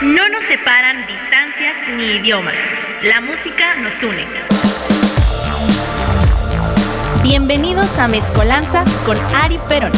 No 0.00 0.28
nos 0.28 0.44
separan 0.44 1.08
distancias 1.08 1.74
ni 1.96 2.18
idiomas. 2.18 2.54
La 3.02 3.20
música 3.20 3.74
nos 3.82 4.00
une. 4.04 4.24
Bienvenidos 7.24 7.98
a 7.98 8.06
Mezcolanza 8.06 8.84
con 9.04 9.16
Ari 9.34 9.58
Perón. 9.68 9.90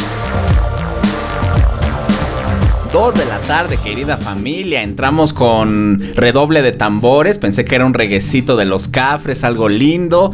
Dos 2.90 3.14
de 3.14 3.26
la 3.26 3.38
tarde, 3.40 3.76
querida 3.76 4.16
familia. 4.16 4.82
Entramos 4.82 5.34
con 5.34 6.00
redoble 6.14 6.62
de 6.62 6.72
tambores. 6.72 7.36
Pensé 7.36 7.66
que 7.66 7.74
era 7.74 7.84
un 7.84 7.92
reguecito 7.92 8.56
de 8.56 8.64
los 8.64 8.88
cafres, 8.88 9.44
algo 9.44 9.68
lindo. 9.68 10.32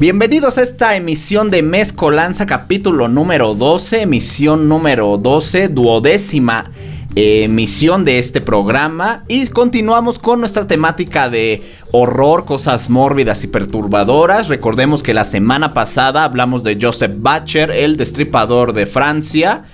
Bienvenidos 0.00 0.58
a 0.58 0.62
esta 0.62 0.96
emisión 0.96 1.52
de 1.52 1.62
Mezcolanza, 1.62 2.44
capítulo 2.44 3.06
número 3.06 3.54
12, 3.54 4.02
emisión 4.02 4.68
número 4.68 5.16
12, 5.16 5.68
duodécima 5.68 6.72
emisión 7.14 8.04
de 8.04 8.18
este 8.18 8.40
programa. 8.40 9.24
Y 9.28 9.46
continuamos 9.48 10.18
con 10.18 10.40
nuestra 10.40 10.66
temática 10.66 11.28
de 11.28 11.62
horror, 11.92 12.44
cosas 12.44 12.90
mórbidas 12.90 13.44
y 13.44 13.48
perturbadoras. 13.48 14.48
Recordemos 14.48 15.02
que 15.02 15.14
la 15.14 15.24
semana 15.24 15.74
pasada 15.74 16.24
hablamos 16.24 16.62
de 16.62 16.78
Joseph 16.80 17.12
Batcher, 17.16 17.70
el 17.70 17.96
destripador 17.96 18.72
de 18.72 18.86
Francia. 18.86 19.64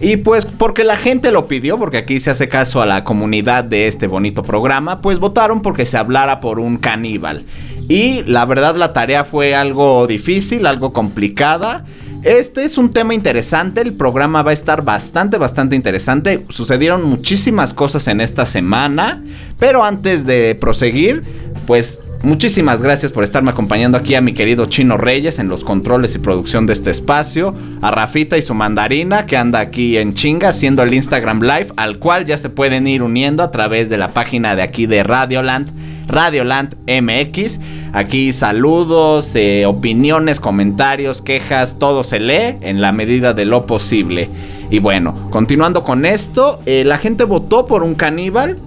Y 0.00 0.16
pues 0.16 0.46
porque 0.46 0.82
la 0.82 0.96
gente 0.96 1.30
lo 1.30 1.46
pidió, 1.46 1.78
porque 1.78 1.98
aquí 1.98 2.18
se 2.18 2.30
hace 2.30 2.48
caso 2.48 2.82
a 2.82 2.86
la 2.86 3.04
comunidad 3.04 3.62
de 3.62 3.86
este 3.86 4.08
bonito 4.08 4.42
programa, 4.42 5.00
pues 5.00 5.20
votaron 5.20 5.62
porque 5.62 5.86
se 5.86 5.96
hablara 5.96 6.40
por 6.40 6.58
un 6.58 6.76
caníbal. 6.76 7.44
Y 7.88 8.24
la 8.24 8.44
verdad 8.44 8.74
la 8.74 8.92
tarea 8.92 9.24
fue 9.24 9.54
algo 9.54 10.06
difícil, 10.08 10.66
algo 10.66 10.92
complicada. 10.92 11.84
Este 12.22 12.64
es 12.64 12.78
un 12.78 12.90
tema 12.90 13.14
interesante, 13.14 13.80
el 13.80 13.94
programa 13.94 14.42
va 14.42 14.52
a 14.52 14.54
estar 14.54 14.84
bastante, 14.84 15.38
bastante 15.38 15.74
interesante. 15.74 16.46
Sucedieron 16.50 17.02
muchísimas 17.02 17.74
cosas 17.74 18.06
en 18.06 18.20
esta 18.20 18.46
semana, 18.46 19.24
pero 19.58 19.84
antes 19.84 20.24
de 20.24 20.54
proseguir, 20.54 21.24
pues 21.66 22.00
Muchísimas 22.22 22.82
gracias 22.82 23.10
por 23.10 23.24
estarme 23.24 23.50
acompañando 23.50 23.98
aquí 23.98 24.14
a 24.14 24.20
mi 24.20 24.32
querido 24.32 24.66
Chino 24.66 24.96
Reyes 24.96 25.40
en 25.40 25.48
los 25.48 25.64
controles 25.64 26.14
y 26.14 26.20
producción 26.20 26.66
de 26.66 26.72
este 26.72 26.92
espacio, 26.92 27.52
a 27.80 27.90
Rafita 27.90 28.38
y 28.38 28.42
su 28.42 28.54
mandarina 28.54 29.26
que 29.26 29.36
anda 29.36 29.58
aquí 29.58 29.98
en 29.98 30.14
chinga 30.14 30.50
haciendo 30.50 30.84
el 30.84 30.94
Instagram 30.94 31.40
Live, 31.40 31.72
al 31.76 31.98
cual 31.98 32.24
ya 32.24 32.36
se 32.36 32.48
pueden 32.48 32.86
ir 32.86 33.02
uniendo 33.02 33.42
a 33.42 33.50
través 33.50 33.90
de 33.90 33.98
la 33.98 34.12
página 34.12 34.54
de 34.54 34.62
aquí 34.62 34.86
de 34.86 35.02
Radioland, 35.02 35.72
Radioland 36.06 36.76
MX. 36.86 37.58
Aquí 37.92 38.32
saludos, 38.32 39.34
eh, 39.34 39.66
opiniones, 39.66 40.38
comentarios, 40.38 41.22
quejas, 41.22 41.80
todo 41.80 42.04
se 42.04 42.20
lee 42.20 42.56
en 42.60 42.80
la 42.80 42.92
medida 42.92 43.34
de 43.34 43.46
lo 43.46 43.66
posible. 43.66 44.28
Y 44.70 44.78
bueno, 44.78 45.28
continuando 45.30 45.82
con 45.82 46.06
esto, 46.06 46.60
eh, 46.66 46.84
la 46.84 46.98
gente 46.98 47.24
votó 47.24 47.66
por 47.66 47.82
un 47.82 47.96
caníbal 47.96 48.58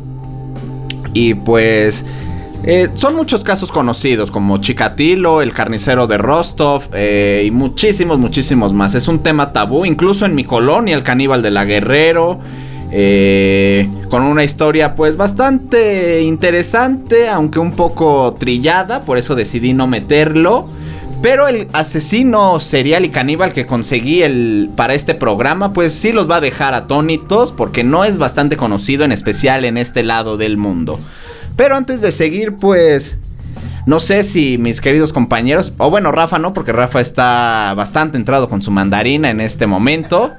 y 1.14 1.36
pues... 1.36 2.04
Eh, 2.68 2.90
son 2.96 3.16
muchos 3.16 3.44
casos 3.44 3.72
conocidos 3.72 4.32
como 4.32 4.58
Chikatilo, 4.58 5.44
el 5.44 5.54
carnicero 5.54 6.08
de 6.08 6.18
Rostov 6.18 6.90
eh, 6.94 7.44
y 7.46 7.52
muchísimos, 7.52 8.18
muchísimos 8.18 8.74
más. 8.74 8.96
Es 8.96 9.08
un 9.08 9.20
tema 9.20 9.54
tabú, 9.54 9.86
incluso 9.86 10.26
en 10.26 10.34
mi 10.34 10.44
colonia, 10.44 10.96
el 10.96 11.04
caníbal 11.04 11.44
de 11.44 11.52
la 11.52 11.64
Guerrero. 11.64 12.40
Eh, 12.92 13.88
con 14.10 14.24
una 14.24 14.44
historia 14.44 14.96
pues 14.96 15.16
bastante 15.16 16.24
interesante, 16.24 17.30
aunque 17.30 17.60
un 17.60 17.74
poco 17.74 18.36
trillada, 18.40 19.02
por 19.02 19.20
eso 19.20 19.36
decidí 19.36 19.74
no 19.74 19.86
meterlo. 19.86 20.68
Pero 21.22 21.48
el 21.48 21.68
asesino 21.72 22.60
serial 22.60 23.06
y 23.06 23.10
caníbal 23.10 23.54
que 23.54 23.68
conseguí 23.68 24.24
el, 24.24 24.72
para 24.76 24.96
este 24.96 25.14
programa, 25.14 25.72
pues 25.72 25.94
sí 25.94 26.12
los 26.12 26.30
va 26.30 26.38
a 26.38 26.42
dejar 26.42 26.74
atónitos 26.74 27.52
porque 27.52 27.84
no 27.84 28.06
es 28.06 28.18
bastante 28.18 28.58
conocido, 28.58 29.06
en 29.06 29.12
especial 29.12 29.66
en 29.66 29.78
este 29.78 30.02
lado 30.02 30.38
del 30.38 30.58
mundo. 30.58 31.00
Pero 31.56 31.76
antes 31.76 32.02
de 32.02 32.12
seguir, 32.12 32.56
pues... 32.56 33.20
No 33.86 34.00
sé 34.00 34.24
si 34.24 34.58
mis 34.58 34.82
queridos 34.82 35.14
compañeros, 35.14 35.74
o 35.78 35.92
bueno, 35.92 36.12
Rafa 36.12 36.40
no, 36.40 36.54
porque 36.54 36.72
Rafa 36.72 37.02
está 37.02 37.72
bastante 37.76 38.18
entrado 38.18 38.50
con 38.50 38.64
su 38.64 38.72
mandarina 38.72 39.30
en 39.30 39.40
este 39.40 39.68
momento. 39.68 40.34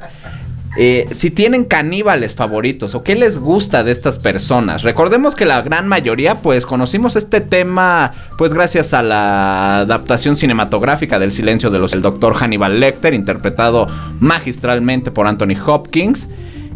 Eh, 0.79 1.09
si 1.11 1.31
tienen 1.31 1.65
caníbales 1.65 2.35
favoritos 2.35 2.95
o 2.95 3.03
qué 3.03 3.15
les 3.15 3.39
gusta 3.39 3.83
de 3.83 3.93
estas 3.93 4.19
personas. 4.19 4.83
Recordemos 4.83 5.35
que 5.35 5.47
la 5.47 5.63
gran 5.63 5.89
mayoría, 5.89 6.43
pues 6.43 6.67
conocimos 6.67 7.17
este 7.17 7.41
tema, 7.41 8.13
pues 8.37 8.53
gracias 8.53 8.93
a 8.93 9.03
la 9.03 9.79
adaptación 9.79 10.37
cinematográfica 10.37 11.19
del 11.19 11.33
Silencio 11.33 11.71
de 11.71 11.79
los 11.79 11.95
el 11.95 12.03
Doctor 12.03 12.35
Hannibal 12.35 12.79
Lecter, 12.79 13.15
interpretado 13.15 13.87
magistralmente 14.21 15.11
por 15.11 15.27
Anthony 15.27 15.57
Hopkins. 15.65 16.29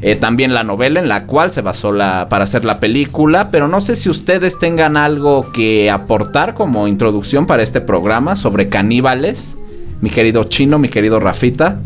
Eh, 0.02 0.16
también 0.16 0.54
la 0.54 0.64
novela 0.64 0.98
en 0.98 1.08
la 1.08 1.26
cual 1.26 1.52
se 1.52 1.60
basó 1.60 1.92
la, 1.92 2.28
para 2.30 2.44
hacer 2.44 2.64
la 2.64 2.80
película, 2.80 3.50
pero 3.50 3.68
no 3.68 3.82
sé 3.82 3.96
si 3.96 4.08
ustedes 4.08 4.58
tengan 4.58 4.96
algo 4.96 5.52
que 5.52 5.90
aportar 5.90 6.54
como 6.54 6.88
introducción 6.88 7.46
para 7.46 7.62
este 7.62 7.82
programa 7.82 8.34
sobre 8.34 8.68
caníbales, 8.68 9.56
mi 10.00 10.08
querido 10.08 10.44
Chino, 10.44 10.78
mi 10.78 10.88
querido 10.88 11.20
Rafita. 11.20 11.80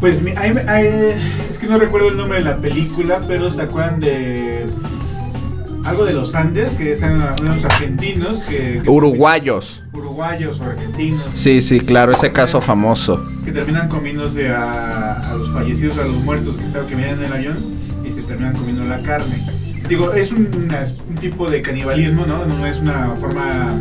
Pues 0.00 0.20
es 0.20 1.58
que 1.58 1.66
no 1.66 1.78
recuerdo 1.78 2.10
el 2.10 2.18
nombre 2.18 2.38
de 2.38 2.44
la 2.44 2.58
película, 2.58 3.22
pero 3.26 3.50
se 3.50 3.62
acuerdan 3.62 3.98
de 3.98 4.66
algo 5.86 6.04
de 6.04 6.12
los 6.12 6.34
Andes, 6.34 6.72
que 6.72 6.92
eran 6.92 7.34
unos 7.40 7.64
argentinos 7.64 8.42
que... 8.42 8.82
Uruguayos. 8.86 9.82
Uruguayos 9.92 10.58
o 10.60 10.64
argentinos. 10.64 11.24
Sí, 11.34 11.62
sí, 11.62 11.80
claro, 11.80 12.12
ese 12.12 12.32
caso 12.32 12.60
famoso. 12.60 13.22
Que 13.44 13.52
terminan 13.52 13.88
comiéndose 13.88 14.48
a, 14.48 15.22
los 15.38 15.50
fallecidos, 15.52 15.96
a 15.98 16.04
los 16.04 16.16
muertos 16.16 16.56
que, 16.56 16.64
estaban, 16.64 16.88
que 16.88 16.96
venían 16.96 17.18
en 17.20 17.24
el 17.26 17.32
avión 17.32 17.56
y 18.04 18.10
se 18.10 18.22
terminan 18.22 18.56
comiendo 18.56 18.84
la 18.84 19.00
carne. 19.02 19.40
Digo, 19.88 20.12
es 20.12 20.32
un, 20.32 20.48
un 21.08 21.14
tipo 21.14 21.48
de 21.48 21.62
canibalismo, 21.62 22.26
¿no? 22.26 22.44
No 22.44 22.66
es 22.66 22.78
una 22.78 23.14
forma... 23.20 23.74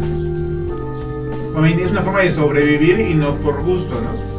Es 1.80 1.92
una 1.92 2.02
forma 2.02 2.20
de 2.20 2.30
sobrevivir 2.30 3.00
y 3.00 3.14
no 3.14 3.36
por 3.36 3.64
gusto, 3.64 3.96
¿no? 3.96 4.35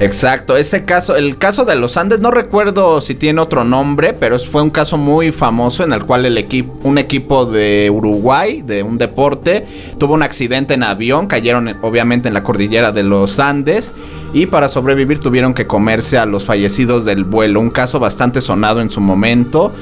Exacto, 0.00 0.56
ese 0.56 0.84
caso, 0.84 1.16
el 1.16 1.38
caso 1.38 1.64
de 1.64 1.74
los 1.74 1.96
Andes, 1.96 2.20
no 2.20 2.30
recuerdo 2.30 3.00
si 3.00 3.16
tiene 3.16 3.40
otro 3.40 3.64
nombre, 3.64 4.12
pero 4.12 4.38
fue 4.38 4.62
un 4.62 4.70
caso 4.70 4.96
muy 4.96 5.32
famoso 5.32 5.82
en 5.82 5.92
el 5.92 6.04
cual 6.04 6.24
el 6.24 6.38
equipo, 6.38 6.72
un 6.84 6.98
equipo 6.98 7.46
de 7.46 7.90
Uruguay, 7.90 8.62
de 8.62 8.84
un 8.84 8.96
deporte, 8.96 9.66
tuvo 9.98 10.14
un 10.14 10.22
accidente 10.22 10.74
en 10.74 10.84
avión, 10.84 11.26
cayeron 11.26 11.76
obviamente 11.82 12.28
en 12.28 12.34
la 12.34 12.44
cordillera 12.44 12.92
de 12.92 13.02
los 13.02 13.40
Andes 13.40 13.90
y 14.32 14.46
para 14.46 14.68
sobrevivir 14.68 15.18
tuvieron 15.18 15.52
que 15.52 15.66
comerse 15.66 16.16
a 16.16 16.26
los 16.26 16.44
fallecidos 16.44 17.04
del 17.04 17.24
vuelo, 17.24 17.58
un 17.58 17.70
caso 17.70 17.98
bastante 17.98 18.40
sonado 18.40 18.80
en 18.80 18.90
su 18.90 19.00
momento 19.00 19.72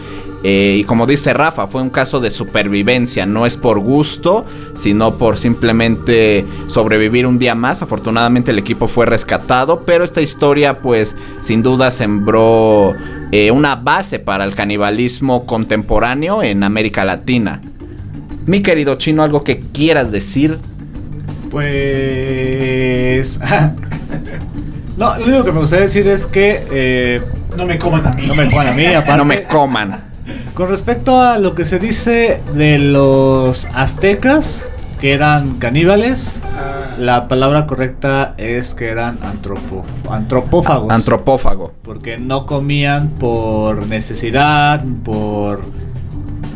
eh, 0.48 0.76
y 0.78 0.84
como 0.84 1.06
dice 1.06 1.34
Rafa, 1.34 1.66
fue 1.66 1.82
un 1.82 1.90
caso 1.90 2.20
de 2.20 2.30
supervivencia, 2.30 3.26
no 3.26 3.46
es 3.46 3.56
por 3.56 3.80
gusto, 3.80 4.46
sino 4.76 5.18
por 5.18 5.38
simplemente 5.38 6.44
sobrevivir 6.68 7.26
un 7.26 7.36
día 7.36 7.56
más. 7.56 7.82
Afortunadamente 7.82 8.52
el 8.52 8.60
equipo 8.60 8.86
fue 8.86 9.06
rescatado, 9.06 9.82
pero 9.84 10.04
esta 10.04 10.20
historia 10.20 10.78
pues 10.78 11.16
sin 11.40 11.64
duda 11.64 11.90
sembró 11.90 12.94
eh, 13.32 13.50
una 13.50 13.74
base 13.74 14.20
para 14.20 14.44
el 14.44 14.54
canibalismo 14.54 15.46
contemporáneo 15.46 16.44
en 16.44 16.62
América 16.62 17.04
Latina. 17.04 17.60
Mi 18.46 18.62
querido 18.62 18.94
chino, 18.94 19.24
algo 19.24 19.42
que 19.42 19.58
quieras 19.58 20.12
decir. 20.12 20.60
Pues... 21.50 23.40
no, 24.96 25.18
lo 25.18 25.24
único 25.24 25.44
que 25.44 25.50
me 25.50 25.58
gustaría 25.58 25.86
decir 25.86 26.06
es 26.06 26.24
que... 26.24 26.62
Eh, 26.70 27.20
no 27.56 27.66
me 27.66 27.78
coman 27.78 28.06
a 28.06 28.12
mí. 28.12 28.26
No 28.28 28.36
me 28.36 28.48
coman 28.48 28.68
a 28.68 28.72
mí, 28.72 28.84
No 29.16 29.24
me 29.24 29.42
coman. 29.42 30.05
Con 30.56 30.70
respecto 30.70 31.20
a 31.20 31.38
lo 31.38 31.54
que 31.54 31.66
se 31.66 31.78
dice 31.78 32.40
de 32.54 32.78
los 32.78 33.66
aztecas, 33.74 34.66
que 34.98 35.12
eran 35.12 35.58
caníbales, 35.58 36.40
ah. 36.44 36.96
la 36.98 37.28
palabra 37.28 37.66
correcta 37.66 38.32
es 38.38 38.74
que 38.74 38.88
eran 38.88 39.18
antropo, 39.22 39.84
antropófagos. 40.08 40.90
Antropófago. 40.90 41.74
Porque 41.82 42.16
no 42.16 42.46
comían 42.46 43.10
por 43.10 43.86
necesidad, 43.86 44.82
por 45.04 45.60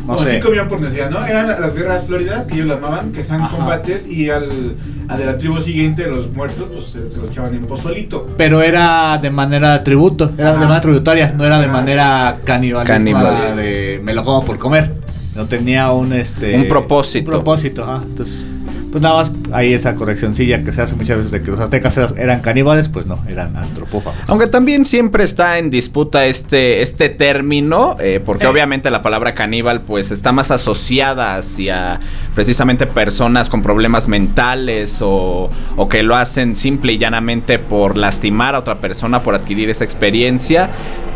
no 0.07 0.13
o 0.13 0.17
sí 0.17 0.39
comían 0.39 0.67
por 0.67 0.81
necesidad, 0.81 1.09
¿no? 1.09 1.23
Eran 1.25 1.47
las 1.47 1.75
guerras 1.75 2.05
floridas 2.05 2.47
que 2.47 2.55
ellos 2.55 2.67
las 2.67 2.81
llamaban, 2.81 3.11
que 3.11 3.23
sean 3.23 3.47
combates 3.49 4.07
y 4.07 4.29
al, 4.29 4.49
de 4.49 5.25
la 5.25 5.37
tribu 5.37 5.61
siguiente, 5.61 6.07
los 6.07 6.31
muertos, 6.33 6.67
pues 6.73 6.85
se, 6.87 7.17
los 7.17 7.29
echaban 7.29 7.53
en 7.53 7.65
pozolito. 7.65 8.27
Pero 8.37 8.61
era 8.61 9.19
de 9.19 9.29
manera 9.29 9.83
tributo, 9.83 10.31
era 10.37 10.53
de 10.53 10.57
manera 10.57 10.81
tributaria, 10.81 11.33
no 11.35 11.45
era 11.45 11.59
de 11.59 11.67
manera 11.67 12.39
caníbal. 12.43 12.87
de 12.87 13.80
me 14.01 14.13
lo 14.13 14.23
como 14.23 14.43
por 14.45 14.57
comer. 14.57 14.93
No 15.35 15.45
tenía 15.45 15.91
un 15.91 16.11
este 16.13 16.55
un 16.55 16.67
propósito. 16.67 17.29
Un 17.29 17.31
propósito, 17.31 17.83
ajá. 17.83 18.01
Entonces 18.03 18.43
Pues 18.91 19.01
nada 19.01 19.15
más 19.15 19.31
hay 19.53 19.73
esa 19.73 19.95
correccioncilla 19.95 20.65
que 20.65 20.73
se 20.73 20.81
hace 20.81 20.95
muchas 20.95 21.15
veces 21.15 21.31
de 21.31 21.41
que 21.41 21.49
los 21.49 21.61
aztecas 21.61 21.97
eran 22.17 22.41
caníbales, 22.41 22.89
pues 22.89 23.05
no, 23.05 23.17
eran 23.29 23.55
antropófagos. 23.55 24.19
Aunque 24.27 24.47
también 24.47 24.83
siempre 24.83 25.23
está 25.23 25.57
en 25.59 25.69
disputa 25.69 26.25
este, 26.25 26.81
este 26.81 27.07
término, 27.07 27.95
eh, 28.01 28.19
porque 28.23 28.43
Eh. 28.43 28.49
obviamente 28.49 28.91
la 28.91 29.01
palabra 29.01 29.33
caníbal 29.33 29.83
pues 29.83 30.11
está 30.11 30.33
más 30.33 30.51
asociada 30.51 31.37
hacia 31.37 32.01
precisamente 32.35 32.85
personas 32.85 33.49
con 33.49 33.61
problemas 33.61 34.09
mentales 34.09 35.01
o, 35.01 35.49
o 35.77 35.87
que 35.87 36.03
lo 36.03 36.17
hacen 36.17 36.57
simple 36.57 36.91
y 36.91 36.97
llanamente 36.97 37.57
por 37.59 37.95
lastimar 37.95 38.55
a 38.55 38.59
otra 38.59 38.79
persona, 38.81 39.23
por 39.23 39.35
adquirir 39.35 39.69
esa 39.69 39.85
experiencia. 39.85 40.69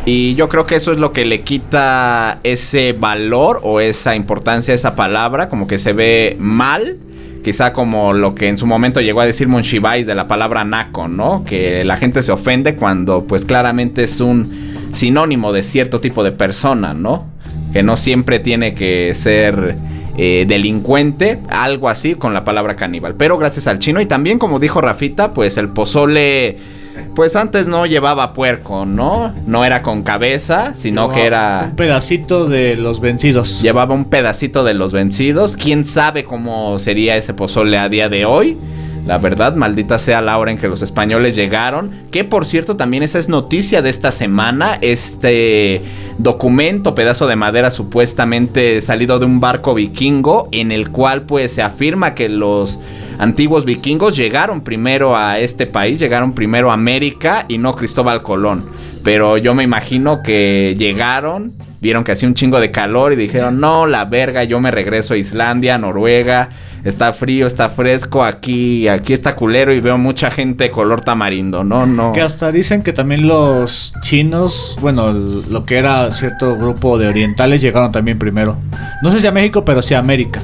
Y 0.06 0.36
yo 0.36 0.50
creo 0.50 0.68
que 0.68 0.76
eso 0.76 0.92
es 0.92 1.00
lo 1.00 1.12
que 1.12 1.26
le 1.26 1.42
quita 1.42 2.40
ese 2.44 2.94
valor 2.94 3.60
o 3.64 3.80
esa 3.80 4.16
importancia 4.16 4.72
a 4.72 4.76
esa 4.76 4.96
palabra, 4.96 5.50
como 5.50 5.66
que 5.66 5.80
se 5.80 5.94
ve 5.94 6.38
mal. 6.40 7.00
Quizá 7.44 7.74
como 7.74 8.14
lo 8.14 8.36
que 8.36 8.48
en 8.48 8.58
su 8.58 8.68
momento 8.68 9.02
llegó 9.02 9.22
a 9.22 9.26
decir 9.26 9.48
Monchibais 9.48 10.06
de 10.06 10.16
la 10.16 10.28
palabra 10.28 10.64
naco, 10.64 11.08
¿no? 11.08 11.44
Que 11.44 11.84
la 11.84 11.98
gente 11.98 12.22
se 12.22 12.32
ofende 12.32 12.76
cuando 12.76 13.26
pues 13.26 13.46
claramente 13.46 14.04
es 14.04 14.20
un 14.20 14.52
sinónimo 14.94 15.52
de 15.52 15.64
cierto 15.64 16.00
tipo 16.00 16.24
de 16.24 16.32
persona, 16.32 16.94
¿no? 16.94 17.26
Que 17.74 17.82
no 17.82 17.98
siempre 17.98 18.40
tiene 18.40 18.76
que 18.76 19.14
ser 19.16 19.76
eh, 20.18 20.46
delincuente, 20.48 21.40
algo 21.50 21.90
así 21.90 22.14
con 22.14 22.34
la 22.34 22.44
palabra 22.44 22.76
caníbal. 22.76 23.16
Pero 23.16 23.38
gracias 23.40 23.68
al 23.68 23.80
chino 23.80 24.02
y 24.02 24.06
también 24.06 24.38
como 24.38 24.60
dijo 24.60 24.82
Rafita, 24.82 25.32
pues 25.32 25.58
el 25.58 25.70
pozole... 25.70 26.85
Pues 27.16 27.36
antes 27.36 27.68
no 27.68 27.86
llevaba 27.86 28.34
puerco, 28.34 28.86
¿no? 28.86 29.34
No 29.46 29.66
era 29.66 29.82
con 29.82 30.04
cabeza, 30.04 30.74
sino 30.76 31.10
que 31.10 31.26
era... 31.26 31.68
Un 31.70 31.76
pedacito 31.76 32.46
de 32.46 32.76
los 32.76 33.00
vencidos. 33.00 33.62
Llevaba 33.62 33.94
un 33.94 34.06
pedacito 34.06 34.64
de 34.64 34.74
los 34.74 34.92
vencidos. 34.92 35.58
¿Quién 35.58 35.86
sabe 35.86 36.26
cómo 36.26 36.80
sería 36.80 37.16
ese 37.16 37.34
pozole 37.34 37.78
a 37.78 37.90
día 37.90 38.10
de 38.10 38.26
hoy? 38.26 38.58
La 39.06 39.20
verdad, 39.20 39.54
maldita 39.56 40.00
sea 40.00 40.20
la 40.20 40.38
hora 40.40 40.52
en 40.52 40.58
que 40.58 40.68
los 40.68 40.82
españoles 40.82 41.36
llegaron. 41.36 41.92
Que 42.10 42.24
por 42.24 42.48
cierto, 42.48 42.76
también 42.76 43.04
esa 43.04 43.20
es 43.20 43.30
noticia 43.30 43.84
de 43.84 43.92
esta 43.92 44.12
semana. 44.12 44.80
Este 44.82 45.84
documento, 46.18 46.96
pedazo 46.96 47.28
de 47.28 47.36
madera 47.36 47.70
supuestamente 47.70 48.82
salido 48.82 49.20
de 49.20 49.26
un 49.28 49.40
barco 49.40 49.76
vikingo. 49.76 50.50
En 50.52 50.72
el 50.72 50.90
cual 50.90 51.22
pues 51.22 51.54
se 51.54 51.62
afirma 51.62 52.16
que 52.16 52.30
los 52.30 52.80
antiguos 53.20 53.64
vikingos 53.66 54.18
llegaron 54.18 54.62
primero 54.62 55.16
a 55.16 55.40
este 55.40 55.68
país. 55.68 56.00
Llegaron 56.00 56.34
primero 56.34 56.72
a 56.72 56.74
América 56.74 57.46
y 57.48 57.60
no 57.60 57.76
Cristóbal 57.76 58.24
Colón. 58.24 58.75
Pero 59.06 59.38
yo 59.38 59.54
me 59.54 59.62
imagino 59.62 60.24
que 60.24 60.74
llegaron, 60.80 61.54
vieron 61.80 62.04
que 62.04 62.14
hacía 62.14 62.28
un 62.28 62.34
chingo 62.34 62.60
de 62.60 62.72
calor 62.72 63.14
y 63.14 63.16
dijeron, 63.16 63.60
no, 63.60 63.86
la 63.86 64.06
verga, 64.06 64.44
yo 64.46 64.60
me 64.60 64.72
regreso 64.72 65.14
a 65.14 65.18
Islandia, 65.18 65.78
Noruega, 65.78 66.50
está 66.84 67.14
frío, 67.14 67.46
está 67.46 67.70
fresco, 67.70 68.24
aquí, 68.24 68.88
aquí 68.88 69.14
está 69.14 69.36
culero 69.36 69.72
y 69.72 69.80
veo 69.80 70.00
mucha 70.00 70.32
gente 70.32 70.72
color 70.72 71.02
tamarindo, 71.02 71.64
no, 71.64 71.86
no. 71.86 72.14
Que 72.14 72.22
hasta 72.22 72.52
dicen 72.52 72.82
que 72.82 72.94
también 72.94 73.28
los 73.28 73.94
chinos, 74.02 74.76
bueno, 74.82 75.14
lo 75.14 75.66
que 75.66 75.78
era 75.78 76.12
cierto 76.12 76.58
grupo 76.58 76.98
de 76.98 77.08
orientales 77.08 77.62
llegaron 77.62 77.92
también 77.92 78.18
primero. 78.18 78.58
No 79.04 79.12
sé 79.12 79.20
si 79.20 79.28
a 79.28 79.32
México, 79.32 79.64
pero 79.64 79.84
sí 79.84 79.94
a 79.94 80.00
América. 80.00 80.42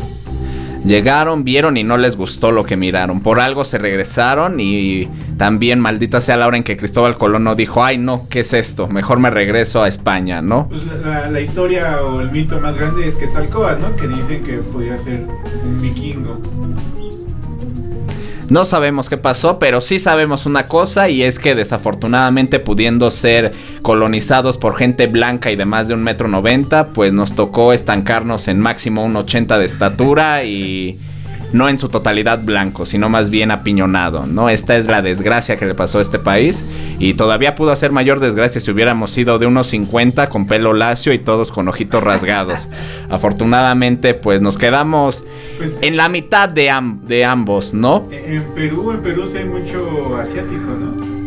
Llegaron, 0.84 1.44
vieron 1.44 1.78
y 1.78 1.84
no 1.84 1.98
les 1.98 2.18
gustó 2.18 2.52
lo 2.52 2.64
que 2.64 2.76
miraron. 2.76 3.22
Por 3.22 3.40
algo 3.40 3.66
se 3.66 3.78
regresaron 3.78 4.60
y 4.60 5.08
también 5.38 5.80
maldita 5.80 6.22
sea 6.22 6.38
la 6.38 6.48
hora 6.48 6.58
en 6.58 6.64
que 6.64 6.78
Cristóbal 6.78 7.18
Colón 7.18 7.44
no 7.44 7.56
dijo, 7.56 7.84
ay 7.84 7.98
no, 7.98 8.28
¿qué 8.30 8.42
es 8.42 8.54
esto? 8.54 8.88
Mejor 8.88 9.20
me 9.20 9.30
regreso 9.30 9.84
a 9.84 9.88
España, 9.88 10.42
¿no? 10.42 10.70
Pues 10.70 10.82
la, 11.32 11.40
historia 11.40 12.02
o 12.04 12.22
el 12.22 12.32
mito 12.32 12.60
más 12.60 12.76
grande 12.76 13.08
es 13.08 13.16
Quetzalcóatl, 13.16 13.82
¿no? 13.82 13.96
Que 13.96 14.08
dicen 14.08 14.44
que 14.44 14.58
podría 14.58 14.98
ser 14.98 15.26
un 15.64 15.82
vikingo. 15.82 16.40
No 18.52 18.66
sabemos 18.66 19.08
qué 19.08 19.16
pasó, 19.16 19.60
pero 19.60 19.80
sí 19.80 19.98
sabemos 19.98 20.46
una 20.46 20.68
cosa 20.68 21.08
y 21.08 21.24
es 21.24 21.40
que 21.40 21.56
desafortunadamente 21.56 22.60
pudiendo 22.60 23.10
ser 23.10 23.54
colonizados 23.82 24.58
por 24.58 24.76
gente 24.76 25.08
blanca 25.08 25.52
y 25.52 25.56
de 25.56 25.64
más 25.64 25.88
de 25.88 25.94
un 25.94 26.04
metro 26.04 26.28
noventa, 26.28 26.90
pues 26.90 27.14
nos 27.14 27.34
tocó 27.34 27.72
estancarnos 27.72 28.50
en 28.50 28.60
máximo 28.60 29.06
un 29.06 29.16
80 29.16 29.58
de 29.58 29.64
estatura 29.64 30.44
y 30.44 31.00
no 31.54 31.68
en 31.70 31.78
su 31.80 31.90
totalidad 31.90 32.40
blanco, 32.44 32.86
sino 32.86 33.10
más 33.10 33.30
bien 33.30 33.52
apiñonado, 33.52 34.26
¿no? 34.26 34.50
Esta 34.50 34.78
es 34.78 34.88
la 34.88 35.02
desgracia 35.02 35.58
que 35.58 35.66
le 35.66 35.76
pasó 35.76 36.00
a 36.00 36.02
este 36.02 36.18
país 36.20 36.64
y 37.00 37.14
todavía 37.16 37.56
pudo 37.56 37.72
hacer 37.72 37.92
mayor 37.92 38.20
desgracia 38.20 38.62
si 38.62 38.72
hubiéramos 38.72 39.12
sido 39.12 39.38
de 39.40 39.46
unos 39.48 39.68
50 39.68 40.30
con 40.30 40.48
pelo 40.48 40.74
lacio 40.74 41.14
y 41.14 41.20
todos 41.20 41.52
con 41.52 41.68
ojitos 41.68 42.04
rasgados. 42.04 42.70
Afortunadamente, 43.10 44.14
pues 44.14 44.42
nos 44.42 44.58
quedamos 44.58 45.26
Pues 45.58 45.78
en 45.82 45.98
la 45.98 46.10
mitad 46.10 46.50
de, 46.50 46.70
am- 46.70 47.02
de 47.06 47.26
ambos, 47.26 47.74
¿no? 47.74 48.08
en 48.12 48.44
Perú, 48.54 48.92
en 48.92 49.02
Perú 49.02 49.26
sí 49.26 49.38
hay 49.38 49.46
mucho 49.46 50.18
asiático, 50.22 50.72
¿no? 50.80 51.22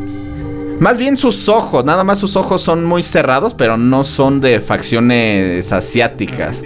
Más 0.80 0.98
bien 0.98 1.16
sus 1.16 1.48
ojos, 1.48 1.84
nada 1.84 2.02
más 2.02 2.18
sus 2.18 2.34
ojos 2.36 2.60
son 2.60 2.84
muy 2.84 3.02
cerrados, 3.02 3.54
pero 3.54 3.76
no 3.76 4.02
son 4.04 4.40
de 4.40 4.60
facciones 4.60 5.72
asiáticas. 5.72 6.62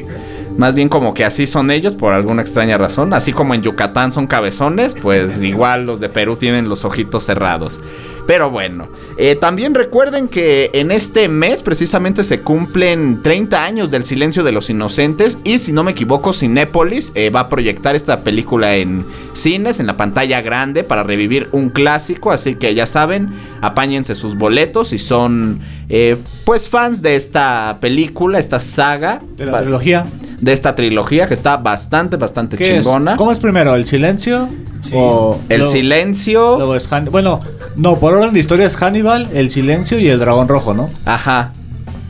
Más 0.58 0.74
bien 0.74 0.88
como 0.88 1.14
que 1.14 1.24
así 1.24 1.46
son 1.46 1.70
ellos 1.70 1.94
por 1.94 2.12
alguna 2.12 2.42
extraña 2.42 2.76
razón. 2.76 3.14
Así 3.14 3.32
como 3.32 3.54
en 3.54 3.62
Yucatán 3.62 4.12
son 4.12 4.26
cabezones, 4.26 4.96
pues 5.00 5.40
igual 5.40 5.86
los 5.86 6.00
de 6.00 6.08
Perú 6.08 6.34
tienen 6.34 6.68
los 6.68 6.84
ojitos 6.84 7.24
cerrados. 7.24 7.80
Pero 8.28 8.50
bueno, 8.50 8.88
eh, 9.16 9.36
también 9.36 9.74
recuerden 9.74 10.28
que 10.28 10.68
en 10.74 10.90
este 10.90 11.28
mes 11.28 11.62
precisamente 11.62 12.22
se 12.22 12.40
cumplen 12.40 13.22
30 13.22 13.64
años 13.64 13.90
del 13.90 14.04
silencio 14.04 14.44
de 14.44 14.52
los 14.52 14.68
inocentes 14.68 15.38
y 15.44 15.58
si 15.60 15.72
no 15.72 15.82
me 15.82 15.92
equivoco 15.92 16.34
Cinépolis 16.34 17.10
eh, 17.14 17.30
va 17.30 17.40
a 17.40 17.48
proyectar 17.48 17.96
esta 17.96 18.20
película 18.20 18.76
en 18.76 19.06
cines, 19.32 19.80
en 19.80 19.86
la 19.86 19.96
pantalla 19.96 20.42
grande 20.42 20.84
para 20.84 21.04
revivir 21.04 21.48
un 21.52 21.70
clásico. 21.70 22.30
Así 22.30 22.56
que 22.56 22.74
ya 22.74 22.84
saben, 22.84 23.30
apáñense 23.62 24.14
sus 24.14 24.36
boletos 24.36 24.88
si 24.88 24.98
son 24.98 25.60
eh, 25.88 26.18
pues 26.44 26.68
fans 26.68 27.00
de 27.00 27.16
esta 27.16 27.78
película, 27.80 28.38
esta 28.38 28.60
saga. 28.60 29.22
De 29.38 29.46
la 29.46 29.62
trilogía. 29.62 30.04
de 30.38 30.52
esta 30.52 30.74
trilogía 30.74 31.28
que 31.28 31.34
está 31.34 31.56
bastante, 31.56 32.18
bastante 32.18 32.58
chingona. 32.58 33.16
¿Cómo 33.16 33.32
es 33.32 33.38
primero? 33.38 33.74
¿El 33.74 33.86
silencio? 33.86 34.50
Sí. 34.82 34.90
O 34.94 35.38
El 35.48 35.58
luego- 35.60 35.72
silencio. 35.72 36.56
luego 36.56 36.76
es 36.76 36.90
Han- 36.92 37.06
Bueno, 37.10 37.40
no, 37.76 37.96
por 37.98 38.14
orden 38.14 38.32
de 38.32 38.40
historia 38.40 38.66
es 38.66 38.76
Hannibal, 38.76 39.28
el 39.34 39.50
silencio 39.50 39.98
y 39.98 40.08
el 40.08 40.18
dragón 40.18 40.48
rojo, 40.48 40.74
¿no? 40.74 40.88
Ajá. 41.04 41.52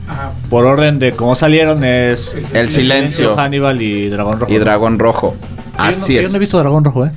Ajá. 0.07 0.31
Por 0.49 0.65
orden 0.65 0.97
de 0.99 1.11
cómo 1.11 1.35
salieron 1.35 1.83
es 1.83 2.35
El 2.53 2.69
silencio. 2.69 3.35
Hannibal 3.35 3.81
y 3.81 4.09
dragón 4.09 4.39
rojo. 4.39 4.51
Y 4.51 4.57
dragón 4.57 4.97
rojo. 4.99 5.35
Yo 5.39 5.47
no- 5.77 5.83
Así 5.83 6.13
Yo 6.15 6.21
es. 6.21 6.29
no 6.31 6.37
he 6.37 6.39
visto 6.39 6.57
dragón 6.57 6.83
rojo, 6.83 7.05
¿eh? 7.05 7.11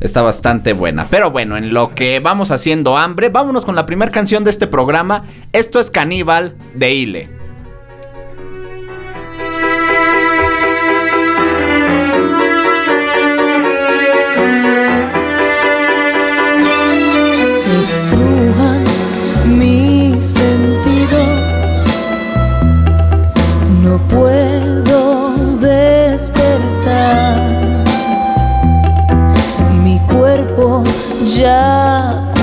Está 0.00 0.22
bastante 0.22 0.72
buena. 0.72 1.06
Pero 1.10 1.30
bueno, 1.30 1.56
en 1.56 1.72
lo 1.72 1.94
que 1.94 2.20
vamos 2.20 2.50
haciendo 2.50 2.96
hambre, 2.98 3.28
vámonos 3.30 3.64
con 3.64 3.74
la 3.74 3.86
primera 3.86 4.10
canción 4.10 4.44
de 4.44 4.50
este 4.50 4.66
programa. 4.66 5.24
Esto 5.52 5.80
es 5.80 5.90
Caníbal 5.90 6.54
de 6.74 6.94
Ile. 6.94 7.30
Sentidos. 20.24 21.84
No 23.82 23.98
puedo 24.08 25.34
despertar. 25.60 27.38
Mi 29.82 29.98
cuerpo 30.06 30.82
ya 31.26 32.33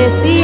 todo 0.00 0.39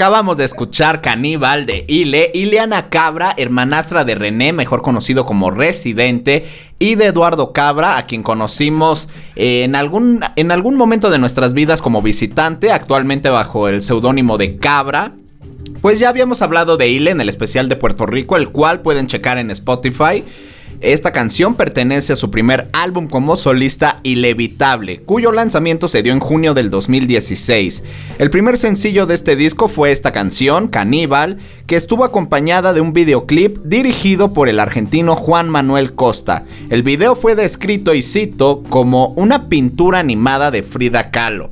Acabamos 0.00 0.38
de 0.38 0.46
escuchar 0.46 1.02
Caníbal 1.02 1.66
de 1.66 1.84
Ile, 1.86 2.30
Ileana 2.32 2.88
Cabra, 2.88 3.34
hermanastra 3.36 4.02
de 4.02 4.14
René, 4.14 4.54
mejor 4.54 4.80
conocido 4.80 5.26
como 5.26 5.50
Residente, 5.50 6.46
y 6.78 6.94
de 6.94 7.08
Eduardo 7.08 7.52
Cabra, 7.52 7.98
a 7.98 8.06
quien 8.06 8.22
conocimos 8.22 9.10
en, 9.36 9.74
algún, 9.74 10.20
en 10.36 10.52
algún 10.52 10.76
momento 10.76 11.10
de 11.10 11.18
nuestras 11.18 11.52
vidas 11.52 11.82
como 11.82 12.00
visitante, 12.00 12.72
actualmente 12.72 13.28
bajo 13.28 13.68
el 13.68 13.82
seudónimo 13.82 14.38
de 14.38 14.56
Cabra. 14.56 15.12
Pues 15.82 16.00
ya 16.00 16.08
habíamos 16.08 16.40
hablado 16.40 16.78
de 16.78 16.88
Ile 16.88 17.10
en 17.10 17.20
el 17.20 17.28
especial 17.28 17.68
de 17.68 17.76
Puerto 17.76 18.06
Rico, 18.06 18.38
el 18.38 18.48
cual 18.48 18.80
pueden 18.80 19.06
checar 19.06 19.36
en 19.36 19.50
Spotify. 19.50 20.24
Esta 20.80 21.12
canción 21.12 21.56
pertenece 21.56 22.14
a 22.14 22.16
su 22.16 22.30
primer 22.30 22.70
álbum 22.72 23.06
como 23.06 23.36
solista 23.36 24.00
Ilevitable, 24.02 25.02
cuyo 25.02 25.30
lanzamiento 25.30 25.88
se 25.88 26.02
dio 26.02 26.14
en 26.14 26.20
junio 26.20 26.54
del 26.54 26.70
2016. 26.70 27.82
El 28.18 28.30
primer 28.30 28.56
sencillo 28.56 29.04
de 29.04 29.14
este 29.14 29.36
disco 29.36 29.68
fue 29.68 29.92
esta 29.92 30.10
canción, 30.10 30.68
Caníbal, 30.68 31.36
que 31.66 31.76
estuvo 31.76 32.02
acompañada 32.02 32.72
de 32.72 32.80
un 32.80 32.94
videoclip 32.94 33.58
dirigido 33.62 34.32
por 34.32 34.48
el 34.48 34.58
argentino 34.58 35.16
Juan 35.16 35.50
Manuel 35.50 35.94
Costa. 35.94 36.44
El 36.70 36.82
video 36.82 37.14
fue 37.14 37.34
descrito, 37.34 37.92
y 37.92 38.02
cito, 38.02 38.62
como 38.70 39.08
una 39.16 39.50
pintura 39.50 39.98
animada 39.98 40.50
de 40.50 40.62
Frida 40.62 41.10
Kahlo 41.10 41.50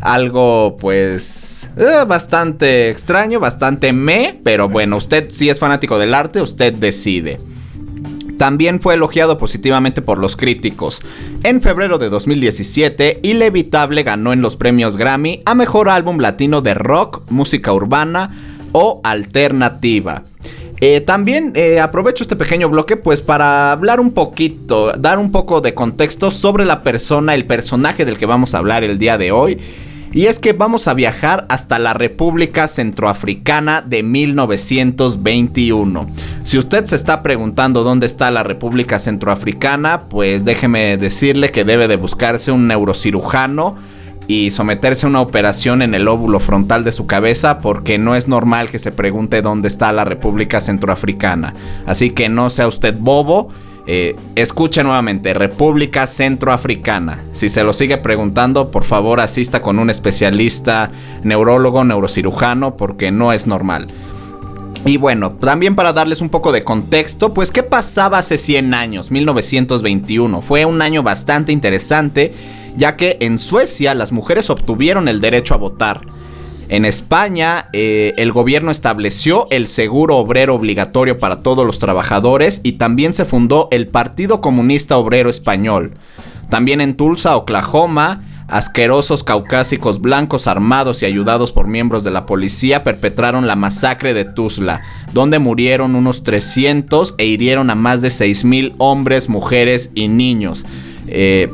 algo 0.00 0.76
pues 0.80 1.70
eh, 1.76 2.04
bastante 2.08 2.90
extraño, 2.90 3.38
bastante 3.38 3.92
me, 3.92 4.40
pero 4.42 4.68
bueno, 4.68 4.96
usted 4.96 5.30
si 5.30 5.48
es 5.48 5.60
fanático 5.60 5.96
del 5.96 6.12
arte, 6.12 6.40
usted 6.40 6.74
decide. 6.74 7.38
También 8.42 8.80
fue 8.80 8.94
elogiado 8.94 9.38
positivamente 9.38 10.02
por 10.02 10.18
los 10.18 10.34
críticos. 10.34 11.00
En 11.44 11.60
febrero 11.60 11.98
de 11.98 12.08
2017, 12.08 13.20
Ilevitable 13.22 14.02
ganó 14.02 14.32
en 14.32 14.42
los 14.42 14.56
premios 14.56 14.96
Grammy 14.96 15.42
a 15.44 15.54
Mejor 15.54 15.88
Álbum 15.88 16.18
Latino 16.18 16.60
de 16.60 16.74
Rock, 16.74 17.22
Música 17.30 17.72
Urbana 17.72 18.36
o 18.72 19.00
Alternativa. 19.04 20.24
Eh, 20.80 21.02
también 21.02 21.52
eh, 21.54 21.78
aprovecho 21.78 22.24
este 22.24 22.34
pequeño 22.34 22.68
bloque 22.68 22.96
pues 22.96 23.22
para 23.22 23.70
hablar 23.70 24.00
un 24.00 24.10
poquito, 24.10 24.92
dar 24.94 25.20
un 25.20 25.30
poco 25.30 25.60
de 25.60 25.74
contexto 25.74 26.32
sobre 26.32 26.64
la 26.64 26.82
persona, 26.82 27.36
el 27.36 27.46
personaje 27.46 28.04
del 28.04 28.18
que 28.18 28.26
vamos 28.26 28.56
a 28.56 28.58
hablar 28.58 28.82
el 28.82 28.98
día 28.98 29.18
de 29.18 29.30
hoy. 29.30 29.56
Y 30.12 30.26
es 30.26 30.40
que 30.40 30.52
vamos 30.52 30.88
a 30.88 30.94
viajar 30.94 31.46
hasta 31.48 31.78
la 31.78 31.94
República 31.94 32.66
Centroafricana 32.66 33.82
de 33.82 34.02
1921. 34.02 36.08
Si 36.44 36.58
usted 36.58 36.84
se 36.86 36.96
está 36.96 37.22
preguntando 37.22 37.84
dónde 37.84 38.06
está 38.06 38.30
la 38.30 38.42
República 38.42 38.98
Centroafricana, 38.98 40.00
pues 40.08 40.44
déjeme 40.44 40.96
decirle 40.96 41.50
que 41.50 41.64
debe 41.64 41.88
de 41.88 41.96
buscarse 41.96 42.50
un 42.50 42.66
neurocirujano 42.66 43.76
y 44.26 44.50
someterse 44.50 45.06
a 45.06 45.08
una 45.08 45.20
operación 45.20 45.82
en 45.82 45.94
el 45.94 46.08
óvulo 46.08 46.40
frontal 46.40 46.84
de 46.84 46.92
su 46.92 47.06
cabeza 47.06 47.58
porque 47.60 47.98
no 47.98 48.16
es 48.16 48.28
normal 48.28 48.70
que 48.70 48.78
se 48.78 48.92
pregunte 48.92 49.40
dónde 49.40 49.68
está 49.68 49.92
la 49.92 50.04
República 50.04 50.60
Centroafricana. 50.60 51.54
Así 51.86 52.10
que 52.10 52.28
no 52.28 52.50
sea 52.50 52.66
usted 52.66 52.96
bobo. 52.98 53.48
Eh, 53.86 54.14
escuche 54.36 54.82
nuevamente, 54.84 55.34
República 55.34 56.06
Centroafricana. 56.06 57.18
Si 57.32 57.48
se 57.48 57.64
lo 57.64 57.72
sigue 57.72 57.98
preguntando, 57.98 58.70
por 58.70 58.84
favor 58.84 59.20
asista 59.20 59.62
con 59.62 59.78
un 59.78 59.90
especialista, 59.90 60.90
neurólogo, 61.24 61.84
neurocirujano, 61.84 62.76
porque 62.76 63.10
no 63.10 63.32
es 63.32 63.46
normal. 63.46 63.88
Y 64.84 64.96
bueno, 64.96 65.32
también 65.32 65.76
para 65.76 65.92
darles 65.92 66.20
un 66.20 66.28
poco 66.28 66.50
de 66.50 66.64
contexto, 66.64 67.32
pues 67.32 67.52
¿qué 67.52 67.62
pasaba 67.62 68.18
hace 68.18 68.36
100 68.36 68.74
años, 68.74 69.12
1921? 69.12 70.42
Fue 70.42 70.64
un 70.64 70.82
año 70.82 71.04
bastante 71.04 71.52
interesante, 71.52 72.32
ya 72.76 72.96
que 72.96 73.16
en 73.20 73.38
Suecia 73.38 73.94
las 73.94 74.10
mujeres 74.10 74.50
obtuvieron 74.50 75.06
el 75.06 75.20
derecho 75.20 75.54
a 75.54 75.58
votar. 75.58 76.00
En 76.68 76.84
España, 76.84 77.68
eh, 77.72 78.14
el 78.16 78.32
gobierno 78.32 78.72
estableció 78.72 79.46
el 79.50 79.68
seguro 79.68 80.16
obrero 80.16 80.54
obligatorio 80.54 81.18
para 81.18 81.40
todos 81.40 81.64
los 81.64 81.78
trabajadores 81.78 82.60
y 82.64 82.72
también 82.72 83.14
se 83.14 83.24
fundó 83.24 83.68
el 83.70 83.86
Partido 83.86 84.40
Comunista 84.40 84.96
Obrero 84.96 85.30
Español. 85.30 85.92
También 86.50 86.80
en 86.80 86.96
Tulsa, 86.96 87.36
Oklahoma, 87.36 88.22
asquerosos 88.52 89.24
caucásicos 89.24 90.00
blancos 90.00 90.46
armados 90.46 91.02
y 91.02 91.06
ayudados 91.06 91.52
por 91.52 91.66
miembros 91.66 92.04
de 92.04 92.10
la 92.10 92.26
policía 92.26 92.84
perpetraron 92.84 93.46
la 93.46 93.56
masacre 93.56 94.12
de 94.12 94.24
Tuzla, 94.24 94.82
donde 95.14 95.38
murieron 95.38 95.96
unos 95.96 96.22
300 96.22 97.14
e 97.16 97.24
hirieron 97.24 97.70
a 97.70 97.74
más 97.74 98.02
de 98.02 98.08
6.000 98.08 98.74
hombres, 98.76 99.30
mujeres 99.30 99.90
y 99.94 100.08
niños. 100.08 100.64
Eh, 101.06 101.50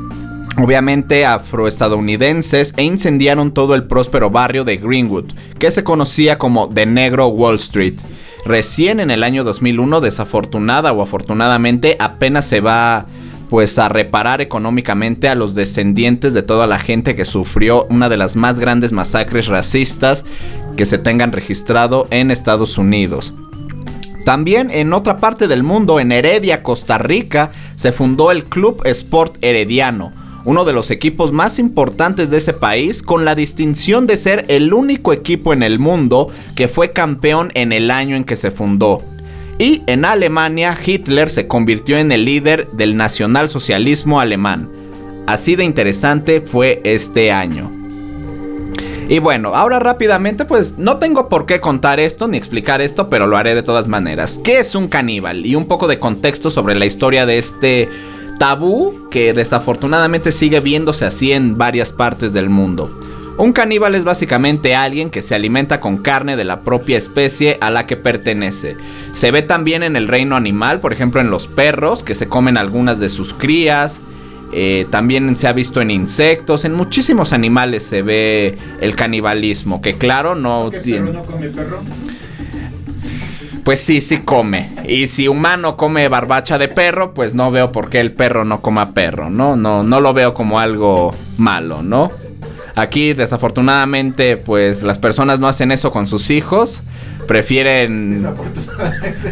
obviamente 0.57 1.25
afroestadounidenses 1.25 2.75
e 2.77 2.83
incendiaron 2.83 3.53
todo 3.53 3.77
el 3.77 3.85
próspero 3.85 4.31
barrio 4.31 4.65
de 4.65 4.77
Greenwood, 4.77 5.27
que 5.59 5.71
se 5.71 5.85
conocía 5.85 6.37
como 6.37 6.69
The 6.69 6.87
Negro 6.87 7.29
Wall 7.29 7.57
Street. 7.57 7.95
Recién 8.45 8.99
en 8.99 9.13
el 9.13 9.23
año 9.23 9.45
2001, 9.45 10.01
desafortunada 10.01 10.93
o 10.93 11.03
afortunadamente, 11.03 11.97
apenas 12.01 12.47
se 12.47 12.61
va 12.61 13.07
pues 13.49 13.79
a 13.79 13.89
reparar 13.89 14.41
económicamente 14.41 15.29
a 15.29 15.35
los 15.35 15.55
descendientes 15.55 16.35
de 16.35 16.43
toda 16.43 16.67
la 16.67 16.79
gente 16.79 17.15
que 17.15 17.25
sufrió 17.25 17.87
una 17.91 18.09
de 18.09 18.17
las 18.17 18.37
más 18.37 18.59
grandes 18.59 18.93
masacres 18.93 19.47
racistas 19.47 20.25
que 20.77 20.87
se 20.87 20.99
tengan 20.99 21.33
registrado 21.33 22.07
en 22.11 22.31
Estados 22.31 22.79
Unidos. 22.79 23.35
También 24.25 24.71
en 24.71 24.93
otra 24.93 25.19
parte 25.19 25.49
del 25.49 25.63
mundo, 25.63 26.01
en 26.01 26.13
Heredia, 26.13 26.63
Costa 26.63 26.99
Rica, 26.99 27.51
se 27.77 27.93
fundó 27.93 28.31
el 28.31 28.45
Club 28.45 28.83
Sport 28.85 29.39
Herediano, 29.41 30.13
uno 30.45 30.65
de 30.65 30.73
los 30.73 30.91
equipos 30.91 31.33
más 31.33 31.59
importantes 31.59 32.31
de 32.31 32.37
ese 32.37 32.53
país, 32.53 33.03
con 33.03 33.25
la 33.25 33.35
distinción 33.35 34.07
de 34.07 34.17
ser 34.17 34.45
el 34.49 34.73
único 34.75 35.13
equipo 35.13 35.53
en 35.53 35.63
el 35.63 35.79
mundo 35.79 36.29
que 36.55 36.69
fue 36.69 36.93
campeón 36.93 37.53
en 37.55 37.73
el 37.73 37.91
año 37.91 38.17
en 38.17 38.25
que 38.25 38.37
se 38.37 38.51
fundó. 38.51 39.03
Y 39.59 39.83
en 39.87 40.05
Alemania, 40.05 40.79
Hitler 40.85 41.31
se 41.31 41.49
convirtió 41.49 41.99
en 41.99 42.13
el 42.13 42.25
líder 42.25 42.69
del 42.71 42.97
nacionalsocialismo 42.97 44.21
alemán. 44.21 44.71
Así 45.27 45.57
de 45.57 45.65
interesante 45.65 46.41
fue 46.41 46.81
este 46.85 47.33
año. 47.33 47.73
Y 49.09 49.19
bueno, 49.19 49.55
ahora 49.55 49.79
rápidamente, 49.79 50.45
pues 50.45 50.79
no 50.79 50.99
tengo 50.99 51.29
por 51.29 51.45
qué 51.45 51.61
contar 51.61 51.99
esto 51.99 52.29
ni 52.29 52.37
explicar 52.37 52.81
esto, 52.81 53.09
pero 53.09 53.27
lo 53.27 53.37
haré 53.37 53.55
de 53.55 53.63
todas 53.63 53.89
maneras. 53.89 54.39
¿Qué 54.45 54.59
es 54.59 54.75
un 54.75 54.87
caníbal? 54.87 55.45
Y 55.45 55.57
un 55.57 55.67
poco 55.67 55.89
de 55.89 55.99
contexto 55.99 56.51
sobre 56.51 56.75
la 56.75 56.87
historia 56.87 57.27
de 57.27 57.39
este 57.39 57.89
tabú 58.39 59.09
que 59.11 59.33
desafortunadamente 59.33 60.31
sigue 60.31 60.61
viéndose 60.61 61.05
así 61.05 61.33
en 61.33 61.59
varias 61.59 61.93
partes 61.93 62.33
del 62.33 62.49
mundo. 62.49 63.01
Un 63.39 63.53
caníbal 63.53 63.95
es 63.95 64.03
básicamente 64.03 64.75
alguien 64.75 65.11
que 65.11 65.23
se 65.23 65.37
alimenta 65.37 65.79
con 65.81 65.99
carne 65.99 66.37
de 66.37 66.45
la 66.45 66.63
propia 66.63 66.99
especie 66.99 67.57
a 67.61 67.71
la 67.71 67.87
que 67.87 67.97
pertenece. 67.97 68.77
Se 69.13 69.31
ve 69.31 69.43
también 69.43 69.85
en 69.85 69.95
el 69.95 70.09
reino 70.09 70.35
animal, 70.35 70.81
por 70.81 70.93
ejemplo 70.93 71.21
en 71.21 71.31
los 71.31 71.47
perros, 71.47 72.03
que 72.03 72.17
se 72.17 72.29
comen 72.29 72.57
algunas 72.57 72.99
de 72.99 73.09
sus 73.09 73.33
crías. 73.33 74.01
Eh, 74.53 74.87
también 74.91 75.37
se 75.37 75.47
ha 75.47 75.53
visto 75.53 75.81
en 75.81 75.93
insectos, 75.93 76.65
en 76.65 76.73
muchísimos 76.73 77.33
animales 77.33 77.85
se 77.85 78.03
ve 78.03 78.59
el 78.81 78.97
canibalismo, 78.97 79.83
que 79.83 79.99
claro 79.99 80.35
no 80.35 80.71
¿Qué 80.73 80.81
tiene... 80.81 81.13
perro 81.13 81.21
no 81.21 81.25
come 81.25 81.49
perro? 81.51 81.81
Pues 83.63 83.81
sí, 83.81 84.01
sí 84.01 84.19
come. 84.19 84.71
Y 84.89 85.07
si 85.07 85.29
humano 85.29 85.77
come 85.77 86.09
barbacha 86.09 86.57
de 86.59 86.69
perro, 86.69 87.13
pues 87.13 87.35
no 87.35 87.51
veo 87.51 87.71
por 87.71 87.91
qué 87.91 88.01
el 88.01 88.13
perro 88.13 88.45
no 88.45 88.63
coma 88.63 88.95
perro, 88.95 89.29
¿no? 89.31 89.55
No, 89.55 89.83
no 89.83 90.01
lo 90.01 90.15
veo 90.15 90.33
como 90.33 90.59
algo 90.59 91.15
malo, 91.37 91.83
¿no? 91.83 92.11
Aquí, 92.79 93.13
desafortunadamente, 93.13 94.37
pues 94.37 94.83
las 94.83 94.99
personas 94.99 95.41
no 95.41 95.49
hacen 95.49 95.73
eso 95.73 95.91
con 95.91 96.07
sus 96.07 96.31
hijos. 96.31 96.83
Prefieren. 97.27 98.27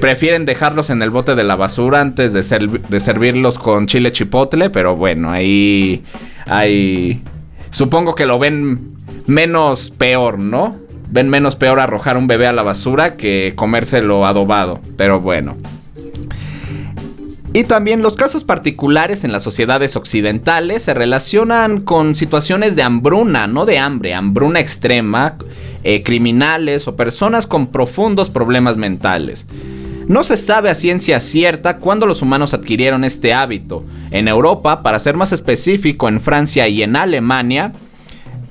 Prefieren 0.01 0.45
dejarlos 0.45 0.91
en 0.91 1.01
el 1.03 1.11
bote 1.11 1.35
de 1.35 1.45
la 1.45 1.57
basura 1.57 2.01
antes 2.01 2.33
de, 2.33 2.41
serv- 2.41 2.81
de 2.89 3.01
servirlos 3.01 3.59
con 3.59 3.87
chile 3.87 4.11
chipotle. 4.13 4.71
Pero 4.71 4.97
bueno, 4.97 5.31
ahí. 5.31 6.03
Ahí. 6.47 7.23
Supongo 7.71 8.15
que 8.15 8.27
lo 8.27 8.39
ven 8.39 8.97
menos 9.27 9.91
peor, 9.91 10.39
¿no? 10.39 10.77
Ven 11.09 11.29
menos 11.31 11.55
peor 11.57 11.79
arrojar 11.79 12.17
un 12.17 12.27
bebé 12.27 12.47
a 12.49 12.53
la 12.53 12.63
basura 12.65 13.17
que 13.17 13.53
comérselo 13.55 14.27
adobado. 14.27 14.81
Pero 14.97 15.21
bueno. 15.21 15.57
Y 17.57 17.65
también 17.65 18.03
los 18.03 18.17
casos 18.17 18.45
particulares 18.45 19.25
en 19.25 19.33
las 19.33 19.43
sociedades 19.43 19.97
occidentales 19.97 20.83
se 20.83 20.93
relacionan 20.93 21.81
con 21.81 22.15
situaciones 22.15 22.77
de 22.77 22.83
hambruna, 22.83 23.47
no 23.47 23.65
de 23.65 23.79
hambre, 23.79 24.13
hambruna 24.13 24.61
extrema, 24.61 25.39
eh, 25.83 26.03
criminales 26.03 26.87
o 26.87 26.97
personas 26.97 27.47
con 27.47 27.69
profundos 27.69 28.29
problemas 28.29 28.77
mentales. 28.77 29.47
No 30.07 30.23
se 30.23 30.37
sabe 30.37 30.69
a 30.69 30.75
ciencia 30.75 31.19
cierta 31.19 31.79
cuándo 31.79 32.05
los 32.05 32.21
humanos 32.21 32.53
adquirieron 32.53 33.05
este 33.05 33.33
hábito. 33.33 33.83
En 34.11 34.29
Europa, 34.29 34.83
para 34.83 35.01
ser 35.01 35.17
más 35.17 35.33
específico, 35.33 36.11
en 36.11 36.21
Francia 36.21 36.69
y 36.69 36.83
en 36.83 36.95
Alemania, 36.95 37.73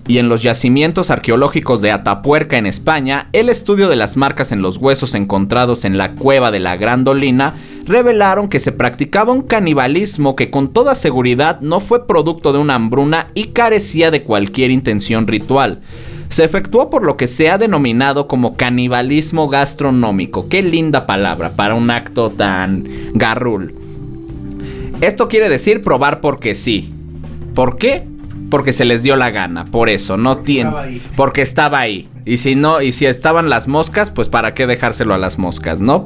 y 0.08 0.20
en 0.20 0.30
los 0.30 0.44
yacimientos 0.44 1.10
arqueológicos 1.10 1.82
de 1.82 1.92
Atapuerca 1.92 2.58
en 2.58 2.68
España, 2.68 3.28
el 3.34 3.50
estudio 3.50 3.90
de 3.90 3.96
las 3.96 4.18
marcas 4.18 4.52
en 4.52 4.62
los 4.62 4.78
huesos 4.78 5.16
encontrados 5.16 5.84
en 5.84 5.98
la 5.98 6.12
cueva 6.12 6.52
de 6.52 6.60
la 6.60 6.78
Grandolina 6.78 7.56
revelaron 7.88 8.48
que 8.48 8.60
se 8.60 8.72
practicaba 8.72 9.32
un 9.32 9.42
canibalismo 9.42 10.36
que 10.36 10.52
con 10.52 10.70
toda 10.70 10.94
seguridad 10.94 11.60
no 11.62 11.80
fue 11.80 12.06
producto 12.06 12.54
de 12.54 12.60
una 12.60 12.76
hambruna 12.76 13.32
y 13.34 13.46
carecía 13.48 14.12
de 14.12 14.24
cualquier 14.24 14.70
intención 14.70 15.26
ritual. 15.26 15.82
Se 16.30 16.44
efectuó 16.44 16.90
por 16.90 17.04
lo 17.04 17.18
que 17.18 17.28
se 17.28 17.50
ha 17.50 17.58
denominado 17.58 18.28
como 18.28 18.56
canibalismo 18.56 19.48
gastronómico. 19.48 20.50
Qué 20.50 20.62
linda 20.62 21.06
palabra 21.08 21.52
para 21.52 21.76
un 21.76 21.90
acto 21.90 22.30
tan 22.30 22.84
garrul. 23.14 23.74
Esto 25.02 25.28
quiere 25.28 25.50
decir 25.50 25.82
probar 25.82 26.22
porque 26.22 26.56
sí. 26.56 26.92
¿Por 27.54 27.78
qué? 27.78 28.08
Porque 28.50 28.74
se 28.74 28.86
les 28.86 29.04
dio 29.04 29.16
la 29.16 29.32
gana, 29.32 29.66
por 29.66 29.90
eso, 29.90 30.18
no 30.18 30.38
tiene. 30.40 31.02
Porque 31.16 31.42
estaba 31.42 31.80
ahí. 31.80 32.10
Y 32.26 32.38
si 32.38 32.56
no, 32.56 32.82
y 32.82 32.92
si 32.92 33.06
estaban 33.06 33.50
las 33.50 33.68
moscas, 33.68 34.12
pues 34.12 34.30
para 34.30 34.54
qué 34.54 34.68
dejárselo 34.68 35.14
a 35.14 35.18
las 35.18 35.38
moscas, 35.38 35.82
¿no? 35.82 36.06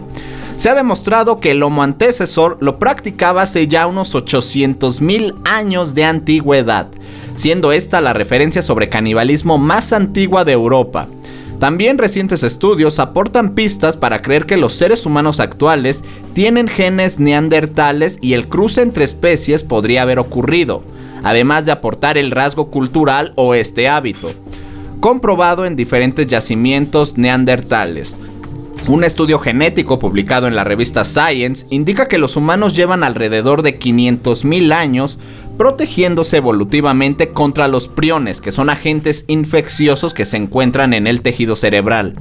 Se 0.58 0.70
ha 0.70 0.76
demostrado 0.76 1.40
que 1.40 1.52
el 1.52 1.64
homo 1.64 1.84
antecesor 1.84 2.58
lo 2.60 2.80
practicaba 2.80 3.44
hace 3.44 3.68
ya 3.68 3.88
unos 3.88 4.14
800 4.14 5.00
mil 5.02 5.36
años 5.46 5.96
de 5.96 6.04
antigüedad, 6.04 6.90
siendo 7.38 7.72
esta 7.72 8.02
la 8.02 8.12
referencia 8.12 8.62
sobre 8.62 8.90
canibalismo 8.90 9.58
más 9.58 9.94
antigua 9.94 10.44
de 10.44 10.52
Europa. 10.52 11.08
También 11.60 11.98
recientes 11.98 12.44
estudios 12.44 13.00
aportan 13.00 13.54
pistas 13.54 13.98
para 13.98 14.22
creer 14.22 14.46
que 14.46 14.56
los 14.56 14.74
seres 14.74 15.06
humanos 15.06 15.42
actuales 15.42 16.04
tienen 16.34 16.70
genes 16.70 17.20
neandertales 17.20 18.18
y 18.22 18.34
el 18.34 18.48
cruce 18.48 18.82
entre 18.82 19.04
especies 19.04 19.64
podría 19.64 20.04
haber 20.04 20.20
ocurrido, 20.20 20.84
además 21.24 21.66
de 21.66 21.72
aportar 21.72 22.18
el 22.18 22.32
rasgo 22.32 22.70
cultural 22.70 23.34
o 23.36 23.54
este 23.54 23.88
hábito, 23.88 24.32
comprobado 25.00 25.66
en 25.66 25.76
diferentes 25.76 26.28
yacimientos 26.28 27.18
neandertales. 27.18 28.16
Un 28.88 29.04
estudio 29.04 29.38
genético 29.38 30.00
publicado 30.00 30.48
en 30.48 30.56
la 30.56 30.64
revista 30.64 31.04
Science 31.04 31.68
indica 31.70 32.08
que 32.08 32.18
los 32.18 32.36
humanos 32.36 32.76
llevan 32.76 33.04
alrededor 33.04 33.62
de 33.62 33.80
500.000 33.80 34.74
años 34.74 35.20
protegiéndose 35.60 36.38
evolutivamente 36.38 37.30
contra 37.30 37.68
los 37.68 37.88
priones, 37.88 38.42
que 38.42 38.52
son 38.52 38.70
agentes 38.70 39.26
infecciosos 39.28 40.14
que 40.14 40.26
se 40.26 40.38
encuentran 40.38 40.94
en 40.94 41.06
el 41.06 41.22
tejido 41.22 41.56
cerebral, 41.56 42.16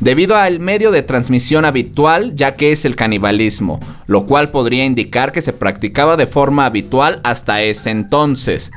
debido 0.00 0.36
al 0.36 0.58
medio 0.60 0.90
de 0.90 1.02
transmisión 1.02 1.64
habitual 1.64 2.34
ya 2.34 2.56
que 2.56 2.72
es 2.72 2.84
el 2.84 2.96
canibalismo, 2.96 3.80
lo 4.06 4.26
cual 4.26 4.50
podría 4.50 4.84
indicar 4.84 5.32
que 5.32 5.42
se 5.42 5.52
practicaba 5.52 6.16
de 6.16 6.26
forma 6.26 6.66
habitual 6.66 7.20
hasta 7.22 7.62
ese 7.62 7.90
entonces. 7.90 8.72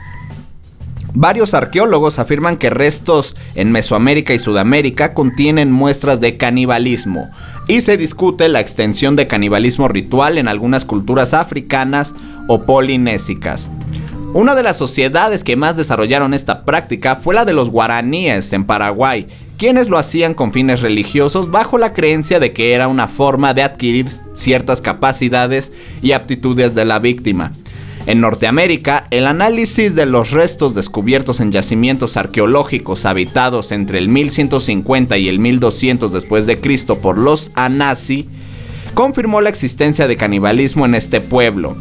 Varios 1.16 1.54
arqueólogos 1.54 2.18
afirman 2.18 2.58
que 2.58 2.72
restos 2.72 3.36
en 3.54 3.72
Mesoamérica 3.72 4.34
y 4.34 4.40
Sudamérica 4.40 5.14
contienen 5.14 5.72
muestras 5.72 6.22
de 6.22 6.38
canibalismo, 6.38 7.30
y 7.68 7.82
se 7.82 7.98
discute 7.98 8.50
la 8.50 8.62
extensión 8.62 9.16
de 9.16 9.28
canibalismo 9.28 9.88
ritual 9.88 10.40
en 10.40 10.48
algunas 10.48 10.86
culturas 10.86 11.36
africanas 11.36 12.16
o 12.48 12.64
polinésicas. 12.64 13.70
Una 14.34 14.56
de 14.56 14.64
las 14.64 14.78
sociedades 14.78 15.44
que 15.44 15.56
más 15.56 15.78
desarrollaron 15.78 16.34
esta 16.34 16.66
práctica 16.66 17.18
fue 17.18 17.36
la 17.36 17.46
de 17.46 17.54
los 17.54 17.70
guaraníes 17.70 18.52
en 18.54 18.64
Paraguay, 18.64 19.28
quienes 19.60 19.90
lo 19.90 20.00
hacían 20.00 20.34
con 20.34 20.52
fines 20.52 20.82
religiosos 20.82 21.52
bajo 21.52 21.78
la 21.78 21.94
creencia 21.94 22.40
de 22.40 22.52
que 22.52 22.74
era 22.74 22.88
una 22.88 23.08
forma 23.08 23.54
de 23.54 23.62
adquirir 23.62 24.08
ciertas 24.34 24.82
capacidades 24.82 25.72
y 26.02 26.14
aptitudes 26.14 26.74
de 26.74 26.84
la 26.84 26.98
víctima. 26.98 27.52
En 28.08 28.22
Norteamérica, 28.22 29.06
el 29.12 29.28
análisis 29.28 29.94
de 29.94 30.08
los 30.08 30.32
restos 30.32 30.74
descubiertos 30.74 31.40
en 31.40 31.52
yacimientos 31.52 32.18
arqueológicos 32.18 33.06
habitados 33.06 33.72
entre 33.72 34.00
el 34.00 34.10
1150 34.10 35.16
y 35.20 35.30
el 35.30 35.38
1200 35.38 36.12
después 36.12 36.48
de 36.48 36.60
Cristo 36.60 36.98
por 36.98 37.20
los 37.20 37.52
Anasi 37.54 38.28
confirmó 38.96 39.42
la 39.42 39.50
existencia 39.50 40.08
de 40.08 40.18
canibalismo 40.18 40.88
en 40.88 40.96
este 40.96 41.22
pueblo. 41.22 41.78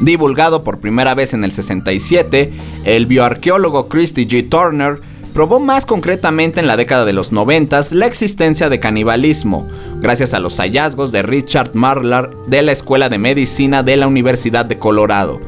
Divulgado 0.00 0.62
por 0.62 0.78
primera 0.78 1.14
vez 1.14 1.34
en 1.34 1.42
el 1.42 1.50
67, 1.50 2.52
el 2.84 3.06
bioarqueólogo 3.06 3.88
Christy 3.88 4.26
G. 4.26 4.48
Turner 4.48 5.00
probó 5.34 5.58
más 5.58 5.86
concretamente 5.86 6.60
en 6.60 6.66
la 6.66 6.76
década 6.76 7.04
de 7.04 7.12
los 7.12 7.32
90 7.32 7.80
la 7.92 8.06
existencia 8.06 8.68
de 8.68 8.80
canibalismo, 8.80 9.68
gracias 10.00 10.34
a 10.34 10.40
los 10.40 10.58
hallazgos 10.58 11.10
de 11.10 11.22
Richard 11.22 11.74
Marlar 11.74 12.30
de 12.46 12.62
la 12.62 12.72
Escuela 12.72 13.08
de 13.08 13.18
Medicina 13.18 13.82
de 13.82 13.96
la 13.96 14.06
Universidad 14.06 14.66
de 14.66 14.78
Colorado. 14.78 15.40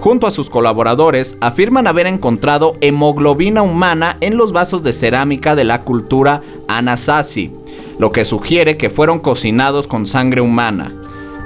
Junto 0.00 0.26
a 0.26 0.30
sus 0.30 0.48
colaboradores, 0.48 1.36
afirman 1.40 1.86
haber 1.86 2.06
encontrado 2.06 2.76
hemoglobina 2.80 3.62
humana 3.62 4.16
en 4.20 4.36
los 4.36 4.52
vasos 4.52 4.82
de 4.82 4.92
cerámica 4.92 5.54
de 5.54 5.64
la 5.64 5.82
cultura 5.82 6.42
Anasazi, 6.66 7.50
lo 7.98 8.12
que 8.12 8.24
sugiere 8.24 8.76
que 8.76 8.90
fueron 8.90 9.18
cocinados 9.18 9.86
con 9.86 10.06
sangre 10.06 10.40
humana. 10.40 10.92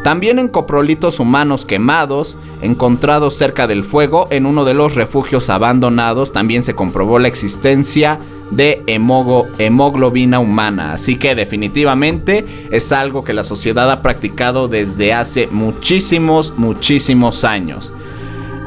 También 0.02 0.40
en 0.40 0.48
coprolitos 0.48 1.20
humanos 1.20 1.64
quemados, 1.64 2.36
encontrados 2.60 3.34
cerca 3.34 3.68
del 3.68 3.84
fuego, 3.84 4.26
en 4.30 4.46
uno 4.46 4.64
de 4.64 4.74
los 4.74 4.96
refugios 4.96 5.48
abandonados, 5.48 6.32
también 6.32 6.64
se 6.64 6.74
comprobó 6.74 7.20
la 7.20 7.28
existencia 7.28 8.18
de 8.50 8.82
hemogo- 8.86 9.46
hemoglobina 9.58 10.40
humana. 10.40 10.92
Así 10.92 11.16
que 11.16 11.36
definitivamente 11.36 12.44
es 12.72 12.90
algo 12.90 13.22
que 13.22 13.32
la 13.32 13.44
sociedad 13.44 13.90
ha 13.92 14.02
practicado 14.02 14.66
desde 14.66 15.12
hace 15.12 15.46
muchísimos, 15.52 16.52
muchísimos 16.56 17.44
años. 17.44 17.92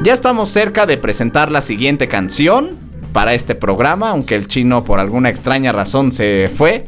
Ya 0.04 0.14
estamos 0.14 0.50
cerca 0.50 0.86
de 0.86 0.98
presentar 0.98 1.52
la 1.52 1.62
siguiente 1.62 2.08
canción 2.08 2.78
para 3.12 3.34
este 3.34 3.56
programa, 3.56 4.10
aunque 4.10 4.36
el 4.36 4.48
chino 4.48 4.84
por 4.86 5.00
alguna 5.00 5.30
extraña 5.30 5.72
razón 5.74 6.12
se 6.12 6.50
fue. 6.56 6.88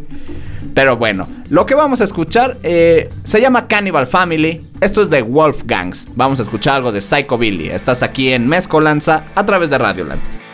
Pero 0.74 0.98
bueno, 0.98 1.28
lo 1.50 1.66
que 1.66 1.76
vamos 1.76 2.02
a 2.02 2.04
escuchar 2.04 2.58
eh, 2.64 3.10
se 3.24 3.42
llama 3.42 3.68
Cannibal 3.68 4.08
Family. 4.08 4.66
Esto 4.82 5.02
es 5.02 5.10
de 5.10 5.22
Wolfgangs. 5.22 6.08
Vamos 6.16 6.40
a 6.40 6.44
escuchar 6.44 6.76
algo 6.76 6.92
de 6.92 7.02
Psycho 7.02 7.38
Billy. 7.38 7.70
Estás 7.70 8.04
aquí 8.04 8.32
en 8.32 8.48
Mezcolanza 8.48 9.26
a 9.36 9.46
través 9.46 9.70
de 9.70 9.78
Radioland. 9.78 10.47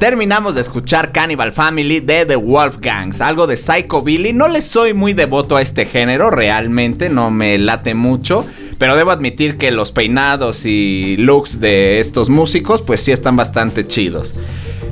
Terminamos 0.00 0.54
de 0.54 0.62
escuchar 0.62 1.12
Cannibal 1.12 1.52
Family 1.52 2.00
de 2.00 2.24
The 2.24 2.36
Wolfgangs, 2.36 3.20
algo 3.20 3.46
de 3.46 3.58
Psycho 3.58 4.00
Billy. 4.00 4.32
No 4.32 4.48
le 4.48 4.62
soy 4.62 4.94
muy 4.94 5.12
devoto 5.12 5.56
a 5.56 5.60
este 5.60 5.84
género, 5.84 6.30
realmente 6.30 7.10
no 7.10 7.30
me 7.30 7.58
late 7.58 7.92
mucho, 7.92 8.46
pero 8.78 8.96
debo 8.96 9.10
admitir 9.10 9.58
que 9.58 9.70
los 9.70 9.92
peinados 9.92 10.64
y 10.64 11.18
looks 11.18 11.60
de 11.60 12.00
estos 12.00 12.30
músicos 12.30 12.80
pues 12.80 13.02
sí 13.02 13.12
están 13.12 13.36
bastante 13.36 13.86
chidos. 13.86 14.34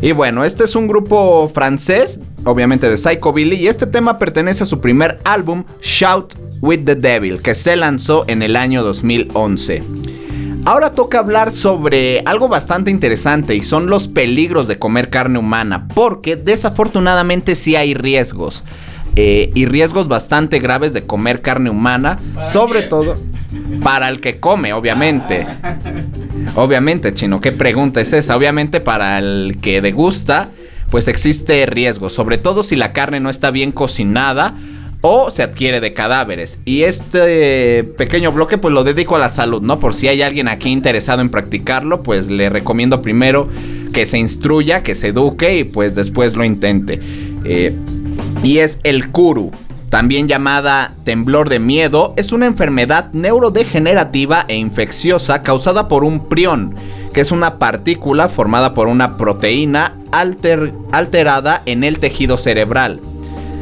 Y 0.03 0.13
bueno, 0.13 0.45
este 0.45 0.65
es 0.65 0.77
un 0.77 0.87
grupo 0.87 1.51
francés, 1.55 2.21
obviamente 2.45 2.91
de 2.91 2.99
Psycho 2.99 3.33
Billy, 3.33 3.57
y 3.57 3.67
este 3.67 3.87
tema 3.87 4.19
pertenece 4.19 4.65
a 4.65 4.67
su 4.67 4.79
primer 4.79 5.21
álbum, 5.25 5.65
Shout 5.81 6.35
with 6.61 6.85
the 6.85 6.97
Devil, 6.97 7.41
que 7.41 7.55
se 7.55 7.77
lanzó 7.77 8.27
en 8.29 8.43
el 8.43 8.57
año 8.57 8.85
2011. 8.85 9.83
Ahora 10.69 10.91
toca 10.91 11.19
hablar 11.19 11.51
sobre 11.51 12.23
algo 12.27 12.47
bastante 12.47 12.91
interesante 12.91 13.55
y 13.55 13.63
son 13.63 13.87
los 13.87 14.07
peligros 14.07 14.69
de 14.69 14.79
comer 14.79 15.09
carne 15.09 15.39
humana, 15.39 15.89
porque 15.95 16.37
desafortunadamente 16.37 17.55
sí 17.55 17.75
hay 17.75 17.95
riesgos. 17.95 18.65
eh, 19.17 19.51
y 19.55 19.65
riesgos 19.65 20.09
bastante 20.09 20.59
graves 20.59 20.93
de 20.93 21.07
comer 21.07 21.41
carne 21.41 21.71
humana, 21.71 22.19
sobre 22.43 22.83
todo 22.83 23.17
para 23.83 24.11
el 24.11 24.21
que 24.21 24.41
come, 24.41 24.75
obviamente. 24.75 25.47
Obviamente, 26.55 27.15
chino, 27.15 27.41
¿qué 27.41 27.51
pregunta 27.51 28.03
es 28.03 28.13
esa? 28.13 28.37
Obviamente 28.37 28.81
para 28.81 29.19
el 29.19 29.57
que 29.63 29.81
degusta, 29.81 30.51
pues 30.91 31.09
existe 31.09 31.65
riesgo, 31.65 32.11
sobre 32.11 32.37
todo 32.37 32.63
si 32.63 32.77
la 32.77 32.93
carne 32.93 33.21
no 33.21 33.31
está 33.31 33.51
bien 33.51 33.73
cocinada 33.73 34.55
o 35.01 35.31
se 35.31 35.43
adquiere 35.43 35.81
de 35.81 35.93
cadáveres. 35.95 36.61
Y 36.65 36.83
este 36.83 37.85
pequeño 37.85 38.33
bloque 38.33 38.59
pues 38.59 38.75
lo 38.75 38.85
dedico 38.85 39.17
a 39.17 39.19
la 39.19 39.29
salud, 39.29 39.63
¿no? 39.63 39.79
Por 39.79 39.95
si 39.95 40.09
hay 40.09 40.23
alguien 40.23 40.49
aquí 40.49 40.71
interesado 40.71 41.21
en 41.21 41.29
practicarlo, 41.29 42.03
pues 42.03 42.29
le 42.29 42.51
recomiendo 42.51 43.03
primero 43.03 43.49
que 43.93 44.07
se 44.07 44.19
instruya, 44.19 44.83
que 44.83 44.95
se 44.95 45.09
eduque 45.09 45.59
y 45.59 45.65
pues 45.65 45.95
después 45.95 46.35
lo 46.35 46.45
intente. 46.45 47.01
Eh, 47.45 47.75
y 48.43 48.59
es 48.59 48.81
el 48.83 49.11
Kuru. 49.11 49.53
También 49.89 50.29
llamada 50.29 50.93
temblor 51.05 51.49
de 51.49 51.61
miedo, 51.61 52.13
es 52.19 52.33
una 52.33 52.45
enfermedad 52.45 53.11
neurodegenerativa 53.15 54.45
e 54.47 54.57
infecciosa 54.57 55.43
causada 55.43 55.89
por 55.89 56.05
un 56.05 56.29
prión, 56.29 56.75
que 57.15 57.23
es 57.23 57.33
una 57.33 57.59
partícula 57.59 58.29
formada 58.29 58.75
por 58.75 58.87
una 58.87 59.17
proteína 59.17 59.97
alter- 60.13 60.75
alterada 60.93 61.63
en 61.65 61.85
el 61.85 62.01
tejido 62.01 62.37
cerebral. 62.37 63.01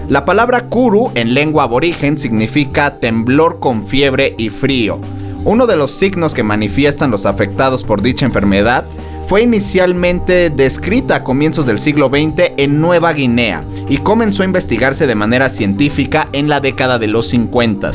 La 0.09 0.25
palabra 0.25 0.67
kuru 0.67 1.11
en 1.17 1.35
lengua 1.35 1.65
aborigen 1.65 2.17
significa 2.17 3.01
temblor 3.01 3.59
con 3.59 3.89
fiebre 3.89 4.37
y 4.39 4.51
frío. 4.51 5.01
Uno 5.45 5.67
de 5.67 5.75
los 5.75 5.91
signos 5.91 6.33
que 6.33 6.45
manifiestan 6.45 7.11
los 7.11 7.27
afectados 7.27 7.83
por 7.83 8.03
dicha 8.03 8.25
enfermedad 8.25 8.85
fue 9.27 9.43
inicialmente 9.43 10.51
descrita 10.51 11.17
a 11.17 11.25
comienzos 11.25 11.67
del 11.67 11.81
siglo 11.81 12.09
XX 12.09 12.53
en 12.57 12.81
Nueva 12.81 13.13
Guinea 13.15 13.65
y 13.89 13.99
comenzó 13.99 14.45
a 14.45 14.47
investigarse 14.47 15.09
de 15.09 15.17
manera 15.17 15.49
científica 15.49 16.29
en 16.33 16.49
la 16.49 16.61
década 16.61 17.01
de 17.01 17.09
los 17.09 17.27
50. 17.27 17.91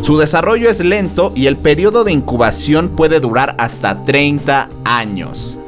Su 0.00 0.16
desarrollo 0.16 0.70
es 0.70 0.80
lento 0.80 1.32
y 1.36 1.46
el 1.46 1.58
periodo 1.58 2.04
de 2.04 2.12
incubación 2.12 2.88
puede 2.96 3.20
durar 3.20 3.54
hasta 3.58 4.02
30 4.02 4.70
años. 4.84 5.59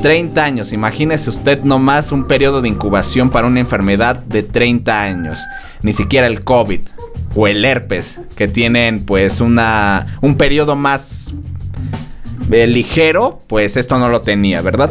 30 0.00 0.42
años, 0.42 0.72
imagínese 0.72 1.30
usted 1.30 1.62
nomás 1.62 2.12
un 2.12 2.24
periodo 2.24 2.62
de 2.62 2.68
incubación 2.68 3.30
para 3.30 3.46
una 3.46 3.60
enfermedad 3.60 4.16
de 4.16 4.42
30 4.42 5.02
años. 5.02 5.40
Ni 5.82 5.92
siquiera 5.92 6.26
el 6.26 6.42
COVID 6.42 6.80
o 7.34 7.46
el 7.46 7.64
herpes, 7.64 8.18
que 8.36 8.48
tienen 8.48 9.04
pues 9.04 9.40
una, 9.40 10.18
un 10.20 10.36
periodo 10.36 10.74
más 10.74 11.34
eh, 12.50 12.66
ligero, 12.66 13.42
pues 13.46 13.76
esto 13.76 13.98
no 13.98 14.08
lo 14.08 14.22
tenía, 14.22 14.62
¿verdad? 14.62 14.90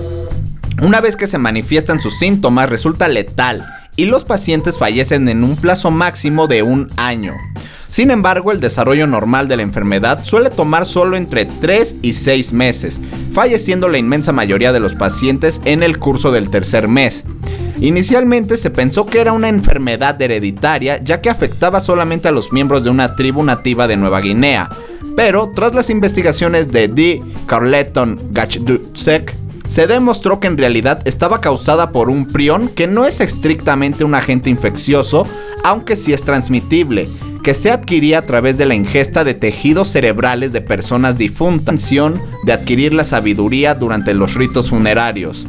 Una 0.82 1.02
vez 1.02 1.16
que 1.16 1.28
se 1.28 1.38
manifiestan 1.38 2.00
sus 2.00 2.18
síntomas, 2.18 2.70
resulta 2.70 3.08
letal 3.08 3.66
y 3.96 4.06
los 4.06 4.24
pacientes 4.24 4.78
fallecen 4.78 5.28
en 5.28 5.44
un 5.44 5.58
plazo 5.58 5.92
máximo 5.92 6.48
de 6.48 6.64
un 6.64 6.90
año. 6.96 7.36
Sin 7.92 8.12
embargo, 8.12 8.52
el 8.52 8.60
desarrollo 8.60 9.08
normal 9.08 9.48
de 9.48 9.58
la 9.58 9.64
enfermedad 9.64 10.24
suele 10.24 10.50
tomar 10.50 10.86
solo 10.86 11.18
entre 11.18 11.46
3 11.46 11.98
y 12.02 12.14
6 12.14 12.54
meses, 12.54 13.02
falleciendo 13.34 13.88
la 13.88 13.98
inmensa 13.98 14.32
mayoría 14.32 14.72
de 14.72 14.80
los 14.80 14.96
pacientes 14.96 15.62
en 15.66 15.82
el 15.82 15.98
curso 15.98 16.32
del 16.32 16.50
tercer 16.50 16.88
mes. 16.88 17.26
Inicialmente 17.82 18.58
se 18.58 18.70
pensó 18.70 19.06
que 19.06 19.22
era 19.22 19.32
una 19.32 19.48
enfermedad 19.48 20.22
hereditaria 20.22 21.02
ya 21.02 21.22
que 21.22 21.30
afectaba 21.30 21.80
solamente 21.80 22.28
a 22.28 22.32
los 22.32 22.52
miembros 22.52 22.84
de 22.84 22.90
una 22.90 23.16
tribu 23.16 23.42
nativa 23.42 23.88
de 23.88 23.98
Nueva 23.98 24.20
Guinea, 24.20 24.70
pero 25.16 25.50
tras 25.56 25.74
las 25.74 25.90
investigaciones 25.90 26.72
de 26.72 26.90
D. 26.90 27.24
Carleton 27.46 28.20
Gachdutsek, 28.32 29.34
se 29.70 29.88
demostró 29.88 30.42
que 30.42 30.48
en 30.48 30.58
realidad 30.58 31.02
estaba 31.06 31.40
causada 31.40 31.94
por 31.94 32.10
un 32.10 32.26
prión 32.26 32.68
que 32.68 32.88
no 32.88 33.06
es 33.06 33.22
estrictamente 33.22 34.04
un 34.04 34.16
agente 34.16 34.50
infeccioso, 34.50 35.26
aunque 35.64 35.96
sí 35.96 36.12
es 36.12 36.26
transmitible, 36.26 37.08
que 37.44 37.54
se 37.54 37.72
adquiría 37.72 38.20
a 38.20 38.24
través 38.24 38.58
de 38.58 38.66
la 38.66 38.76
ingesta 38.76 39.24
de 39.24 39.36
tejidos 39.36 39.88
cerebrales 39.88 40.52
de 40.52 40.62
personas 40.62 41.18
difuntas, 41.18 41.90
de 42.44 42.52
adquirir 42.52 42.94
la 42.94 43.04
sabiduría 43.04 43.76
durante 43.76 44.14
los 44.14 44.34
ritos 44.34 44.70
funerarios. 44.70 45.46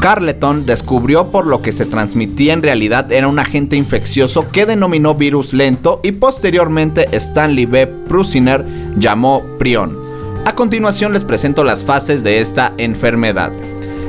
Carleton 0.00 0.66
descubrió 0.66 1.30
por 1.30 1.46
lo 1.46 1.62
que 1.62 1.72
se 1.72 1.86
transmitía 1.86 2.52
en 2.52 2.62
realidad 2.62 3.10
era 3.12 3.28
un 3.28 3.38
agente 3.38 3.76
infeccioso 3.76 4.50
que 4.50 4.66
denominó 4.66 5.14
virus 5.14 5.52
lento 5.52 6.00
y 6.02 6.12
posteriormente 6.12 7.08
Stanley 7.12 7.66
B. 7.66 7.86
Prusiner 7.86 8.64
llamó 8.98 9.42
prión. 9.58 10.03
A 10.46 10.54
continuación 10.54 11.14
les 11.14 11.24
presento 11.24 11.64
las 11.64 11.86
fases 11.86 12.22
de 12.22 12.40
esta 12.40 12.74
enfermedad. 12.76 13.52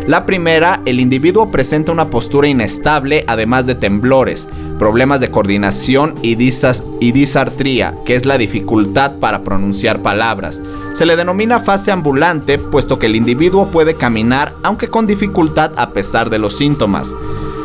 La 0.06 0.26
primera, 0.26 0.82
el 0.86 1.00
individuo 1.00 1.50
presenta 1.50 1.94
una 1.94 2.10
postura 2.10 2.50
inestable 2.50 3.24
además 3.26 3.66
de 3.66 3.74
temblores, 3.74 4.48
problemas 4.78 5.22
de 5.22 5.32
coordinación 5.32 6.14
y, 6.22 6.36
disartría, 6.36 7.96
que 8.06 8.16
es 8.16 8.26
la 8.26 8.38
dificultad 8.38 9.14
para 9.14 9.44
pronunciar 9.44 10.02
palabras. 10.02 10.62
Se 10.94 11.06
le 11.06 11.16
denomina 11.16 11.62
fase 11.62 11.92
ambulante 11.92 12.60
puesto 12.60 13.00
que 13.00 13.06
el 13.06 13.16
individuo 13.16 13.72
puede 13.72 13.96
caminar 13.96 14.54
aunque 14.62 14.90
con 14.90 15.06
dificultad 15.06 15.72
a 15.78 15.92
pesar 15.92 16.30
de 16.30 16.38
los 16.38 16.58
síntomas. 16.58 17.16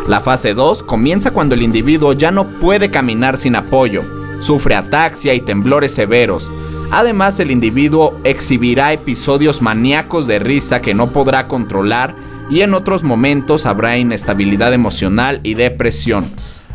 La 0.07 0.21
fase 0.21 0.55
2 0.55 0.85
comienza 0.85 1.33
cuando 1.33 1.57
el 1.57 1.63
individuo 1.63 2.13
ya 2.13 2.31
no 2.31 2.49
puede 2.49 2.91
caminar 2.91 3.37
sin 3.37 3.57
apoyo, 3.57 4.03
sufre 4.39 4.77
ataxia 4.77 5.35
y 5.35 5.41
temblores 5.41 5.93
severos. 5.93 6.51
Además, 6.91 7.39
el 7.39 7.51
individuo 7.51 8.19
exhibirá 8.25 8.93
episodios 8.93 9.63
maníacos 9.63 10.27
de 10.27 10.41
risa 10.41 10.83
que 10.83 10.93
no 10.93 11.11
podrá 11.11 11.47
controlar 11.47 12.17
y 12.51 12.63
en 12.63 12.75
otros 12.75 13.05
momentos 13.05 13.65
habrá 13.65 13.97
inestabilidad 13.97 14.75
emocional 14.75 15.41
y 15.45 15.55
depresión. 15.55 16.29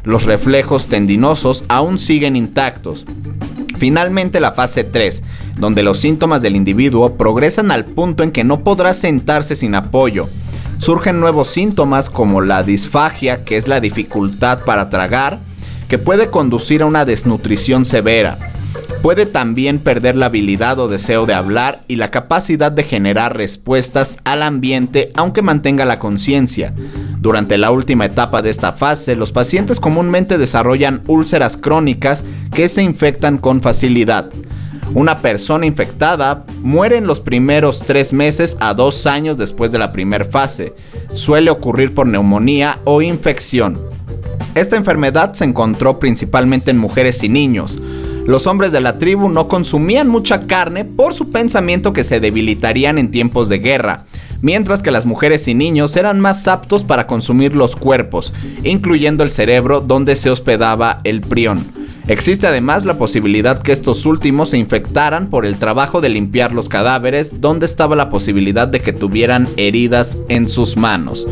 Los 0.03 0.23
reflejos 0.23 0.87
tendinosos 0.87 1.65
aún 1.67 1.97
siguen 1.97 2.37
intactos. 2.37 3.05
Finalmente 3.77 4.39
la 4.39 4.53
fase 4.53 4.85
3, 4.85 5.21
donde 5.57 5.83
los 5.83 5.97
síntomas 5.97 6.41
del 6.41 6.55
individuo 6.55 7.15
progresan 7.17 7.71
al 7.71 7.83
punto 7.83 8.23
en 8.23 8.31
que 8.31 8.45
no 8.45 8.63
podrá 8.63 8.93
sentarse 8.93 9.55
sin 9.57 9.75
apoyo. 9.75 10.29
Surgen 10.77 11.19
nuevos 11.19 11.49
síntomas 11.49 12.09
como 12.09 12.39
la 12.39 12.63
disfagia, 12.63 13.43
que 13.43 13.57
es 13.57 13.67
la 13.67 13.81
dificultad 13.81 14.59
para 14.63 14.89
tragar, 14.89 15.39
que 15.89 15.97
puede 15.97 16.29
conducir 16.29 16.83
a 16.83 16.85
una 16.85 17.03
desnutrición 17.03 17.85
severa. 17.85 18.54
Puede 19.01 19.25
también 19.25 19.79
perder 19.79 20.15
la 20.15 20.27
habilidad 20.27 20.79
o 20.79 20.87
deseo 20.87 21.25
de 21.25 21.33
hablar 21.33 21.83
y 21.87 21.97
la 21.97 22.11
capacidad 22.11 22.71
de 22.71 22.83
generar 22.83 23.37
respuestas 23.37 24.17
al 24.23 24.41
ambiente 24.41 25.11
aunque 25.13 25.41
mantenga 25.41 25.85
la 25.85 25.99
conciencia. 25.99 26.73
Durante 27.19 27.57
la 27.57 27.71
última 27.71 28.05
etapa 28.05 28.41
de 28.41 28.49
esta 28.49 28.71
fase, 28.71 29.15
los 29.15 29.31
pacientes 29.31 29.79
comúnmente 29.79 30.37
desarrollan 30.37 31.03
úlceras 31.07 31.57
crónicas 31.57 32.23
que 32.53 32.67
se 32.67 32.83
infectan 32.83 33.37
con 33.37 33.61
facilidad. 33.61 34.29
Una 34.93 35.19
persona 35.19 35.65
infectada 35.65 36.45
muere 36.61 36.97
en 36.97 37.07
los 37.07 37.19
primeros 37.19 37.79
tres 37.79 38.13
meses 38.13 38.55
a 38.59 38.73
dos 38.73 39.05
años 39.07 39.37
después 39.37 39.71
de 39.71 39.79
la 39.79 39.91
primera 39.91 40.25
fase. 40.25 40.73
Suele 41.13 41.49
ocurrir 41.49 41.93
por 41.93 42.07
neumonía 42.07 42.79
o 42.85 43.01
infección. 43.01 43.79
Esta 44.53 44.77
enfermedad 44.77 45.33
se 45.33 45.43
encontró 45.43 45.99
principalmente 45.99 46.71
en 46.71 46.77
mujeres 46.77 47.23
y 47.23 47.29
niños. 47.29 47.77
Los 48.25 48.47
hombres 48.47 48.71
de 48.71 48.81
la 48.81 48.97
tribu 48.97 49.29
no 49.29 49.47
consumían 49.47 50.07
mucha 50.07 50.47
carne 50.47 50.83
por 50.83 51.13
su 51.13 51.29
pensamiento 51.29 51.93
que 51.93 52.03
se 52.03 52.19
debilitarían 52.19 52.97
en 52.97 53.11
tiempos 53.11 53.49
de 53.49 53.59
guerra, 53.59 54.05
mientras 54.41 54.81
que 54.81 54.89
las 54.89 55.05
mujeres 55.05 55.47
y 55.47 55.53
niños 55.53 55.95
eran 55.95 56.19
más 56.19 56.47
aptos 56.47 56.83
para 56.83 57.05
consumir 57.05 57.55
los 57.55 57.75
cuerpos, 57.75 58.33
incluyendo 58.63 59.23
el 59.23 59.29
cerebro 59.29 59.79
donde 59.79 60.15
se 60.15 60.31
hospedaba 60.31 61.01
el 61.03 61.21
prión. 61.21 61.84
Existe 62.07 62.45
además 62.45 62.85
la 62.85 62.99
posibilidad 62.99 63.63
que 63.63 63.71
estos 63.71 64.05
últimos 64.05 64.49
se 64.49 64.59
infectaran 64.59 65.27
por 65.27 65.43
el 65.43 65.57
trabajo 65.57 66.01
de 66.01 66.09
limpiar 66.09 66.53
los 66.53 66.69
cadáveres, 66.69 67.41
donde 67.41 67.65
estaba 67.65 67.95
la 67.95 68.09
posibilidad 68.09 68.67
de 68.67 68.79
que 68.79 68.93
tuvieran 68.93 69.47
heridas 69.57 70.17
en 70.29 70.47
sus 70.47 70.77
manos. 70.77 71.27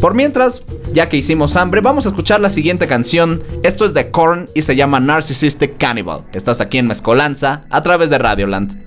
Por 0.00 0.14
mientras, 0.14 0.62
ya 0.92 1.08
que 1.08 1.16
hicimos 1.16 1.56
hambre, 1.56 1.80
vamos 1.80 2.06
a 2.06 2.10
escuchar 2.10 2.40
la 2.40 2.50
siguiente 2.50 2.86
canción. 2.86 3.42
Esto 3.64 3.84
es 3.84 3.92
de 3.92 4.12
Korn 4.12 4.48
y 4.54 4.62
se 4.62 4.76
llama 4.76 5.00
Narcissistic 5.00 5.78
Cannibal. 5.78 6.22
Estás 6.32 6.60
aquí 6.60 6.78
en 6.78 6.86
Mezcolanza 6.86 7.64
a 7.68 7.82
través 7.82 8.08
de 8.08 8.18
Radioland. 8.18 8.84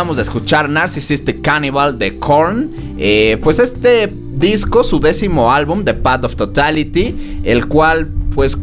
Acabamos 0.00 0.16
de 0.16 0.22
escuchar 0.22 0.70
Narcissistic 0.70 1.42
Cannibal 1.42 1.98
de 1.98 2.18
Korn. 2.18 2.70
Eh, 2.96 3.36
pues 3.42 3.58
este 3.58 4.10
disco, 4.32 4.82
su 4.82 4.98
décimo 4.98 5.52
álbum, 5.52 5.84
The 5.84 5.92
Path 5.92 6.24
of 6.24 6.36
Totality, 6.36 7.42
el 7.44 7.66
cual 7.66 8.08
pues 8.34 8.56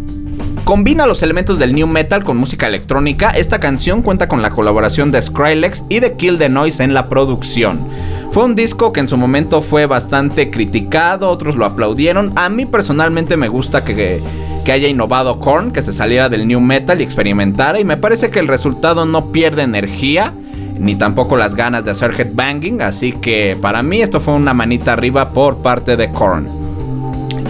combina 0.63 1.05
los 1.05 1.21
elementos 1.21 1.59
del 1.59 1.75
new 1.75 1.85
metal 1.85 2.23
con 2.23 2.37
música 2.37 2.65
electrónica. 2.65 3.29
Esta 3.29 3.59
canción 3.59 4.01
cuenta 4.01 4.27
con 4.27 4.41
la 4.41 4.49
colaboración 4.49 5.11
de 5.11 5.21
Skrillex 5.21 5.83
y 5.89 5.99
de 5.99 6.13
Kill 6.13 6.39
the 6.39 6.49
Noise 6.49 6.83
en 6.83 6.95
la 6.95 7.07
producción. 7.07 7.87
Fue 8.31 8.43
un 8.43 8.55
disco 8.55 8.91
que 8.91 9.01
en 9.01 9.07
su 9.07 9.15
momento 9.15 9.61
fue 9.61 9.85
bastante 9.85 10.49
criticado, 10.49 11.29
otros 11.29 11.55
lo 11.55 11.65
aplaudieron. 11.65 12.31
A 12.35 12.49
mí 12.49 12.65
personalmente 12.65 13.37
me 13.37 13.47
gusta 13.47 13.83
que, 13.83 14.23
que 14.65 14.71
haya 14.71 14.87
innovado 14.87 15.39
Korn, 15.39 15.71
que 15.71 15.83
se 15.83 15.93
saliera 15.93 16.29
del 16.29 16.47
new 16.47 16.61
metal 16.61 16.99
y 16.99 17.03
experimentara. 17.03 17.79
Y 17.79 17.83
me 17.83 17.95
parece 17.95 18.31
que 18.31 18.39
el 18.39 18.47
resultado 18.47 19.05
no 19.05 19.31
pierde 19.31 19.61
energía, 19.61 20.33
ni 20.79 20.95
tampoco 20.95 21.37
las 21.37 21.55
ganas 21.55 21.85
de 21.85 21.91
hacer 21.91 22.19
headbanging. 22.19 22.81
Así 22.81 23.11
que 23.11 23.57
para 23.61 23.83
mí 23.83 24.01
esto 24.01 24.19
fue 24.19 24.33
una 24.33 24.53
manita 24.53 24.93
arriba 24.93 25.33
por 25.33 25.57
parte 25.57 25.97
de 25.97 26.11
Korn. 26.11 26.47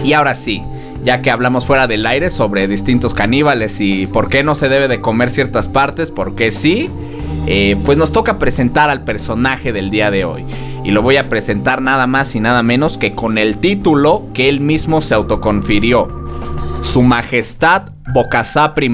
Y 0.04 0.12
ahora 0.12 0.34
sí, 0.34 0.62
ya 1.04 1.22
que 1.22 1.30
hablamos 1.30 1.66
fuera 1.66 1.86
del 1.86 2.06
aire 2.06 2.30
sobre 2.30 2.68
distintos 2.68 3.14
caníbales 3.14 3.80
y 3.80 4.06
por 4.06 4.28
qué 4.28 4.42
no 4.42 4.54
se 4.54 4.68
debe 4.68 4.88
de 4.88 5.00
comer 5.00 5.30
ciertas 5.30 5.68
partes, 5.68 6.10
por 6.10 6.34
qué 6.34 6.52
sí, 6.52 6.90
eh, 7.46 7.76
pues 7.84 7.96
nos 7.98 8.12
toca 8.12 8.38
presentar 8.38 8.90
al 8.90 9.04
personaje 9.04 9.72
del 9.72 9.90
día 9.90 10.10
de 10.10 10.24
hoy. 10.24 10.44
Y 10.84 10.90
lo 10.90 11.02
voy 11.02 11.16
a 11.16 11.28
presentar 11.28 11.82
nada 11.82 12.06
más 12.06 12.34
y 12.34 12.40
nada 12.40 12.62
menos 12.62 12.98
que 12.98 13.14
con 13.14 13.38
el 13.38 13.58
título 13.58 14.26
que 14.34 14.48
él 14.48 14.60
mismo 14.60 15.00
se 15.00 15.14
autoconfirió. 15.14 16.08
Su 16.82 17.02
Majestad 17.02 17.90
Bocasá 18.12 18.74
I, 18.80 18.88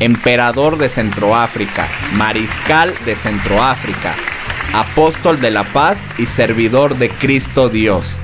Emperador 0.00 0.78
de 0.78 0.88
Centroáfrica, 0.88 1.86
Mariscal 2.16 2.92
de 3.06 3.16
Centroáfrica, 3.16 4.14
Apóstol 4.72 5.40
de 5.40 5.50
la 5.50 5.64
Paz 5.64 6.06
y 6.18 6.26
Servidor 6.26 6.98
de 6.98 7.08
Cristo 7.08 7.68
Dios. 7.68 8.18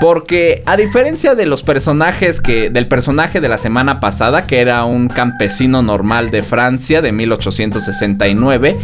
Porque 0.00 0.62
a 0.66 0.76
diferencia 0.76 1.34
de 1.34 1.46
los 1.46 1.62
personajes 1.62 2.40
que 2.40 2.70
del 2.70 2.86
personaje 2.86 3.40
de 3.40 3.48
la 3.48 3.56
semana 3.56 4.00
pasada, 4.00 4.46
que 4.46 4.60
era 4.60 4.84
un 4.84 5.08
campesino 5.08 5.80
normal 5.80 6.30
de 6.30 6.42
Francia 6.42 7.00
de 7.00 7.12
1869, 7.12 8.76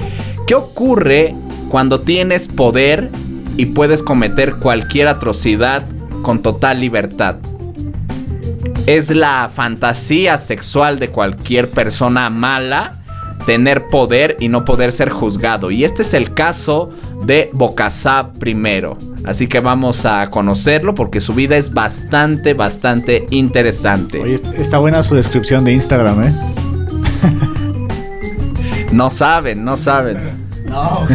¿qué 0.46 0.54
ocurre 0.54 1.34
cuando 1.68 2.00
tienes 2.00 2.48
poder 2.48 3.10
y 3.56 3.66
puedes 3.66 4.02
cometer 4.02 4.54
cualquier 4.54 5.08
atrocidad 5.08 5.82
con 6.22 6.40
total 6.40 6.80
libertad? 6.80 7.36
Es 8.88 9.10
la 9.10 9.50
fantasía 9.54 10.38
sexual 10.38 10.98
de 10.98 11.10
cualquier 11.10 11.68
persona 11.68 12.30
mala 12.30 12.94
tener 13.44 13.84
poder 13.88 14.38
y 14.40 14.48
no 14.48 14.64
poder 14.64 14.92
ser 14.92 15.10
juzgado. 15.10 15.70
Y 15.70 15.84
este 15.84 16.00
es 16.00 16.14
el 16.14 16.32
caso 16.32 16.88
de 17.22 17.50
Bocasá 17.52 18.30
I. 18.42 18.56
Así 19.26 19.46
que 19.46 19.60
vamos 19.60 20.06
a 20.06 20.30
conocerlo 20.30 20.94
porque 20.94 21.20
su 21.20 21.34
vida 21.34 21.58
es 21.58 21.74
bastante, 21.74 22.54
bastante 22.54 23.26
interesante. 23.28 24.22
Oye, 24.22 24.40
está 24.56 24.78
buena 24.78 25.02
su 25.02 25.14
descripción 25.14 25.64
de 25.64 25.74
Instagram, 25.74 26.24
¿eh? 26.24 26.34
No 28.90 29.10
saben, 29.10 29.66
no 29.66 29.76
saben. 29.76 30.48
No. 30.68 31.06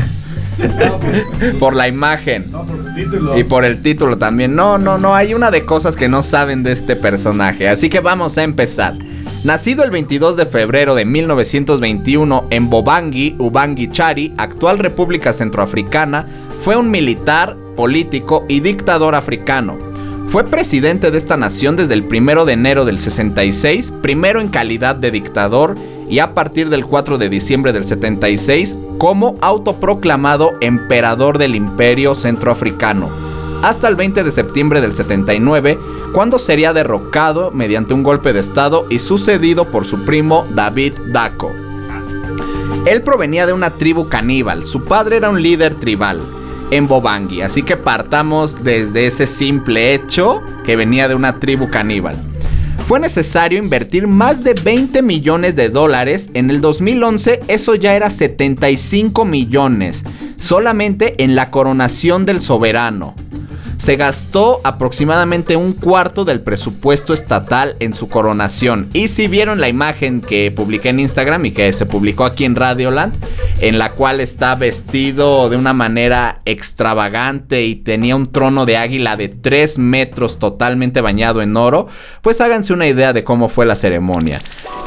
No, 0.57 0.99
por, 0.99 1.13
Por 1.59 1.75
la 1.75 1.87
imagen. 1.87 2.51
no, 2.51 2.65
por 2.65 2.81
su 2.81 2.93
título. 2.93 3.37
Y 3.37 3.43
por 3.43 3.65
el 3.65 3.81
título 3.81 4.17
también. 4.17 4.55
No, 4.55 4.77
no, 4.77 4.97
no. 4.97 5.15
Hay 5.15 5.33
una 5.33 5.51
de 5.51 5.63
cosas 5.63 5.95
que 5.95 6.09
no 6.09 6.21
saben 6.21 6.63
de 6.63 6.71
este 6.71 6.95
personaje. 6.95 7.67
Así 7.67 7.89
que 7.89 7.99
vamos 7.99 8.37
a 8.37 8.43
empezar. 8.43 8.95
Nacido 9.43 9.83
el 9.83 9.91
22 9.91 10.37
de 10.37 10.45
febrero 10.45 10.95
de 10.95 11.03
1921 11.05 12.47
en 12.49 12.69
Bobangi, 12.69 13.35
Ubangi 13.39 13.89
Chari, 13.89 14.33
actual 14.37 14.79
República 14.79 15.33
Centroafricana, 15.33 16.25
fue 16.61 16.77
un 16.77 16.89
militar, 16.89 17.57
político 17.75 18.45
y 18.47 18.61
dictador 18.61 19.15
africano. 19.15 19.77
Fue 20.27 20.45
presidente 20.45 21.11
de 21.11 21.17
esta 21.17 21.35
nación 21.35 21.75
desde 21.75 21.93
el 21.93 22.03
1 22.03 22.45
de 22.45 22.53
enero 22.53 22.85
del 22.85 22.97
66, 22.97 23.91
primero 24.01 24.39
en 24.39 24.47
calidad 24.47 24.95
de 24.95 25.11
dictador 25.11 25.75
y 26.09 26.19
a 26.19 26.33
partir 26.33 26.69
del 26.69 26.85
4 26.85 27.17
de 27.17 27.29
diciembre 27.29 27.73
del 27.73 27.85
76 27.85 28.75
como 28.97 29.35
autoproclamado 29.41 30.53
emperador 30.61 31.37
del 31.37 31.55
imperio 31.55 32.15
centroafricano, 32.15 33.09
hasta 33.63 33.87
el 33.87 33.95
20 33.95 34.23
de 34.23 34.31
septiembre 34.31 34.81
del 34.81 34.93
79, 34.93 35.79
cuando 36.13 36.37
sería 36.37 36.73
derrocado 36.73 37.51
mediante 37.51 37.93
un 37.93 38.03
golpe 38.03 38.33
de 38.33 38.39
estado 38.39 38.85
y 38.89 38.99
sucedido 38.99 39.65
por 39.65 39.85
su 39.85 40.03
primo 40.03 40.45
David 40.53 40.93
Daco. 41.07 41.51
Él 42.85 43.01
provenía 43.03 43.45
de 43.45 43.53
una 43.53 43.71
tribu 43.71 44.09
caníbal, 44.09 44.63
su 44.63 44.83
padre 44.83 45.17
era 45.17 45.29
un 45.29 45.41
líder 45.41 45.75
tribal 45.75 46.21
en 46.71 46.87
Bobangi, 46.87 47.41
así 47.41 47.63
que 47.63 47.77
partamos 47.77 48.63
desde 48.63 49.05
ese 49.05 49.27
simple 49.27 49.93
hecho 49.93 50.41
que 50.65 50.75
venía 50.75 51.07
de 51.07 51.15
una 51.15 51.39
tribu 51.39 51.69
caníbal. 51.69 52.32
Fue 52.87 52.99
necesario 52.99 53.59
invertir 53.59 54.07
más 54.07 54.43
de 54.43 54.53
20 54.53 55.01
millones 55.03 55.55
de 55.55 55.69
dólares. 55.69 56.29
En 56.33 56.49
el 56.49 56.59
2011 56.59 57.41
eso 57.47 57.75
ya 57.75 57.95
era 57.95 58.09
75 58.09 59.23
millones, 59.23 60.03
solamente 60.37 61.23
en 61.23 61.35
la 61.35 61.49
coronación 61.49 62.25
del 62.25 62.41
soberano. 62.41 63.15
Se 63.77 63.95
gastó 63.95 64.61
aproximadamente 64.63 65.55
un 65.55 65.73
cuarto 65.73 66.25
del 66.25 66.41
presupuesto 66.41 67.13
estatal 67.13 67.75
en 67.79 67.93
su 67.93 68.09
coronación. 68.09 68.89
Y 68.93 69.07
si 69.07 69.27
vieron 69.27 69.59
la 69.59 69.69
imagen 69.69 70.21
que 70.21 70.51
publiqué 70.51 70.89
en 70.89 70.99
Instagram 70.99 71.45
y 71.45 71.51
que 71.51 71.71
se 71.73 71.85
publicó 71.85 72.25
aquí 72.25 72.45
en 72.45 72.55
Radioland, 72.55 73.13
en 73.59 73.79
la 73.79 73.91
cual 73.91 74.19
está 74.19 74.55
vestido 74.55 75.49
de 75.49 75.57
una 75.57 75.73
manera 75.73 76.39
extravagante 76.45 77.63
y 77.63 77.75
tenía 77.75 78.15
un 78.15 78.31
trono 78.31 78.65
de 78.65 78.77
águila 78.77 79.15
de 79.15 79.29
3 79.29 79.79
metros 79.79 80.39
totalmente 80.39 81.01
bañado 81.01 81.41
en 81.41 81.55
oro, 81.55 81.87
pues 82.21 82.41
háganse 82.41 82.73
una 82.73 82.87
idea 82.87 83.13
de 83.13 83.23
cómo 83.23 83.49
fue 83.49 83.65
la 83.65 83.75
ceremonia. 83.75 84.41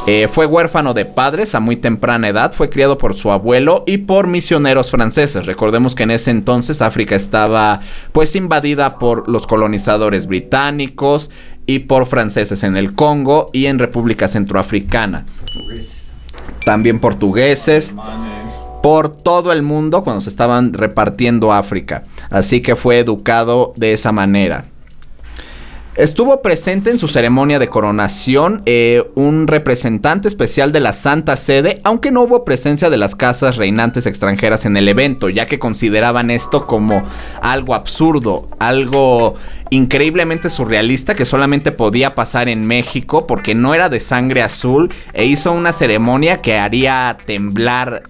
Eh, 0.05 0.29
fue 0.31 0.45
huérfano 0.45 0.93
de 0.93 1.03
padres 1.03 1.53
a 1.53 1.59
muy 1.59 1.75
temprana 1.75 2.29
edad, 2.29 2.53
fue 2.53 2.69
criado 2.69 2.97
por 2.97 3.13
su 3.13 3.29
abuelo 3.29 3.83
y 3.85 3.97
por 3.97 4.27
misioneros 4.27 4.89
franceses. 4.89 5.45
Recordemos 5.45 5.95
que 5.95 6.03
en 6.03 6.11
ese 6.11 6.31
entonces 6.31 6.81
África 6.81 7.15
estaba 7.15 7.81
pues 8.13 8.35
invadida 8.35 8.76
por 8.99 9.27
los 9.27 9.47
colonizadores 9.47 10.27
británicos 10.27 11.29
y 11.65 11.79
por 11.79 12.05
franceses 12.05 12.63
en 12.63 12.77
el 12.77 12.95
Congo 12.95 13.49
y 13.53 13.65
en 13.65 13.79
República 13.79 14.27
Centroafricana. 14.27 15.25
También 16.63 16.99
portugueses 16.99 17.93
por 18.81 19.15
todo 19.15 19.51
el 19.51 19.63
mundo 19.63 20.03
cuando 20.03 20.21
se 20.21 20.29
estaban 20.29 20.73
repartiendo 20.73 21.51
África. 21.51 22.03
Así 22.29 22.61
que 22.61 22.75
fue 22.75 22.99
educado 22.99 23.73
de 23.75 23.93
esa 23.93 24.11
manera. 24.11 24.65
Estuvo 25.97 26.43
presente 26.43 26.91
en 26.91 26.99
su 26.99 27.07
ceremonia 27.07 27.57
de 27.57 27.69
coronación 27.69 28.61
eh, 28.67 29.03
un 29.15 29.47
representante 29.47 30.27
especial 30.27 30.71
de 30.71 30.79
la 30.79 30.93
Santa 30.93 31.35
Sede, 31.35 31.81
aunque 31.83 32.11
no 32.11 32.21
hubo 32.21 32.45
presencia 32.45 32.91
de 32.91 32.97
las 32.97 33.15
casas 33.15 33.57
reinantes 33.57 34.05
extranjeras 34.05 34.67
en 34.67 34.77
el 34.77 34.89
evento, 34.89 35.27
ya 35.27 35.47
que 35.47 35.57
consideraban 35.57 36.29
esto 36.29 36.67
como 36.67 37.01
algo 37.41 37.73
absurdo, 37.73 38.47
algo 38.59 39.33
increíblemente 39.71 40.51
surrealista 40.51 41.15
que 41.15 41.25
solamente 41.25 41.71
podía 41.71 42.13
pasar 42.13 42.47
en 42.47 42.67
México 42.67 43.25
porque 43.25 43.55
no 43.55 43.73
era 43.73 43.89
de 43.89 43.99
sangre 43.99 44.43
azul 44.43 44.93
e 45.13 45.25
hizo 45.25 45.51
una 45.51 45.71
ceremonia 45.71 46.43
que 46.43 46.59
haría 46.59 47.17
temblar 47.25 48.03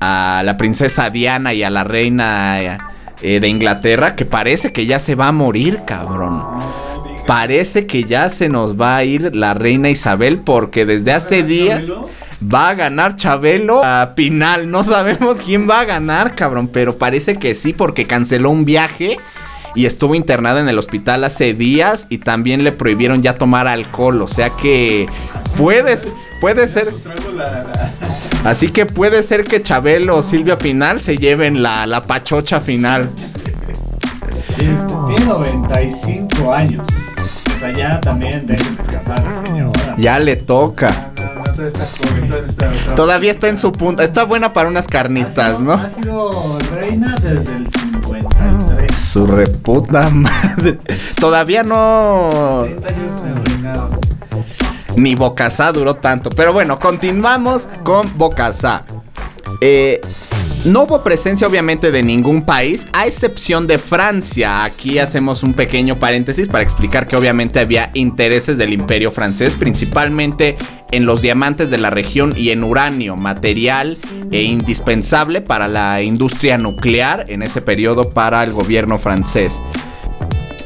a 0.00 0.42
la 0.44 0.56
princesa 0.56 1.08
Diana 1.10 1.54
y 1.54 1.62
a 1.62 1.70
la 1.70 1.84
reina 1.84 2.78
eh, 3.22 3.38
de 3.38 3.48
Inglaterra, 3.48 4.16
que 4.16 4.24
parece 4.24 4.72
que 4.72 4.86
ya 4.86 4.98
se 4.98 5.14
va 5.14 5.28
a 5.28 5.32
morir, 5.32 5.82
cabrón. 5.86 6.87
Parece 7.28 7.86
que 7.86 8.04
ya 8.04 8.30
se 8.30 8.48
nos 8.48 8.80
va 8.80 8.96
a 8.96 9.04
ir 9.04 9.36
la 9.36 9.52
reina 9.52 9.90
Isabel 9.90 10.38
porque 10.38 10.86
desde 10.86 11.12
hace 11.12 11.42
días 11.42 11.82
va 12.42 12.70
a 12.70 12.74
ganar 12.74 13.16
Chabelo 13.16 13.84
a 13.84 14.14
Pinal. 14.14 14.70
No 14.70 14.82
sabemos 14.82 15.36
quién 15.44 15.68
va 15.68 15.80
a 15.80 15.84
ganar, 15.84 16.34
cabrón, 16.34 16.68
pero 16.68 16.96
parece 16.96 17.36
que 17.36 17.54
sí 17.54 17.74
porque 17.74 18.06
canceló 18.06 18.48
un 18.48 18.64
viaje 18.64 19.18
y 19.74 19.84
estuvo 19.84 20.14
internada 20.14 20.58
en 20.62 20.70
el 20.70 20.78
hospital 20.78 21.22
hace 21.22 21.52
días 21.52 22.06
y 22.08 22.16
también 22.16 22.64
le 22.64 22.72
prohibieron 22.72 23.22
ya 23.22 23.36
tomar 23.36 23.66
alcohol. 23.66 24.22
O 24.22 24.28
sea 24.28 24.48
que 24.48 25.06
puede, 25.58 25.98
puede 26.40 26.66
ser... 26.66 26.94
Así 28.42 28.70
que 28.70 28.86
puede 28.86 29.22
ser 29.22 29.44
que 29.44 29.60
Chabelo 29.60 30.16
o 30.16 30.22
Silvia 30.22 30.56
Pinal 30.56 31.02
se 31.02 31.18
lleven 31.18 31.62
la, 31.62 31.86
la 31.86 32.00
pachocha 32.04 32.62
final. 32.62 33.10
Tiene 34.56 35.26
95 35.26 36.54
años. 36.54 36.88
O 37.58 37.60
sea, 37.60 37.72
ya 37.72 38.00
también 38.00 38.46
debe 38.46 38.62
descansar 38.62 39.24
la 39.24 39.32
señora. 39.32 39.94
Ya 39.96 40.20
le 40.20 40.36
toca. 40.36 41.10
No, 41.16 41.34
no, 41.34 41.42
todavía 41.42 41.66
está 41.66 41.86
joven, 41.98 42.32
está- 42.48 42.72
está- 42.72 42.94
Todavía 42.94 43.30
está 43.32 43.48
en 43.48 43.58
su 43.58 43.72
punta. 43.72 44.04
Está 44.04 44.22
buena 44.22 44.52
para 44.52 44.68
unas 44.68 44.86
carnitas, 44.86 45.58
¿no? 45.60 45.72
Ha 45.72 45.88
sido 45.88 46.56
reina 46.72 47.16
desde 47.20 47.56
el 47.56 47.66
53. 47.68 48.94
Su 48.96 49.26
reputa 49.26 50.08
madre. 50.10 50.78
Todavía 51.18 51.64
no. 51.64 52.60
30 52.62 52.88
años 52.90 53.22
de 53.24 53.50
reinado. 53.50 54.00
Ni 54.94 55.16
Bocasá 55.16 55.72
duró 55.72 55.96
tanto. 55.96 56.30
Pero 56.30 56.52
bueno, 56.52 56.78
continuamos 56.78 57.68
con 57.82 58.16
Bocasá. 58.16 58.84
Eh, 59.60 60.00
No 60.64 60.82
hubo 60.82 61.04
presencia 61.04 61.46
obviamente 61.46 61.92
de 61.92 62.02
ningún 62.02 62.42
país, 62.42 62.88
a 62.92 63.06
excepción 63.06 63.68
de 63.68 63.78
Francia. 63.78 64.64
Aquí 64.64 64.98
hacemos 64.98 65.44
un 65.44 65.54
pequeño 65.54 65.96
paréntesis 65.96 66.48
para 66.48 66.64
explicar 66.64 67.06
que 67.06 67.16
obviamente 67.16 67.60
había 67.60 67.90
intereses 67.94 68.58
del 68.58 68.72
imperio 68.72 69.12
francés, 69.12 69.54
principalmente 69.54 70.56
en 70.90 71.06
los 71.06 71.22
diamantes 71.22 71.70
de 71.70 71.78
la 71.78 71.90
región 71.90 72.34
y 72.36 72.50
en 72.50 72.64
uranio, 72.64 73.14
material 73.14 73.98
e 74.32 74.42
indispensable 74.42 75.40
para 75.40 75.68
la 75.68 76.02
industria 76.02 76.58
nuclear 76.58 77.26
en 77.28 77.42
ese 77.42 77.62
periodo 77.62 78.10
para 78.10 78.42
el 78.42 78.52
gobierno 78.52 78.98
francés. 78.98 79.60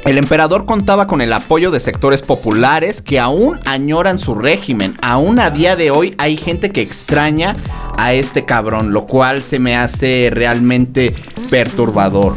El 0.04 0.18
emperador 0.18 0.64
contaba 0.64 1.06
con 1.06 1.20
el 1.20 1.32
apoyo 1.32 1.70
de 1.70 1.78
sectores 1.78 2.22
populares 2.22 3.02
que 3.02 3.20
aún 3.20 3.60
añoran 3.66 4.18
su 4.18 4.34
régimen. 4.34 4.96
Aún 5.00 5.38
a 5.38 5.50
día 5.50 5.76
de 5.76 5.92
hoy 5.92 6.14
hay 6.18 6.36
gente 6.36 6.70
que 6.70 6.82
extraña 6.82 7.54
a 7.96 8.12
este 8.12 8.44
cabrón, 8.44 8.92
lo 8.92 9.06
cual 9.06 9.42
se 9.42 9.58
me 9.58 9.76
hace 9.76 10.30
realmente 10.32 11.14
perturbador. 11.50 12.36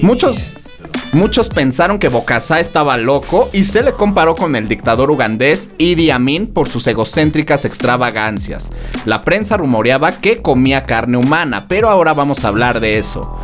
Muchos, 0.00 0.36
muchos 1.12 1.48
pensaron 1.48 1.98
que 1.98 2.08
Bokassa 2.08 2.60
estaba 2.60 2.96
loco 2.96 3.48
y 3.52 3.64
se 3.64 3.82
le 3.82 3.92
comparó 3.92 4.34
con 4.34 4.56
el 4.56 4.68
dictador 4.68 5.10
ugandés 5.10 5.68
Idi 5.78 6.10
Amin 6.10 6.46
por 6.46 6.68
sus 6.68 6.86
egocéntricas 6.86 7.64
extravagancias. 7.64 8.70
La 9.04 9.22
prensa 9.22 9.56
rumoreaba 9.56 10.12
que 10.12 10.42
comía 10.42 10.86
carne 10.86 11.16
humana, 11.16 11.66
pero 11.68 11.88
ahora 11.88 12.14
vamos 12.14 12.44
a 12.44 12.48
hablar 12.48 12.80
de 12.80 12.96
eso. 12.96 13.38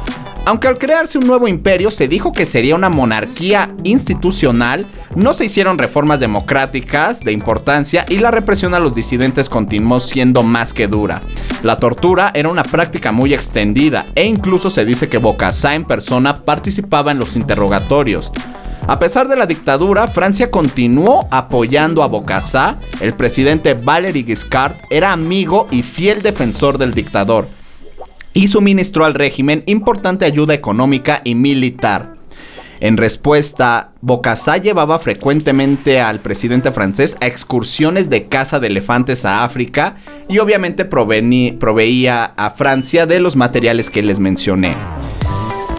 Aunque 0.48 0.66
al 0.66 0.78
crearse 0.78 1.18
un 1.18 1.26
nuevo 1.26 1.46
imperio 1.46 1.90
se 1.90 2.08
dijo 2.08 2.32
que 2.32 2.46
sería 2.46 2.74
una 2.74 2.88
monarquía 2.88 3.74
institucional, 3.84 4.86
no 5.18 5.34
se 5.34 5.46
hicieron 5.46 5.78
reformas 5.78 6.20
democráticas 6.20 7.24
de 7.24 7.32
importancia 7.32 8.06
y 8.08 8.18
la 8.18 8.30
represión 8.30 8.72
a 8.72 8.78
los 8.78 8.94
disidentes 8.94 9.48
continuó 9.48 9.98
siendo 9.98 10.44
más 10.44 10.72
que 10.72 10.86
dura. 10.86 11.20
La 11.64 11.76
tortura 11.76 12.30
era 12.34 12.48
una 12.48 12.62
práctica 12.62 13.10
muy 13.10 13.34
extendida 13.34 14.06
e 14.14 14.26
incluso 14.26 14.70
se 14.70 14.84
dice 14.84 15.08
que 15.08 15.18
Bokassa 15.18 15.74
en 15.74 15.84
persona 15.84 16.44
participaba 16.44 17.10
en 17.10 17.18
los 17.18 17.34
interrogatorios. 17.34 18.30
A 18.86 19.00
pesar 19.00 19.26
de 19.26 19.36
la 19.36 19.46
dictadura, 19.46 20.06
Francia 20.06 20.52
continuó 20.52 21.26
apoyando 21.32 22.04
a 22.04 22.06
Bokassa. 22.06 22.78
El 23.00 23.14
presidente 23.14 23.74
Valéry 23.74 24.22
Giscard 24.22 24.76
era 24.88 25.12
amigo 25.12 25.66
y 25.72 25.82
fiel 25.82 26.22
defensor 26.22 26.78
del 26.78 26.94
dictador 26.94 27.48
y 28.34 28.46
suministró 28.46 29.04
al 29.04 29.14
régimen 29.14 29.64
importante 29.66 30.24
ayuda 30.24 30.54
económica 30.54 31.22
y 31.24 31.34
militar. 31.34 32.17
En 32.80 32.96
respuesta, 32.96 33.92
Bokassa 34.00 34.56
llevaba 34.56 34.98
frecuentemente 34.98 36.00
al 36.00 36.20
presidente 36.20 36.70
francés 36.70 37.16
a 37.20 37.26
excursiones 37.26 38.08
de 38.08 38.26
caza 38.26 38.60
de 38.60 38.68
elefantes 38.68 39.24
a 39.24 39.42
África 39.42 39.96
y 40.28 40.38
obviamente 40.38 40.84
proveía 40.84 42.24
a 42.24 42.50
Francia 42.50 43.06
de 43.06 43.18
los 43.18 43.34
materiales 43.34 43.90
que 43.90 44.02
les 44.02 44.20
mencioné. 44.20 44.76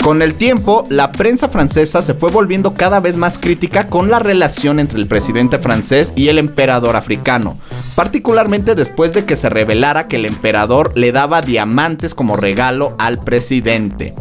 Con 0.03 0.21
el 0.21 0.35
tiempo, 0.35 0.85
la 0.89 1.11
prensa 1.11 1.49
francesa 1.49 2.01
se 2.01 2.13
fue 2.13 2.31
volviendo 2.31 2.73
cada 2.73 2.99
vez 2.99 3.17
más 3.17 3.37
crítica 3.37 3.87
con 3.87 4.09
la 4.09 4.19
relación 4.19 4.79
entre 4.79 4.97
el 4.97 5.07
presidente 5.07 5.59
francés 5.59 6.13
y 6.15 6.29
el 6.29 6.37
emperador 6.37 6.95
africano, 6.95 7.57
particularmente 7.95 8.75
después 8.75 9.13
de 9.13 9.25
que 9.25 9.35
se 9.35 9.49
revelara 9.49 10.07
que 10.07 10.15
el 10.15 10.25
emperador 10.25 10.93
le 10.95 11.11
daba 11.11 11.41
diamantes 11.41 12.13
como 12.15 12.37
regalo 12.37 12.95
al 12.97 13.23
presidente. 13.23 14.15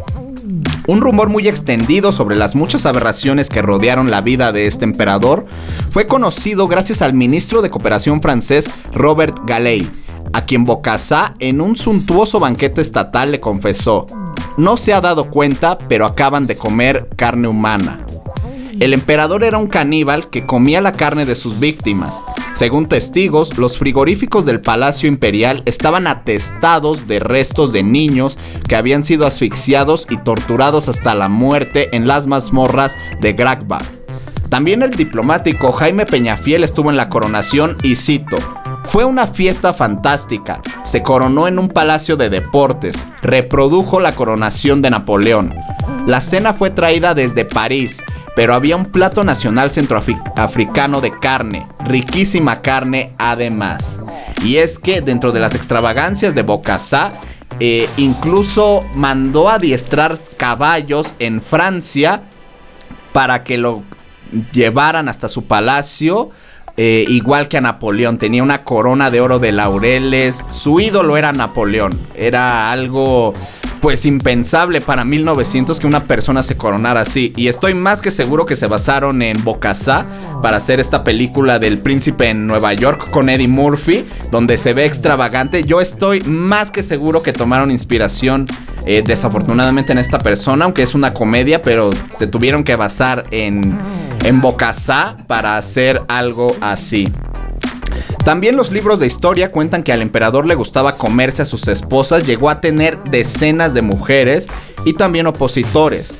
Un 0.89 1.01
rumor 1.01 1.29
muy 1.29 1.47
extendido 1.47 2.11
sobre 2.11 2.35
las 2.35 2.55
muchas 2.55 2.87
aberraciones 2.87 3.51
que 3.51 3.61
rodearon 3.61 4.09
la 4.09 4.21
vida 4.21 4.51
de 4.51 4.65
este 4.65 4.85
emperador 4.85 5.45
fue 5.91 6.07
conocido 6.07 6.67
gracias 6.67 7.03
al 7.03 7.13
ministro 7.13 7.61
de 7.61 7.69
Cooperación 7.69 8.23
francés 8.23 8.71
Robert 8.91 9.37
Galey, 9.45 9.87
a 10.33 10.45
quien 10.45 10.65
Bokassa 10.65 11.35
en 11.37 11.61
un 11.61 11.75
suntuoso 11.75 12.39
banquete 12.39 12.81
estatal 12.81 13.29
le 13.29 13.39
confesó, 13.39 14.07
no 14.57 14.77
se 14.77 14.91
ha 14.91 14.99
dado 14.99 15.29
cuenta, 15.29 15.77
pero 15.77 16.07
acaban 16.07 16.47
de 16.47 16.57
comer 16.57 17.07
carne 17.15 17.47
humana. 17.47 18.03
El 18.79 18.93
emperador 18.93 19.43
era 19.43 19.57
un 19.57 19.67
caníbal 19.67 20.29
que 20.29 20.45
comía 20.45 20.79
la 20.79 20.93
carne 20.93 21.25
de 21.25 21.35
sus 21.35 21.59
víctimas. 21.59 22.21
Según 22.55 22.87
testigos, 22.87 23.57
los 23.57 23.77
frigoríficos 23.77 24.45
del 24.45 24.61
Palacio 24.61 25.09
Imperial 25.09 25.63
estaban 25.65 26.07
atestados 26.07 27.05
de 27.05 27.19
restos 27.19 27.73
de 27.73 27.83
niños 27.83 28.37
que 28.69 28.77
habían 28.77 29.03
sido 29.03 29.27
asfixiados 29.27 30.07
y 30.09 30.15
torturados 30.17 30.87
hasta 30.87 31.13
la 31.13 31.27
muerte 31.27 31.89
en 31.95 32.07
las 32.07 32.27
mazmorras 32.27 32.97
de 33.19 33.33
Gragba. 33.33 33.79
También 34.47 34.81
el 34.81 34.91
diplomático 34.91 35.73
Jaime 35.73 36.05
Peñafiel 36.05 36.63
estuvo 36.63 36.89
en 36.89 36.97
la 36.97 37.09
coronación 37.09 37.77
y 37.83 37.97
cito, 37.97 38.37
fue 38.85 39.05
una 39.05 39.27
fiesta 39.27 39.73
fantástica, 39.73 40.61
se 40.83 41.03
coronó 41.03 41.47
en 41.47 41.59
un 41.59 41.69
palacio 41.69 42.17
de 42.17 42.29
deportes, 42.29 42.95
reprodujo 43.21 43.99
la 43.99 44.13
coronación 44.13 44.81
de 44.81 44.89
Napoleón. 44.89 45.53
La 46.09 46.21
cena 46.21 46.53
fue 46.53 46.71
traída 46.71 47.13
desde 47.13 47.45
París, 47.45 48.01
pero 48.35 48.55
había 48.55 48.75
un 48.75 48.85
plato 48.85 49.23
nacional 49.23 49.69
centroafricano 49.69 51.01
de 51.01 51.11
carne, 51.19 51.67
riquísima 51.85 52.63
carne 52.63 53.13
además. 53.19 53.99
Y 54.43 54.57
es 54.57 54.79
que 54.79 55.01
dentro 55.01 55.31
de 55.31 55.39
las 55.39 55.53
extravagancias 55.53 56.33
de 56.33 56.41
Bokassa, 56.41 57.13
eh, 57.59 57.87
incluso 57.97 58.83
mandó 58.95 59.49
adiestrar 59.49 60.17
caballos 60.35 61.13
en 61.19 61.43
Francia 61.43 62.23
para 63.13 63.43
que 63.43 63.59
lo 63.59 63.83
llevaran 64.51 65.09
hasta 65.09 65.29
su 65.29 65.43
palacio. 65.45 66.31
eh, 66.75 67.05
igual 67.09 67.49
que 67.49 67.57
a 67.57 67.61
Napoleón, 67.61 68.17
tenía 68.17 68.41
una 68.41 68.63
corona 68.63 69.11
de 69.11 69.21
oro 69.21 69.37
de 69.37 69.51
laureles. 69.51 70.45
Su 70.49 70.79
ídolo 70.79 71.17
era 71.17 71.33
Napoleón. 71.33 71.99
Era 72.15 72.71
algo, 72.71 73.33
pues, 73.81 74.05
impensable 74.05 74.81
para 74.81 75.03
1900 75.05 75.79
que 75.79 75.87
una 75.87 76.03
persona 76.03 76.43
se 76.43 76.57
coronara 76.57 77.01
así. 77.01 77.33
Y 77.35 77.47
estoy 77.47 77.73
más 77.73 78.01
que 78.01 78.11
seguro 78.11 78.45
que 78.45 78.55
se 78.55 78.67
basaron 78.67 79.21
en 79.21 79.43
Bokassa 79.43 80.05
para 80.41 80.57
hacer 80.57 80.79
esta 80.79 81.03
película 81.03 81.59
del 81.59 81.79
príncipe 81.79 82.29
en 82.29 82.47
Nueva 82.47 82.73
York 82.73 83.09
con 83.09 83.29
Eddie 83.29 83.47
Murphy, 83.47 84.05
donde 84.31 84.57
se 84.57 84.73
ve 84.73 84.85
extravagante. 84.85 85.63
Yo 85.63 85.81
estoy 85.81 86.21
más 86.21 86.71
que 86.71 86.83
seguro 86.83 87.23
que 87.23 87.33
tomaron 87.33 87.71
inspiración 87.71 88.45
eh, 88.85 89.03
desafortunadamente 89.05 89.91
en 89.91 89.97
esta 89.97 90.19
persona, 90.19 90.65
aunque 90.65 90.83
es 90.83 90.95
una 90.95 91.13
comedia, 91.13 91.61
pero 91.61 91.91
se 92.09 92.27
tuvieron 92.27 92.63
que 92.63 92.75
basar 92.75 93.25
en, 93.31 93.77
en 94.25 94.41
para 95.27 95.57
hacer 95.57 96.01
algo 96.07 96.55
así. 96.61 97.11
También 98.23 98.55
los 98.55 98.71
libros 98.71 98.99
de 98.99 99.07
historia 99.07 99.51
cuentan 99.51 99.83
que 99.83 99.91
al 99.91 100.01
emperador 100.01 100.45
le 100.45 100.55
gustaba 100.55 100.97
comerse 100.97 101.41
a 101.41 101.45
sus 101.45 101.67
esposas, 101.67 102.27
llegó 102.27 102.49
a 102.49 102.61
tener 102.61 103.01
decenas 103.05 103.73
de 103.73 103.81
mujeres 103.81 104.47
y 104.85 104.93
también 104.93 105.27
opositores. 105.27 106.15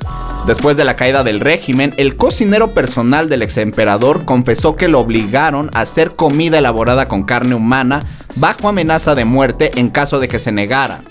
Después 0.46 0.76
de 0.76 0.84
la 0.84 0.96
caída 0.96 1.22
del 1.22 1.40
régimen, 1.40 1.92
el 1.98 2.16
cocinero 2.16 2.70
personal 2.72 3.28
del 3.28 3.42
ex 3.42 3.58
emperador 3.58 4.24
confesó 4.24 4.74
que 4.74 4.88
lo 4.88 4.98
obligaron 4.98 5.70
a 5.74 5.82
hacer 5.82 6.16
comida 6.16 6.58
elaborada 6.58 7.06
con 7.08 7.24
carne 7.24 7.54
humana 7.54 8.04
bajo 8.36 8.68
amenaza 8.68 9.14
de 9.14 9.24
muerte 9.24 9.70
en 9.76 9.90
caso 9.90 10.18
de 10.18 10.28
que 10.28 10.38
se 10.38 10.50
negara. 10.50 11.02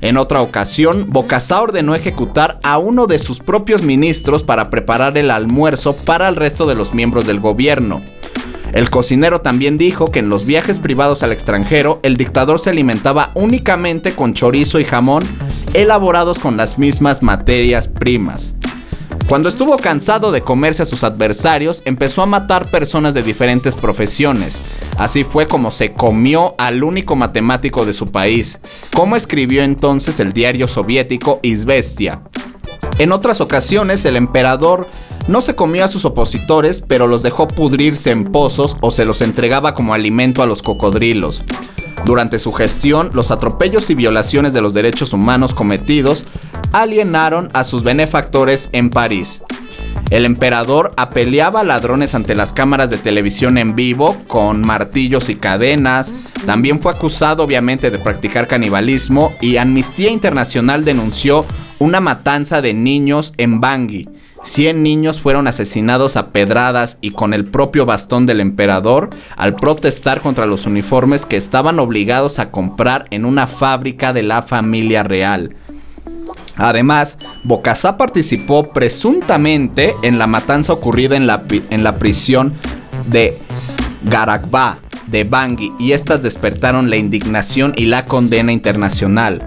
En 0.00 0.18
otra 0.18 0.42
ocasión, 0.42 1.06
Bokassa 1.08 1.62
ordenó 1.62 1.94
ejecutar 1.94 2.58
a 2.62 2.76
uno 2.76 3.06
de 3.06 3.18
sus 3.18 3.38
propios 3.38 3.82
ministros 3.82 4.42
para 4.42 4.68
preparar 4.68 5.16
el 5.16 5.30
almuerzo 5.30 5.96
para 5.96 6.28
el 6.28 6.36
resto 6.36 6.66
de 6.66 6.74
los 6.74 6.92
miembros 6.92 7.26
del 7.26 7.40
gobierno. 7.40 8.02
El 8.74 8.90
cocinero 8.90 9.40
también 9.40 9.78
dijo 9.78 10.10
que 10.10 10.18
en 10.18 10.28
los 10.28 10.46
viajes 10.46 10.80
privados 10.80 11.22
al 11.22 11.30
extranjero, 11.30 12.00
el 12.02 12.16
dictador 12.16 12.58
se 12.58 12.70
alimentaba 12.70 13.30
únicamente 13.34 14.10
con 14.10 14.34
chorizo 14.34 14.80
y 14.80 14.84
jamón 14.84 15.22
elaborados 15.74 16.40
con 16.40 16.56
las 16.56 16.76
mismas 16.76 17.22
materias 17.22 17.86
primas. 17.86 18.52
Cuando 19.28 19.48
estuvo 19.48 19.76
cansado 19.78 20.32
de 20.32 20.42
comerse 20.42 20.82
a 20.82 20.86
sus 20.86 21.04
adversarios, 21.04 21.82
empezó 21.84 22.22
a 22.22 22.26
matar 22.26 22.66
personas 22.66 23.14
de 23.14 23.22
diferentes 23.22 23.76
profesiones. 23.76 24.60
Así 24.98 25.22
fue 25.22 25.46
como 25.46 25.70
se 25.70 25.92
comió 25.92 26.56
al 26.58 26.82
único 26.82 27.14
matemático 27.14 27.86
de 27.86 27.92
su 27.92 28.10
país, 28.10 28.58
como 28.92 29.14
escribió 29.14 29.62
entonces 29.62 30.18
el 30.18 30.32
diario 30.32 30.66
soviético 30.66 31.38
Izvestia. 31.42 32.22
En 32.98 33.12
otras 33.12 33.40
ocasiones, 33.40 34.04
el 34.04 34.16
emperador 34.16 34.86
no 35.26 35.40
se 35.40 35.56
comió 35.56 35.84
a 35.84 35.88
sus 35.88 36.04
opositores, 36.04 36.80
pero 36.80 37.06
los 37.06 37.22
dejó 37.22 37.48
pudrirse 37.48 38.10
en 38.10 38.24
pozos 38.24 38.76
o 38.80 38.90
se 38.90 39.04
los 39.04 39.20
entregaba 39.20 39.74
como 39.74 39.94
alimento 39.94 40.42
a 40.42 40.46
los 40.46 40.62
cocodrilos. 40.62 41.42
Durante 42.04 42.38
su 42.38 42.52
gestión, 42.52 43.10
los 43.14 43.30
atropellos 43.30 43.88
y 43.90 43.94
violaciones 43.94 44.52
de 44.52 44.60
los 44.60 44.74
derechos 44.74 45.12
humanos 45.12 45.54
cometidos 45.54 46.24
alienaron 46.72 47.48
a 47.54 47.64
sus 47.64 47.82
benefactores 47.82 48.68
en 48.72 48.90
París. 48.90 49.40
El 50.10 50.24
emperador 50.24 50.92
apeleaba 50.96 51.60
a 51.60 51.64
ladrones 51.64 52.14
ante 52.14 52.34
las 52.34 52.52
cámaras 52.52 52.90
de 52.90 52.98
televisión 52.98 53.58
en 53.58 53.74
vivo 53.74 54.16
con 54.28 54.60
martillos 54.60 55.28
y 55.28 55.36
cadenas. 55.36 56.14
También 56.46 56.80
fue 56.80 56.92
acusado 56.92 57.42
obviamente 57.42 57.90
de 57.90 57.98
practicar 57.98 58.46
canibalismo 58.46 59.32
y 59.40 59.56
Amnistía 59.56 60.10
Internacional 60.10 60.84
denunció 60.84 61.46
una 61.78 62.00
matanza 62.00 62.60
de 62.60 62.74
niños 62.74 63.32
en 63.38 63.60
Bangui. 63.60 64.08
100 64.44 64.82
niños 64.82 65.20
fueron 65.20 65.46
asesinados 65.46 66.16
a 66.16 66.28
pedradas 66.30 66.98
y 67.00 67.12
con 67.12 67.32
el 67.32 67.46
propio 67.46 67.86
bastón 67.86 68.26
del 68.26 68.40
emperador 68.40 69.10
al 69.36 69.56
protestar 69.56 70.20
contra 70.20 70.44
los 70.44 70.66
uniformes 70.66 71.24
que 71.24 71.38
estaban 71.38 71.78
obligados 71.78 72.38
a 72.38 72.50
comprar 72.50 73.06
en 73.10 73.24
una 73.24 73.46
fábrica 73.46 74.12
de 74.12 74.22
la 74.22 74.42
familia 74.42 75.02
real. 75.02 75.56
Además, 76.56 77.18
Bokassa 77.42 77.96
participó 77.96 78.72
presuntamente 78.72 79.94
en 80.02 80.18
la 80.18 80.26
matanza 80.26 80.72
ocurrida 80.72 81.16
en 81.16 81.26
la, 81.26 81.44
en 81.70 81.84
la 81.84 81.98
prisión 81.98 82.54
de 83.10 83.38
Garakba 84.04 84.78
de 85.06 85.24
Bangui 85.24 85.72
y 85.78 85.92
estas 85.92 86.22
despertaron 86.22 86.90
la 86.90 86.96
indignación 86.96 87.72
y 87.76 87.86
la 87.86 88.04
condena 88.04 88.52
internacional. 88.52 89.44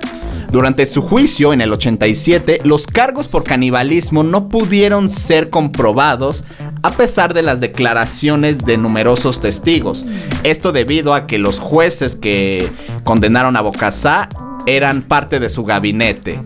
Durante 0.52 0.86
su 0.86 1.02
juicio 1.02 1.52
en 1.52 1.60
el 1.60 1.74
87, 1.74 2.62
los 2.64 2.88
cargos 2.88 3.28
por 3.28 3.44
canibalismo 3.44 4.24
no 4.24 4.48
pudieron 4.48 5.10
ser 5.10 5.50
comprobados 5.50 6.46
a 6.84 6.92
pesar 6.92 7.34
de 7.34 7.42
las 7.42 7.60
declaraciones 7.60 8.66
de 8.66 8.78
numerosos 8.78 9.42
testigos. 9.42 10.06
Esto 10.44 10.72
debido 10.72 11.14
a 11.14 11.28
que 11.28 11.38
los 11.38 11.60
jueces 11.60 12.16
que 12.16 12.70
condenaron 13.04 13.58
a 13.58 13.62
Bokassa 13.62 14.30
eran 14.66 15.02
parte 15.02 15.40
de 15.40 15.50
su 15.50 15.66
gabinete. 15.66 16.40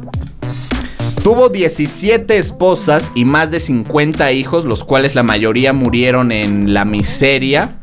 Tuvo 1.23 1.49
17 1.49 2.35
esposas 2.37 3.11
y 3.13 3.25
más 3.25 3.51
de 3.51 3.59
50 3.59 4.31
hijos, 4.31 4.65
los 4.65 4.83
cuales 4.83 5.13
la 5.13 5.21
mayoría 5.21 5.71
murieron 5.71 6.31
en 6.31 6.73
la 6.73 6.83
miseria. 6.83 7.77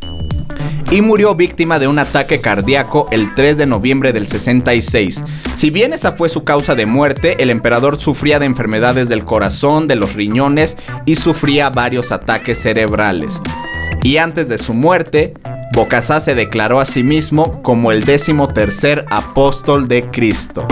Y 0.90 1.02
murió 1.02 1.36
víctima 1.36 1.78
de 1.78 1.86
un 1.86 2.00
ataque 2.00 2.40
cardíaco 2.40 3.08
el 3.12 3.34
3 3.34 3.58
de 3.58 3.66
noviembre 3.66 4.12
del 4.12 4.26
66. 4.26 5.22
Si 5.54 5.70
bien 5.70 5.92
esa 5.92 6.12
fue 6.12 6.28
su 6.28 6.42
causa 6.44 6.74
de 6.74 6.86
muerte, 6.86 7.40
el 7.40 7.50
emperador 7.50 8.00
sufría 8.00 8.40
de 8.40 8.46
enfermedades 8.46 9.08
del 9.08 9.24
corazón, 9.24 9.86
de 9.86 9.96
los 9.96 10.14
riñones 10.14 10.76
y 11.06 11.14
sufría 11.14 11.70
varios 11.70 12.10
ataques 12.10 12.58
cerebrales. 12.58 13.40
Y 14.02 14.16
antes 14.16 14.48
de 14.48 14.58
su 14.58 14.74
muerte, 14.74 15.34
Bokassa 15.74 16.18
se 16.18 16.34
declaró 16.34 16.80
a 16.80 16.86
sí 16.86 17.04
mismo 17.04 17.62
como 17.62 17.92
el 17.92 18.02
décimo 18.02 18.48
tercer 18.48 19.04
apóstol 19.10 19.86
de 19.86 20.06
Cristo. 20.10 20.66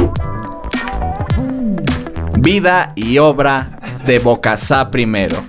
Vida 2.47 2.93
y 2.95 3.19
obra 3.19 3.71
de 4.07 4.21
Bokassa 4.21 4.93
primero. 4.93 5.43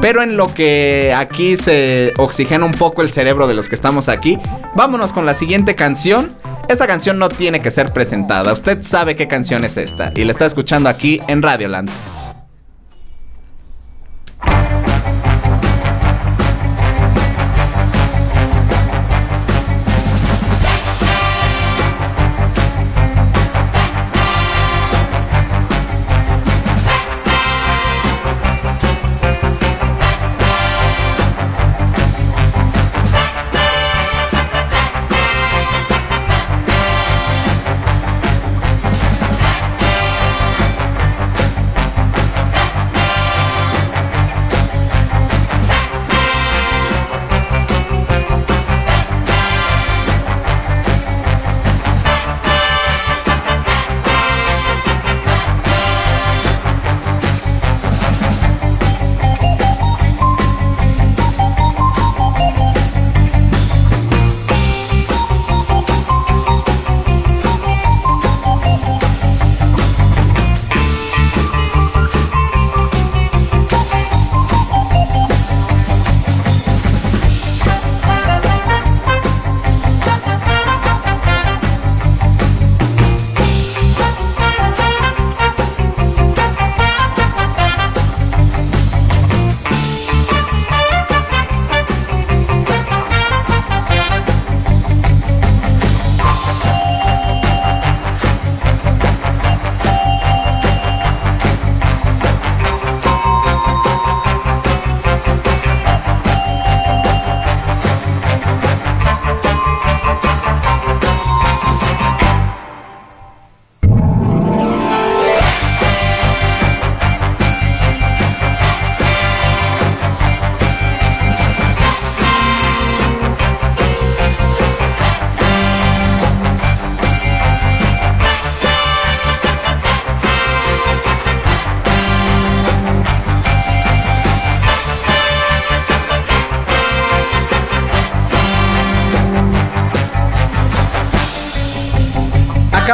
Pero 0.00 0.22
en 0.22 0.36
lo 0.36 0.54
que 0.54 1.12
aquí 1.12 1.56
se 1.56 2.12
oxigena 2.18 2.64
un 2.64 2.70
poco 2.70 3.02
el 3.02 3.10
cerebro 3.10 3.48
de 3.48 3.54
los 3.54 3.68
que 3.68 3.74
estamos 3.74 4.08
aquí, 4.08 4.38
vámonos 4.76 5.12
con 5.12 5.26
la 5.26 5.34
siguiente 5.34 5.74
canción. 5.74 6.36
Esta 6.68 6.86
canción 6.86 7.18
no 7.18 7.30
tiene 7.30 7.60
que 7.60 7.72
ser 7.72 7.92
presentada, 7.92 8.52
usted 8.52 8.80
sabe 8.82 9.16
qué 9.16 9.26
canción 9.26 9.64
es 9.64 9.76
esta 9.76 10.12
y 10.14 10.22
la 10.22 10.30
está 10.30 10.46
escuchando 10.46 10.88
aquí 10.88 11.20
en 11.26 11.42
Radioland. 11.42 11.90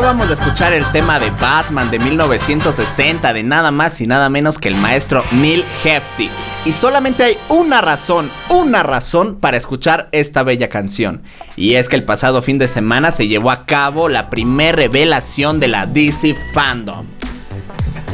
Acabamos 0.02 0.26
de 0.26 0.34
escuchar 0.34 0.72
el 0.72 0.84
tema 0.90 1.20
de 1.20 1.30
Batman 1.30 1.88
de 1.92 2.00
1960 2.00 3.32
de 3.32 3.44
nada 3.44 3.70
más 3.70 4.00
y 4.00 4.08
nada 4.08 4.28
menos 4.28 4.58
que 4.58 4.66
el 4.66 4.74
maestro 4.74 5.22
Neil 5.30 5.64
Hefti. 5.84 6.28
Y 6.64 6.72
solamente 6.72 7.22
hay 7.22 7.38
una 7.48 7.80
razón, 7.80 8.28
una 8.50 8.82
razón 8.82 9.36
para 9.36 9.56
escuchar 9.56 10.08
esta 10.10 10.42
bella 10.42 10.68
canción. 10.68 11.22
Y 11.54 11.74
es 11.74 11.88
que 11.88 11.94
el 11.94 12.02
pasado 12.02 12.42
fin 12.42 12.58
de 12.58 12.66
semana 12.66 13.12
se 13.12 13.28
llevó 13.28 13.52
a 13.52 13.64
cabo 13.64 14.08
la 14.08 14.28
primer 14.28 14.74
revelación 14.74 15.60
de 15.60 15.68
la 15.68 15.86
DC 15.86 16.34
Fandom 16.52 17.06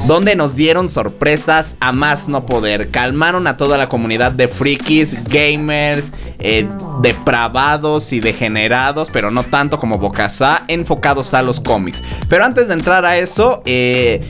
donde 0.09 0.35
nos 0.37 0.57
dieron 0.57 0.89
sorpresas 0.89 1.77
a 1.81 1.93
más 1.93 2.29
no 2.29 2.47
poder. 2.47 2.91
Calmaron 2.91 3.47
a 3.47 3.59
toda 3.59 3.77
la 3.77 3.91
comunidad 3.91 4.33
de 4.33 4.49
frikis, 4.49 5.23
gamers, 5.25 6.15
eh, 6.39 6.67
depravados 7.03 8.15
y 8.15 8.21
degenerados, 8.21 9.11
pero 9.13 9.31
no 9.31 9.43
tanto 9.43 9.79
como 9.79 9.99
Bokassa, 9.99 10.65
enfocados 10.67 11.35
a 11.35 11.43
los 11.43 11.61
cómics. 11.61 12.03
Pero 12.31 12.43
antes 12.43 12.69
de 12.69 12.75
entrar 12.75 13.05
a 13.05 13.19
eso, 13.19 13.61
eh, 13.67 14.23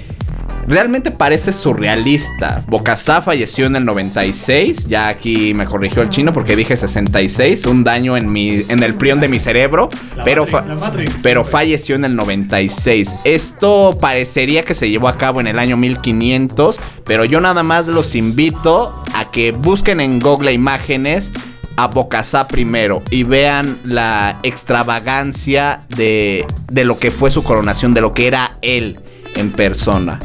realmente 0.68 1.10
parece 1.10 1.52
surrealista. 1.52 2.62
Bokassa 2.66 3.22
falleció 3.22 3.66
en 3.66 3.76
el 3.76 3.84
96, 3.84 4.86
ya 4.86 5.08
aquí 5.08 5.54
me 5.54 5.64
corrigió 5.66 6.02
el 6.02 6.10
chino 6.10 6.32
porque 6.32 6.54
dije 6.56 6.76
66, 6.76 7.66
un 7.66 7.84
daño 7.84 8.16
en 8.16 8.30
mi 8.30 8.64
en 8.68 8.82
el 8.82 8.94
prión 8.94 9.20
de 9.20 9.28
mi 9.28 9.38
cerebro, 9.40 9.88
La 10.16 10.24
pero 10.24 10.46
Matrix, 10.46 10.80
Matrix. 10.80 11.20
pero 11.22 11.44
falleció 11.44 11.96
en 11.96 12.04
el 12.04 12.14
96. 12.14 13.14
Esto 13.24 13.98
parecería 14.00 14.64
que 14.64 14.74
se 14.74 14.90
llevó 14.90 15.08
a 15.08 15.16
cabo 15.16 15.40
en 15.40 15.46
el 15.46 15.58
año 15.58 15.76
1500, 15.76 16.78
pero 17.04 17.24
yo 17.24 17.40
nada 17.40 17.62
más 17.62 17.88
los 17.88 18.14
invito 18.14 19.02
a 19.14 19.30
que 19.30 19.52
busquen 19.52 20.00
en 20.00 20.20
Google 20.20 20.52
imágenes 20.52 21.32
a 21.76 21.86
Bokassa 21.86 22.48
primero 22.48 23.02
y 23.10 23.22
vean 23.22 23.78
la 23.84 24.38
extravagancia 24.42 25.82
de, 25.96 26.44
de 26.70 26.84
lo 26.84 26.98
que 26.98 27.10
fue 27.10 27.30
su 27.30 27.42
coronación, 27.44 27.94
de 27.94 28.00
lo 28.00 28.12
que 28.14 28.26
era 28.26 28.58
él 28.62 28.98
en 29.36 29.52
persona. 29.52 30.18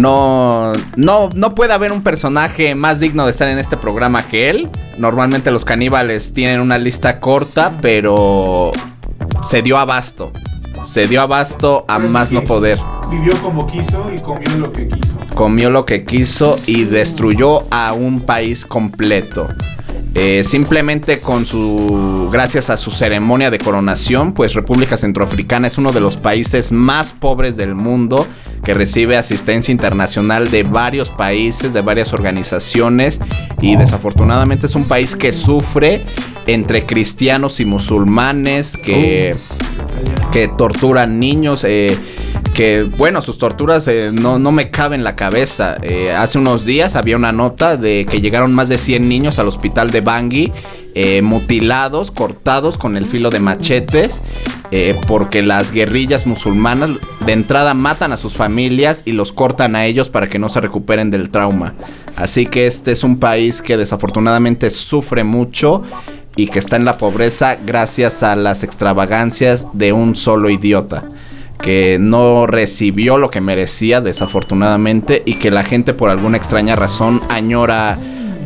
No, 0.00 0.72
no, 0.96 1.28
no 1.34 1.54
puede 1.54 1.74
haber 1.74 1.92
un 1.92 2.02
personaje 2.02 2.74
más 2.74 3.00
digno 3.00 3.24
de 3.26 3.30
estar 3.32 3.48
en 3.48 3.58
este 3.58 3.76
programa 3.76 4.22
que 4.22 4.48
él. 4.48 4.70
Normalmente 4.96 5.50
los 5.50 5.66
caníbales 5.66 6.32
tienen 6.32 6.60
una 6.60 6.78
lista 6.78 7.20
corta, 7.20 7.72
pero 7.82 8.72
se 9.44 9.60
dio 9.60 9.76
abasto. 9.76 10.32
se 10.86 11.06
dio 11.06 11.20
abasto 11.20 11.84
a 11.86 11.98
más 11.98 12.32
no 12.32 12.42
poder. 12.44 12.78
Vivió 13.10 13.34
como 13.42 13.66
quiso 13.66 14.10
y 14.14 14.18
comió 14.20 14.56
lo 14.58 14.72
que 14.72 14.88
quiso. 14.88 15.14
comió 15.34 15.68
lo 15.70 15.84
que 15.84 16.04
quiso 16.04 16.58
y 16.66 16.84
destruyó 16.84 17.66
a 17.70 17.92
un 17.92 18.20
país 18.22 18.64
completo. 18.64 19.48
Eh, 20.14 20.42
simplemente 20.44 21.20
con 21.20 21.46
su. 21.46 22.28
Gracias 22.32 22.68
a 22.70 22.76
su 22.76 22.90
ceremonia 22.90 23.50
de 23.50 23.58
coronación, 23.58 24.32
pues 24.32 24.54
República 24.54 24.96
Centroafricana 24.96 25.68
es 25.68 25.78
uno 25.78 25.92
de 25.92 26.00
los 26.00 26.16
países 26.16 26.72
más 26.72 27.12
pobres 27.12 27.56
del 27.56 27.74
mundo 27.74 28.26
que 28.64 28.74
recibe 28.74 29.16
asistencia 29.16 29.72
internacional 29.72 30.50
de 30.50 30.64
varios 30.64 31.10
países, 31.10 31.72
de 31.72 31.80
varias 31.80 32.12
organizaciones 32.12 33.20
y 33.60 33.76
desafortunadamente 33.76 34.66
es 34.66 34.74
un 34.74 34.84
país 34.84 35.16
que 35.16 35.32
sufre 35.32 36.00
entre 36.46 36.84
cristianos 36.84 37.60
y 37.60 37.64
musulmanes 37.64 38.76
que 38.76 39.36
que 40.30 40.48
torturan 40.48 41.18
niños, 41.18 41.64
eh, 41.64 41.96
que 42.54 42.82
bueno, 42.98 43.22
sus 43.22 43.38
torturas 43.38 43.86
eh, 43.88 44.10
no, 44.12 44.38
no 44.38 44.52
me 44.52 44.70
caben 44.70 45.00
en 45.00 45.04
la 45.04 45.16
cabeza. 45.16 45.76
Eh, 45.82 46.12
hace 46.12 46.38
unos 46.38 46.64
días 46.64 46.96
había 46.96 47.16
una 47.16 47.32
nota 47.32 47.76
de 47.76 48.06
que 48.06 48.20
llegaron 48.20 48.52
más 48.52 48.68
de 48.68 48.78
100 48.78 49.08
niños 49.08 49.38
al 49.38 49.48
hospital 49.48 49.90
de 49.90 50.00
Bangui, 50.00 50.52
eh, 50.94 51.22
mutilados, 51.22 52.10
cortados 52.10 52.76
con 52.76 52.96
el 52.96 53.06
filo 53.06 53.30
de 53.30 53.40
machetes, 53.40 54.20
porque 55.08 55.42
las 55.42 55.72
guerrillas 55.72 56.26
musulmanas 56.26 56.90
de 57.26 57.32
entrada 57.32 57.74
matan 57.74 58.12
a 58.12 58.16
sus 58.16 58.34
familias 58.34 59.02
y 59.04 59.12
los 59.12 59.32
cortan 59.32 59.74
a 59.74 59.86
ellos 59.86 60.08
para 60.08 60.28
que 60.28 60.38
no 60.38 60.48
se 60.48 60.60
recuperen 60.60 61.10
del 61.10 61.30
trauma. 61.30 61.74
Así 62.14 62.46
que 62.46 62.66
este 62.66 62.92
es 62.92 63.02
un 63.02 63.18
país 63.18 63.62
que 63.62 63.76
desafortunadamente 63.76 64.70
sufre 64.70 65.24
mucho 65.24 65.82
y 66.36 66.46
que 66.46 66.60
está 66.60 66.76
en 66.76 66.84
la 66.84 66.98
pobreza 66.98 67.56
gracias 67.56 68.22
a 68.22 68.36
las 68.36 68.62
extravagancias 68.62 69.66
de 69.72 69.92
un 69.92 70.14
solo 70.14 70.50
idiota 70.50 71.04
que 71.62 71.98
no 72.00 72.46
recibió 72.46 73.18
lo 73.18 73.30
que 73.30 73.40
merecía 73.40 74.00
desafortunadamente 74.00 75.22
y 75.24 75.34
que 75.34 75.50
la 75.50 75.64
gente 75.64 75.94
por 75.94 76.10
alguna 76.10 76.36
extraña 76.36 76.76
razón 76.76 77.20
añora 77.28 77.98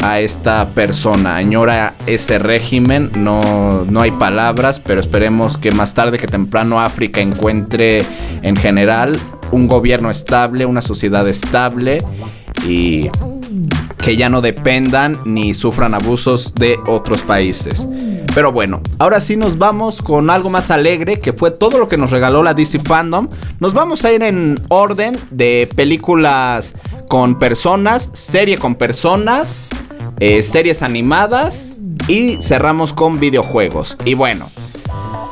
a 0.02 0.20
esta 0.20 0.68
persona, 0.70 1.36
añora 1.36 1.94
ese 2.06 2.38
régimen, 2.38 3.10
no, 3.16 3.86
no 3.88 4.02
hay 4.02 4.10
palabras, 4.10 4.78
pero 4.78 5.00
esperemos 5.00 5.56
que 5.56 5.70
más 5.70 5.94
tarde 5.94 6.18
que 6.18 6.26
temprano 6.26 6.80
África 6.80 7.20
encuentre 7.20 8.02
en 8.42 8.56
general 8.56 9.18
un 9.50 9.66
gobierno 9.66 10.10
estable, 10.10 10.66
una 10.66 10.82
sociedad 10.82 11.26
estable 11.26 12.02
y 12.66 13.08
que 14.04 14.16
ya 14.18 14.28
no 14.28 14.42
dependan 14.42 15.18
ni 15.24 15.54
sufran 15.54 15.94
abusos 15.94 16.54
de 16.54 16.78
otros 16.86 17.22
países. 17.22 17.88
Pero 18.34 18.52
bueno, 18.52 18.82
ahora 18.98 19.18
sí 19.18 19.34
nos 19.36 19.56
vamos 19.56 20.02
con 20.02 20.28
algo 20.28 20.50
más 20.50 20.70
alegre, 20.70 21.20
que 21.20 21.32
fue 21.32 21.50
todo 21.50 21.78
lo 21.78 21.88
que 21.88 21.96
nos 21.96 22.10
regaló 22.10 22.42
la 22.42 22.52
DC 22.52 22.80
Fandom. 22.80 23.28
Nos 23.60 23.72
vamos 23.72 24.04
a 24.04 24.12
ir 24.12 24.22
en 24.22 24.60
orden 24.68 25.16
de 25.30 25.70
películas 25.74 26.74
con 27.08 27.38
personas, 27.38 28.10
serie 28.12 28.58
con 28.58 28.74
personas, 28.74 29.60
eh, 30.20 30.42
series 30.42 30.82
animadas 30.82 31.72
y 32.06 32.36
cerramos 32.42 32.92
con 32.92 33.18
videojuegos. 33.18 33.96
Y 34.04 34.12
bueno, 34.12 34.50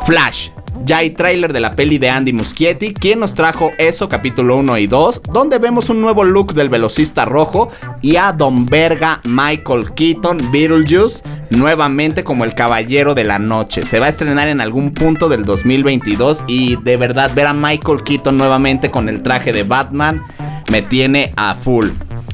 Flash. 0.06 0.48
Ya 0.84 0.98
hay 0.98 1.10
tráiler 1.10 1.52
de 1.52 1.60
la 1.60 1.76
peli 1.76 1.98
de 1.98 2.10
Andy 2.10 2.32
Muschietti, 2.32 2.92
quien 2.92 3.20
nos 3.20 3.34
trajo 3.34 3.70
eso, 3.78 4.08
capítulo 4.08 4.56
1 4.56 4.78
y 4.78 4.86
2, 4.88 5.22
donde 5.32 5.58
vemos 5.58 5.90
un 5.90 6.00
nuevo 6.00 6.24
look 6.24 6.54
del 6.54 6.68
velocista 6.68 7.24
rojo 7.24 7.70
y 8.00 8.16
a 8.16 8.32
Don 8.32 8.66
Verga 8.66 9.20
Michael 9.24 9.94
Keaton, 9.94 10.38
Beetlejuice, 10.50 11.22
nuevamente 11.50 12.24
como 12.24 12.44
el 12.44 12.54
caballero 12.54 13.14
de 13.14 13.24
la 13.24 13.38
noche. 13.38 13.82
Se 13.82 14.00
va 14.00 14.06
a 14.06 14.08
estrenar 14.08 14.48
en 14.48 14.60
algún 14.60 14.92
punto 14.92 15.28
del 15.28 15.44
2022 15.44 16.44
y 16.48 16.76
de 16.76 16.96
verdad 16.96 17.30
ver 17.34 17.46
a 17.46 17.52
Michael 17.52 18.02
Keaton 18.02 18.36
nuevamente 18.36 18.90
con 18.90 19.08
el 19.08 19.22
traje 19.22 19.52
de 19.52 19.62
Batman 19.62 20.22
me 20.70 20.82
tiene 20.82 21.32
a 21.36 21.54
full. 21.54 21.90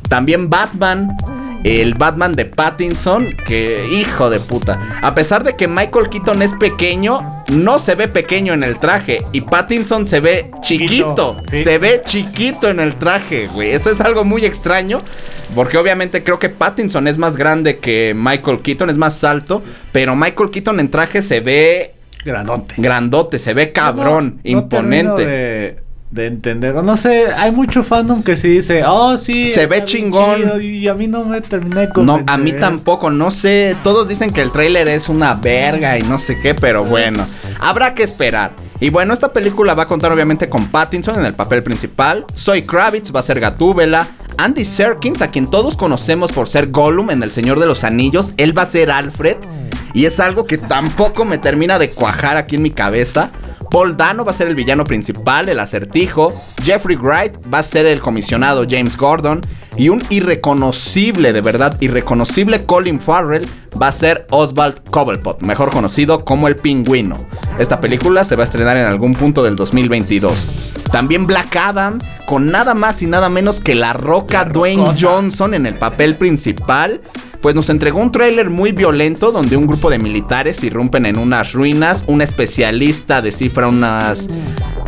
También 0.09 0.49
Batman 0.49 1.15
el 1.65 1.95
Batman 1.95 2.35
de 2.37 2.45
Pattinson, 2.45 3.35
que 3.47 3.87
hijo 3.91 4.31
de 4.31 4.41
puta. 4.41 4.99
A 5.03 5.15
pesar 5.15 5.45
de 5.45 5.57
que 5.57 5.67
Michael 5.69 6.09
Keaton 6.09 6.43
es 6.43 6.53
pequeño, 6.55 7.45
no 7.53 7.79
se 7.79 7.95
ve 7.95 8.09
pequeño 8.09 8.53
en 8.55 8.63
el 8.63 8.79
traje. 8.79 9.23
Y 9.33 9.41
Pattinson 9.43 10.07
se 10.07 10.21
ve 10.21 10.51
chiquito. 10.61 11.41
Sí. 11.51 11.63
Se 11.65 11.79
ve 11.79 12.01
chiquito 12.05 12.69
en 12.69 12.81
el 12.81 12.95
traje, 12.95 13.49
güey. 13.49 13.71
Eso 13.71 13.91
es 13.91 14.01
algo 14.01 14.25
muy 14.25 14.45
extraño. 14.45 15.01
Porque 15.55 15.79
obviamente 15.79 16.23
creo 16.23 16.39
que 16.39 16.51
Pattinson 16.51 17.09
es 17.09 17.17
más 17.19 17.37
grande 17.37 17.79
que 17.79 18.13
Michael 18.17 18.61
Keaton, 18.61 18.91
es 18.91 18.97
más 18.99 19.25
alto. 19.25 19.63
Pero 19.93 20.15
Michael 20.15 20.51
Keaton 20.51 20.79
en 20.81 20.91
traje 20.91 21.23
se 21.23 21.41
ve 21.41 21.95
Grandote. 22.25 22.75
grandote, 22.77 23.39
se 23.39 23.55
ve 23.55 23.73
cabrón, 23.73 24.41
No- 24.45 24.61
no 24.61 24.69
termino 24.69 24.99
imponente. 25.15 25.27
de, 25.27 25.77
de 26.11 26.27
entender. 26.27 26.75
No 26.77 26.97
sé, 26.97 27.27
hay 27.37 27.51
mucho 27.53 27.83
fandom 27.83 28.23
que 28.23 28.37
sí 28.37 28.49
dice, 28.49 28.83
oh, 28.87 29.19
sí. 29.19 29.47
Se 29.47 29.67
ve 29.67 29.85
chingón. 29.85 30.37
chido", 30.37 30.61
Y 30.61 30.89
a 30.89 30.95
mí 30.95 31.07
no 31.07 31.25
me 31.25 31.41
termina 31.41 31.83
de 31.83 31.89
No, 32.03 32.23
a 32.27 32.39
mí 32.39 32.53
tampoco, 32.53 33.11
no 33.11 33.31
sé. 33.31 33.77
Todos 33.83 34.09
dicen 34.09 34.33
que 34.33 34.41
el 34.41 34.51
tráiler 34.51 34.89
es 34.89 35.09
una 35.09 35.35
verga 35.35 35.99
y 35.99 36.03
no 36.03 36.19
sé 36.19 36.39
qué, 36.41 36.55
pero 36.55 36.85
bueno, 36.85 37.27
habrá 37.61 37.95
que 37.95 38.03
esperar. 38.03 38.53
Y 38.81 38.91
bueno, 38.91 39.13
esta 39.13 39.33
película 39.33 39.75
va 39.75 39.85
a 39.85 39.87
contar 39.87 40.13
obviamente 40.13 40.49
con 40.49 40.69
Pattinson 40.69 41.19
en 41.19 41.27
el 41.27 41.35
papel 41.35 41.63
principal. 41.63 42.25
Zoe 42.37 42.65
Kravitz 42.65 43.13
va 43.15 43.21
a 43.21 43.25
ser 43.25 43.41
Gatúbela. 43.41 44.07
Andy 44.37 44.65
Serkins, 44.65 45.21
a 45.21 45.33
quien 45.33 45.51
todos 45.51 45.77
conocemos 45.77 46.31
por 46.31 46.49
ser 46.49 46.71
Gollum 46.71 47.11
en 47.11 47.25
El 47.25 47.33
Señor 47.33 47.59
de 47.59 47.67
los 47.67 47.83
Anillos, 47.83 48.35
él 48.37 48.57
va 48.57 48.63
a 48.63 48.67
ser 48.67 48.93
Alfred. 48.93 49.37
Y 49.95 50.05
es 50.05 50.21
algo 50.21 50.47
que 50.47 50.59
tampoco 50.59 51.25
me 51.25 51.39
termina 51.39 51.79
de 51.81 51.91
cuajar 51.91 52.37
aquí 52.37 52.55
en 52.55 52.63
mi 52.63 52.71
cabeza. 52.71 53.33
Paul 53.71 53.97
Dano 53.97 54.25
va 54.25 54.31
a 54.31 54.35
ser 54.35 54.49
el 54.49 54.55
villano 54.55 54.85
principal, 54.85 55.49
el 55.49 55.61
acertijo. 55.61 56.33
Jeffrey 56.63 56.97
Wright 56.97 57.37
va 57.53 57.59
a 57.59 57.63
ser 57.63 57.87
el 57.87 58.01
comisionado 58.01 58.67
James 58.69 58.97
Gordon. 58.97 59.43
Y 59.77 59.91
un 59.91 60.03
irreconocible, 60.11 61.33
de 61.33 61.41
verdad, 61.41 61.77
irreconocible 61.81 62.65
Colin 62.65 62.99
Farrell 62.99 63.47
va 63.81 63.89
a 63.89 63.93
ser 63.93 64.27
Oswald 64.31 64.83
Cobblepot, 64.91 65.41
mejor 65.43 65.71
conocido 65.71 66.25
como 66.25 66.49
el 66.49 66.57
pingüino. 66.57 67.25
Esta 67.59 67.81
película 67.81 68.25
se 68.25 68.35
va 68.35 68.43
a 68.43 68.47
estrenar 68.47 68.77
en 68.77 68.87
algún 68.87 69.15
punto 69.15 69.45
del 69.45 69.55
2022. 69.55 70.47
También 70.91 71.27
Black 71.27 71.55
Adam, 71.55 72.01
con 72.27 72.47
nada 72.47 72.75
más 72.75 73.03
y 73.03 73.07
nada 73.07 73.29
menos 73.29 73.61
que 73.61 73.75
la 73.75 73.93
roca 73.93 74.45
Dwayne 74.45 74.95
Johnson 74.99 75.55
en 75.55 75.67
el 75.67 75.75
papel 75.75 76.17
principal. 76.17 77.01
Pues 77.41 77.55
nos 77.55 77.69
entregó 77.71 78.01
un 78.01 78.11
tráiler 78.11 78.51
muy 78.51 78.73
violento 78.73 79.31
donde 79.31 79.57
un 79.57 79.67
grupo 79.67 79.91
de 79.91 79.99
militares 79.99 80.63
irrumpen 80.65 81.07
en 81.07 81.19
unas 81.19 81.53
ruinas, 81.53 82.05
un 82.07 82.21
especialista 82.21 83.23
descifra 83.23 83.69
unas, 83.69 84.29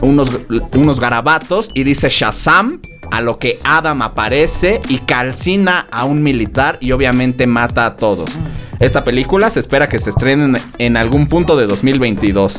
unos, 0.02 0.30
unos 0.74 1.00
garabatos 1.00 1.70
y 1.74 1.84
dice 1.84 2.08
Shazam, 2.08 2.80
a 3.10 3.20
lo 3.20 3.38
que 3.38 3.58
Adam 3.64 4.02
aparece 4.02 4.80
y 4.88 4.98
calcina 4.98 5.86
a 5.90 6.04
un 6.04 6.22
militar 6.22 6.78
y 6.80 6.92
obviamente 6.92 7.46
mata 7.46 7.86
a 7.86 7.96
todos. 7.96 8.38
Esta 8.80 9.04
película 9.04 9.50
se 9.50 9.60
espera 9.60 9.90
que 9.90 9.98
se 9.98 10.08
estrene 10.08 10.58
en, 10.78 10.96
algún 10.96 11.26
punto 11.26 11.54
de 11.54 11.66
2022. 11.66 12.58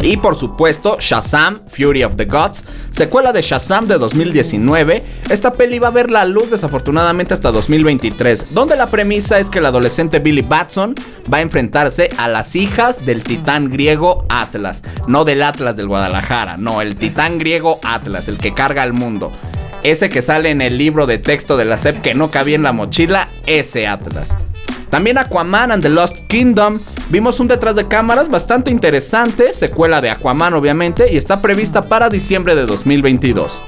Y 0.00 0.16
por 0.16 0.36
supuesto, 0.36 0.96
Shazam, 1.00 1.62
Fury 1.66 2.04
of 2.04 2.14
the 2.14 2.24
Gods, 2.24 2.62
secuela 2.92 3.32
de 3.32 3.42
Shazam 3.42 3.88
de 3.88 3.98
2019. 3.98 5.04
Esta 5.28 5.52
peli 5.52 5.80
va 5.80 5.88
a 5.88 5.90
ver 5.90 6.08
la 6.08 6.24
luz 6.24 6.52
desafortunadamente 6.52 7.34
hasta 7.34 7.50
2023, 7.50 8.54
donde 8.54 8.76
la 8.76 8.86
premisa 8.86 9.40
es 9.40 9.50
que 9.50 9.58
el 9.58 9.66
adolescente 9.66 10.20
Billy 10.20 10.42
Batson 10.42 10.94
va 11.32 11.38
a 11.38 11.42
enfrentarse 11.42 12.10
a 12.16 12.28
las 12.28 12.54
hijas 12.54 13.04
del 13.04 13.24
titán 13.24 13.70
griego 13.70 14.26
Atlas. 14.28 14.84
No 15.08 15.24
del 15.24 15.42
Atlas 15.42 15.76
del 15.76 15.88
Guadalajara, 15.88 16.58
no, 16.58 16.80
el 16.80 16.94
titán 16.94 17.38
griego 17.38 17.80
Atlas, 17.82 18.28
el 18.28 18.38
que 18.38 18.54
carga 18.54 18.82
al 18.82 18.92
mundo. 18.92 19.32
Ese 19.82 20.10
que 20.10 20.22
sale 20.22 20.50
en 20.50 20.60
el 20.60 20.76
libro 20.76 21.06
de 21.06 21.18
texto 21.18 21.56
de 21.56 21.64
la 21.64 21.76
SEP 21.76 22.02
que 22.02 22.14
no 22.14 22.30
cabía 22.30 22.56
en 22.56 22.62
la 22.62 22.72
mochila, 22.72 23.28
ese 23.46 23.86
Atlas. 23.86 24.36
También 24.90 25.18
Aquaman 25.18 25.72
and 25.72 25.82
the 25.82 25.88
Lost 25.88 26.16
Kingdom. 26.26 26.80
Vimos 27.08 27.40
un 27.40 27.48
detrás 27.48 27.76
de 27.76 27.88
cámaras 27.88 28.28
bastante 28.28 28.70
interesante, 28.70 29.54
secuela 29.54 30.00
de 30.00 30.10
Aquaman 30.10 30.54
obviamente, 30.54 31.12
y 31.12 31.16
está 31.16 31.40
prevista 31.40 31.82
para 31.82 32.10
diciembre 32.10 32.54
de 32.54 32.66
2022. 32.66 33.62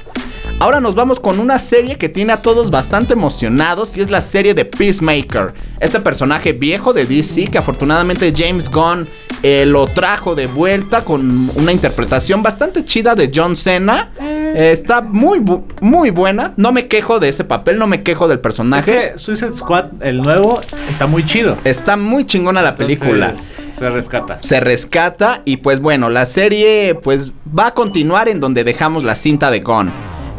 Ahora 0.59 0.79
nos 0.79 0.95
vamos 0.95 1.19
con 1.19 1.39
una 1.39 1.59
serie 1.59 1.97
que 1.97 2.09
tiene 2.09 2.31
a 2.31 2.41
todos 2.41 2.71
bastante 2.71 3.13
emocionados 3.13 3.97
y 3.97 4.01
es 4.01 4.09
la 4.09 4.21
serie 4.21 4.53
de 4.53 4.65
Peacemaker. 4.65 5.53
Este 5.79 5.99
personaje 5.99 6.53
viejo 6.53 6.93
de 6.93 7.05
DC 7.05 7.47
que 7.47 7.57
afortunadamente 7.57 8.31
James 8.35 8.69
Gunn 8.69 9.07
eh, 9.41 9.65
lo 9.65 9.87
trajo 9.87 10.35
de 10.35 10.47
vuelta 10.47 11.03
con 11.03 11.51
una 11.55 11.71
interpretación 11.71 12.43
bastante 12.43 12.85
chida 12.85 13.13
de 13.15 13.29
John 13.33 13.57
Cena. 13.57 14.09
Eh, 14.55 14.71
está 14.71 15.01
muy, 15.01 15.39
bu- 15.39 15.63
muy 15.81 16.09
buena. 16.11 16.53
No 16.57 16.71
me 16.71 16.87
quejo 16.87 17.19
de 17.19 17.29
ese 17.29 17.43
papel, 17.43 17.77
no 17.79 17.87
me 17.87 18.03
quejo 18.03 18.27
del 18.27 18.37
Es 18.37 18.41
personaje. 18.43 18.91
que 18.91 19.17
Suicide 19.19 19.55
Squad, 19.55 19.85
el 20.01 20.21
nuevo, 20.21 20.61
está 20.89 21.07
muy 21.07 21.25
chido. 21.25 21.57
Está 21.63 21.97
muy 21.97 22.25
chingona 22.25 22.61
la 22.61 22.75
película. 22.75 23.33
Se 23.35 23.89
rescata. 23.89 24.37
Se 24.41 24.59
rescata 24.59 25.41
y 25.45 25.57
pues 25.57 25.79
bueno, 25.81 26.09
la 26.09 26.25
serie 26.25 26.95
pues 26.95 27.31
va 27.57 27.67
a 27.67 27.73
continuar 27.73 28.29
en 28.29 28.39
donde 28.39 28.63
dejamos 28.63 29.03
la 29.03 29.15
cinta 29.15 29.49
de 29.51 29.61
Gon. 29.61 29.91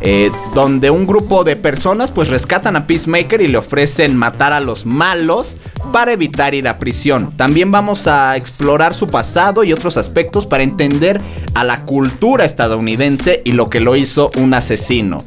Eh, 0.06 0.30
donde 0.54 0.90
un 0.90 1.06
grupo 1.06 1.44
de 1.44 1.56
personas 1.56 2.10
pues 2.10 2.28
rescatan 2.28 2.76
a 2.76 2.86
Peacemaker 2.86 3.40
y 3.40 3.48
le 3.48 3.56
ofrecen 3.56 4.18
matar 4.18 4.52
a 4.52 4.60
los 4.60 4.84
malos 4.84 5.56
para 5.94 6.12
evitar 6.12 6.54
ir 6.54 6.68
a 6.68 6.78
prisión. 6.78 7.32
También 7.38 7.70
vamos 7.70 8.06
a 8.06 8.36
explorar 8.36 8.94
su 8.94 9.08
pasado 9.08 9.64
y 9.64 9.72
otros 9.72 9.96
aspectos 9.96 10.44
para 10.44 10.62
entender 10.62 11.22
a 11.54 11.64
la 11.64 11.86
cultura 11.86 12.44
estadounidense 12.44 13.40
y 13.46 13.52
lo 13.52 13.70
que 13.70 13.80
lo 13.80 13.96
hizo 13.96 14.30
un 14.36 14.52
asesino. 14.52 15.24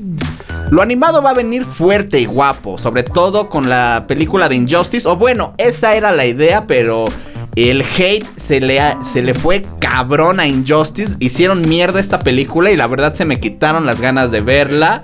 Lo 0.69 0.83
animado 0.83 1.23
va 1.23 1.31
a 1.31 1.33
venir 1.33 1.65
fuerte 1.65 2.19
y 2.19 2.25
guapo, 2.25 2.77
sobre 2.77 3.01
todo 3.01 3.49
con 3.49 3.69
la 3.69 4.05
película 4.07 4.47
de 4.47 4.57
Injustice, 4.57 5.07
o 5.07 5.15
bueno, 5.15 5.55
esa 5.57 5.95
era 5.95 6.11
la 6.11 6.27
idea, 6.27 6.67
pero 6.67 7.05
el 7.57 7.81
hate 7.81 8.25
se 8.37 8.59
le, 8.59 8.79
ha- 8.79 8.99
se 9.03 9.21
le 9.23 9.33
fue 9.33 9.63
cabrón 9.79 10.39
a 10.39 10.47
Injustice, 10.47 11.15
hicieron 11.19 11.61
mierda 11.67 11.99
esta 11.99 12.19
película 12.19 12.71
y 12.71 12.77
la 12.77 12.87
verdad 12.87 13.13
se 13.15 13.25
me 13.25 13.39
quitaron 13.39 13.85
las 13.85 13.99
ganas 14.01 14.31
de 14.31 14.41
verla. 14.41 15.01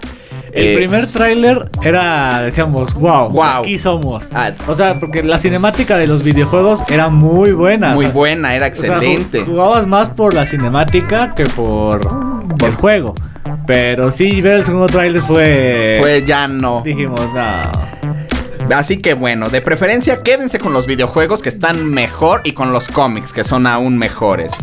El 0.52 0.68
Eh, 0.68 0.76
primer 0.78 1.08
tráiler 1.08 1.72
era, 1.82 2.44
decíamos, 2.44 2.94
wow, 2.94 3.30
Wow. 3.30 3.44
aquí 3.64 3.80
somos. 3.80 4.28
Ah. 4.36 4.52
o 4.68 4.76
sea, 4.76 5.00
porque 5.00 5.24
la 5.24 5.40
cinemática 5.40 5.98
de 5.98 6.06
los 6.06 6.22
videojuegos 6.22 6.82
era 6.92 7.10
muy 7.10 7.54
buena. 7.54 7.94
Muy 7.96 8.06
O 8.06 8.10
sea, 8.10 8.14
buena, 8.14 8.54
era 8.56 8.68
o 8.68 8.76
sea, 8.76 8.90
ju- 8.90 9.02
excelente. 9.02 9.42
jugabas 9.46 9.88
más 9.88 10.12
por 10.12 10.36
la 10.36 10.46
cinemática 10.46 11.34
que 11.34 11.46
por, 11.46 12.02
por 12.60 12.70
el 12.70 12.76
juego. 12.76 13.16
Pero 13.66 14.12
sí, 14.12 14.42
ver 14.42 14.58
el 14.60 14.66
segundo 14.66 14.86
tráiler 14.88 15.22
fue... 15.22 15.98
Fue 16.00 16.24
ya 16.24 16.48
no. 16.48 16.82
Dijimos, 16.86 17.20
no. 17.34 17.72
Así 18.72 18.98
que 18.98 19.14
bueno, 19.14 19.50
de 19.50 19.62
preferencia 19.62 20.22
quédense 20.22 20.60
con 20.60 20.74
los 20.74 20.88
videojuegos 20.88 21.42
que 21.42 21.50
están 21.50 21.86
mejor 21.86 22.42
y 22.44 22.54
con 22.54 22.74
los 22.74 22.88
cómics 22.88 23.34
que 23.34 23.44
son 23.44 23.68
aún 23.68 23.98
mejores. 23.98 24.54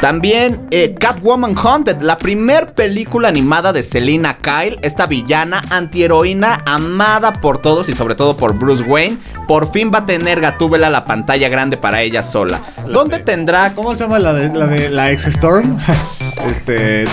También 0.00 0.68
eh, 0.70 0.94
Catwoman 0.94 1.56
Haunted, 1.56 2.02
la 2.02 2.18
primer 2.18 2.72
película 2.72 3.28
animada 3.28 3.72
de 3.72 3.82
Selina 3.82 4.38
Kyle, 4.38 4.78
esta 4.82 5.06
villana 5.06 5.60
antiheroína 5.70 6.62
amada 6.66 7.32
por 7.32 7.58
todos 7.58 7.88
y 7.88 7.94
sobre 7.94 8.14
todo 8.14 8.36
por 8.36 8.56
Bruce 8.56 8.84
Wayne, 8.84 9.18
por 9.48 9.72
fin 9.72 9.90
va 9.92 10.00
a 10.00 10.06
tener 10.06 10.40
Gatúbela 10.40 10.88
la 10.88 11.04
pantalla 11.04 11.48
grande 11.48 11.76
para 11.76 12.02
ella 12.02 12.22
sola. 12.22 12.60
¿Dónde 12.86 13.18
tendrá 13.18 13.74
¿Cómo 13.74 13.94
se 13.96 14.04
llama 14.04 14.20
la 14.20 14.34
de 14.34 14.56
la, 14.56 14.66
de, 14.66 14.88
la 14.88 15.10
ex 15.10 15.26
Storm? 15.26 15.76
este... 16.48 17.04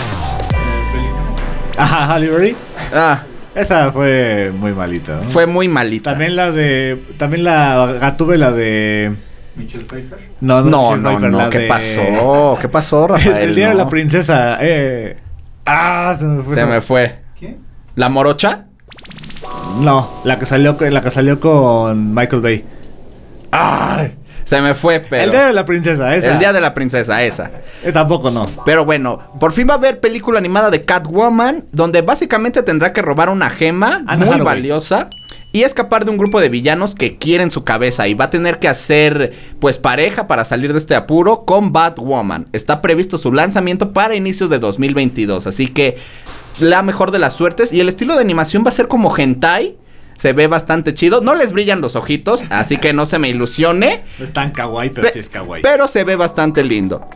Ajá, 1.78 2.05
Halle 2.05 2.30
Berry. 2.30 2.55
Ah, 2.93 3.23
Esa 3.56 3.91
fue 3.91 4.51
muy 4.53 4.74
malita. 4.74 5.16
¿no? 5.16 5.22
fue 5.24 5.47
muy 5.47 5.68
malita. 5.68 6.12
También 6.12 6.36
la 6.36 6.51
de... 6.51 7.01
También 7.18 7.43
la 7.45 7.97
Gatúbela 7.99 8.51
de... 8.51 9.14
Michelle 9.56 9.86
Pfeiffer. 9.86 10.20
No, 10.41 10.62
No, 10.62 10.97
no, 10.97 11.12
Pfeiffer, 11.12 11.32
no, 11.32 11.49
¿qué 11.49 11.60
de- 11.60 11.68
pasó? 11.68 12.58
¿Qué 12.62 12.68
pasó, 12.70 13.08
Rafael? 13.08 13.38
El 13.38 13.56
día 13.56 13.70
de 13.70 13.76
la 13.76 13.88
princesa. 13.88 14.58
Eh. 14.62 15.16
Ah, 15.66 16.14
se 16.18 16.26
me 16.26 16.43
fue. 16.43 16.56
Se 16.56 16.66
me 16.66 16.82
fue. 16.82 17.20
¿Quién? 17.39 17.60
¿La 17.95 18.10
morocha? 18.10 18.66
No, 19.80 20.22
la 20.26 20.38
que 20.38 20.45
salió, 20.45 20.76
la 20.80 21.01
que 21.01 21.12
salió 21.12 21.39
con 21.39 22.14
Michael 22.14 22.41
Bay. 22.41 22.66
Ay, 23.51 24.16
se 24.46 24.62
me 24.62 24.76
fue, 24.76 25.02
pero... 25.02 25.24
El 25.24 25.32
día 25.32 25.48
de 25.48 25.54
la 25.54 25.66
princesa, 25.66 26.16
esa. 26.16 26.32
El 26.32 26.39
día 26.39 26.54
de 26.54 26.62
la 26.62 26.74
princesa, 26.74 27.24
esa. 27.24 27.52
Eh, 27.84 27.91
tampoco 27.91 28.32
no. 28.32 28.48
Pero 28.66 28.86
bueno, 28.86 29.20
por 29.39 29.52
fin 29.52 29.68
va 29.68 29.74
a 29.74 29.78
haber 29.78 30.00
película 30.00 30.39
animada 30.39 30.70
de 30.70 30.84
Catwoman, 30.84 31.66
donde 31.72 32.02
básicamente 32.02 32.64
tendrá 32.64 32.93
que 32.93 33.02
robar 33.02 33.30
una 33.30 33.50
gema 33.50 34.04
Anne 34.08 34.26
muy 34.26 34.39
valiosa 34.39 35.10
y 35.52 35.64
escapar 35.64 36.06
de 36.06 36.12
un 36.12 36.18
grupo 36.18 36.41
de 36.41 36.50
villanos 36.50 36.96
que 36.96 37.18
quieren 37.18 37.50
su 37.50 37.64
cabeza 37.64 38.08
y 38.08 38.14
va 38.14 38.26
a 38.26 38.30
tener 38.30 38.60
que 38.60 38.68
hacer 38.68 39.34
pues 39.60 39.78
pareja 39.78 40.28
para 40.28 40.46
salir 40.46 40.74
de 40.74 40.80
este 40.80 40.96
apuro 40.96 41.46
con 41.46 41.72
Batwoman. 41.72 42.46
Está 42.52 42.82
previsto 42.82 43.18
su 43.18 43.32
lanzamiento 43.32 43.93
para 43.93 44.16
inicios 44.16 44.50
de 44.50 44.60
2022, 44.60 45.48
así 45.48 45.68
que 45.68 45.98
la 46.60 46.82
mejor 46.84 47.12
de 47.12 47.20
las 47.20 47.34
suertes 47.34 47.74
y 47.74 47.80
el 47.80 47.89
estilo 47.89 48.16
de 48.16 48.22
animación 48.22 48.64
va 48.66 48.70
a 48.70 48.74
ser 48.74 48.88
como 48.88 49.16
hentai. 49.18 49.78
Se 50.18 50.34
ve 50.34 50.47
bastante 50.47 50.93
chido. 50.93 51.22
No 51.22 51.36
les 51.36 51.51
brillan 51.51 51.82
los 51.82 51.95
ojitos, 51.95 52.45
así 52.49 52.78
que 52.78 52.93
no 52.93 53.05
se 53.05 53.20
me 53.20 53.30
ilusione. 53.30 54.03
No 54.20 54.26
es 54.26 54.34
tan 54.34 54.51
kawaii, 54.51 54.89
pero 54.91 55.07
Pe- 55.07 55.13
sí 55.13 55.20
es 55.20 55.30
kawaii. 55.30 55.61
Pero 55.61 55.88
se 55.88 56.03
ve 56.03 56.16
bastante 56.16 56.63
lindo. 56.63 57.07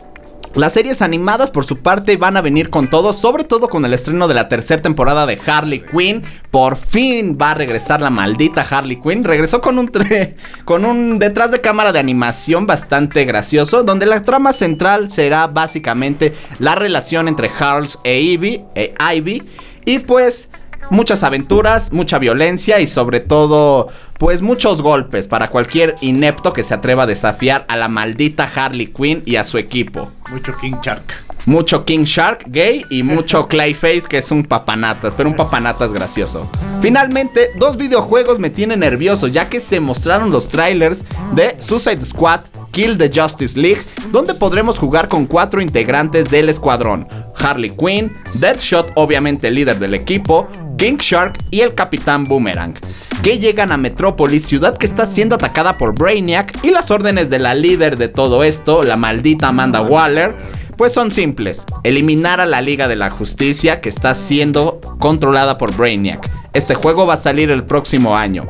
Las 0.56 0.72
series 0.72 1.00
animadas, 1.00 1.52
por 1.52 1.64
su 1.64 1.76
parte, 1.78 2.16
van 2.16 2.36
a 2.36 2.40
venir 2.40 2.70
con 2.70 2.88
todo, 2.90 3.12
sobre 3.12 3.44
todo 3.44 3.68
con 3.68 3.84
el 3.84 3.94
estreno 3.94 4.26
de 4.26 4.34
la 4.34 4.48
tercera 4.48 4.82
temporada 4.82 5.24
de 5.24 5.38
Harley 5.46 5.80
Quinn. 5.84 6.24
Por 6.50 6.74
fin 6.76 7.38
va 7.40 7.52
a 7.52 7.54
regresar 7.54 8.00
la 8.00 8.10
maldita 8.10 8.66
Harley 8.68 9.00
Quinn. 9.00 9.22
Regresó 9.22 9.60
con 9.60 9.78
un, 9.78 9.92
con 10.64 10.84
un 10.84 11.20
detrás 11.20 11.52
de 11.52 11.60
cámara 11.60 11.92
de 11.92 12.00
animación 12.00 12.66
bastante 12.66 13.24
gracioso, 13.26 13.84
donde 13.84 14.06
la 14.06 14.24
trama 14.24 14.52
central 14.52 15.08
será 15.12 15.46
básicamente 15.46 16.34
la 16.58 16.74
relación 16.74 17.28
entre 17.28 17.48
Charles 17.56 17.98
e 18.02 18.20
Ivy, 18.20 18.64
e 18.74 18.92
Ivy 19.14 19.44
y 19.84 20.00
pues 20.00 20.50
muchas 20.90 21.22
aventuras, 21.22 21.92
mucha 21.92 22.18
violencia 22.18 22.80
y 22.80 22.86
sobre 22.86 23.20
todo, 23.20 23.88
pues 24.18 24.42
muchos 24.42 24.82
golpes 24.82 25.28
para 25.28 25.50
cualquier 25.50 25.94
inepto 26.00 26.52
que 26.52 26.62
se 26.62 26.74
atreva 26.74 27.02
a 27.02 27.06
desafiar 27.06 27.64
a 27.68 27.76
la 27.76 27.88
maldita 27.88 28.50
Harley 28.54 28.88
Quinn 28.88 29.22
y 29.26 29.36
a 29.36 29.44
su 29.44 29.58
equipo. 29.58 30.10
Mucho 30.30 30.52
King 30.60 30.74
Shark. 30.82 31.04
Mucho 31.46 31.84
King 31.84 32.04
Shark 32.04 32.44
gay 32.48 32.84
y 32.90 33.02
mucho 33.02 33.46
Clayface 33.48 34.02
que 34.08 34.18
es 34.18 34.30
un 34.30 34.44
papanatas, 34.44 35.14
pero 35.14 35.28
un 35.28 35.36
papanatas 35.36 35.92
gracioso. 35.92 36.50
Finalmente, 36.80 37.50
dos 37.56 37.76
videojuegos 37.76 38.38
me 38.38 38.50
tienen 38.50 38.80
nervioso 38.80 39.26
ya 39.26 39.48
que 39.48 39.60
se 39.60 39.80
mostraron 39.80 40.30
los 40.30 40.48
trailers 40.48 41.04
de 41.34 41.56
Suicide 41.58 42.04
Squad 42.04 42.40
Kill 42.70 42.98
the 42.98 43.10
Justice 43.12 43.58
League, 43.58 43.82
donde 44.10 44.34
podremos 44.34 44.78
jugar 44.78 45.08
con 45.08 45.26
cuatro 45.26 45.60
integrantes 45.60 46.30
del 46.30 46.48
escuadrón. 46.48 47.08
Harley 47.36 47.70
Quinn, 47.70 48.16
Deadshot 48.34 48.92
obviamente 48.94 49.50
líder 49.50 49.78
del 49.78 49.94
equipo, 49.94 50.48
King 50.76 50.98
Shark 50.98 51.38
y 51.50 51.60
el 51.60 51.74
Capitán 51.74 52.26
Boomerang 52.26 52.74
que 53.22 53.38
llegan 53.38 53.70
a 53.70 53.76
Metrópolis, 53.76 54.46
ciudad 54.46 54.78
que 54.78 54.86
está 54.86 55.06
siendo 55.06 55.34
atacada 55.34 55.76
por 55.76 55.94
Brainiac, 55.94 56.64
y 56.64 56.70
las 56.70 56.90
órdenes 56.90 57.28
de 57.28 57.38
la 57.38 57.54
líder 57.54 57.98
de 57.98 58.08
todo 58.08 58.44
esto, 58.44 58.82
la 58.82 58.96
maldita 58.96 59.48
Amanda 59.48 59.82
Waller, 59.82 60.34
pues 60.76 60.92
son 60.92 61.12
simples, 61.12 61.66
eliminar 61.82 62.40
a 62.40 62.46
la 62.46 62.62
Liga 62.62 62.88
de 62.88 62.96
la 62.96 63.10
Justicia 63.10 63.82
que 63.82 63.90
está 63.90 64.14
siendo 64.14 64.80
controlada 64.98 65.58
por 65.58 65.76
Brainiac. 65.76 66.30
Este 66.54 66.74
juego 66.74 67.06
va 67.06 67.14
a 67.14 67.18
salir 67.18 67.50
el 67.50 67.64
próximo 67.64 68.16
año. 68.16 68.48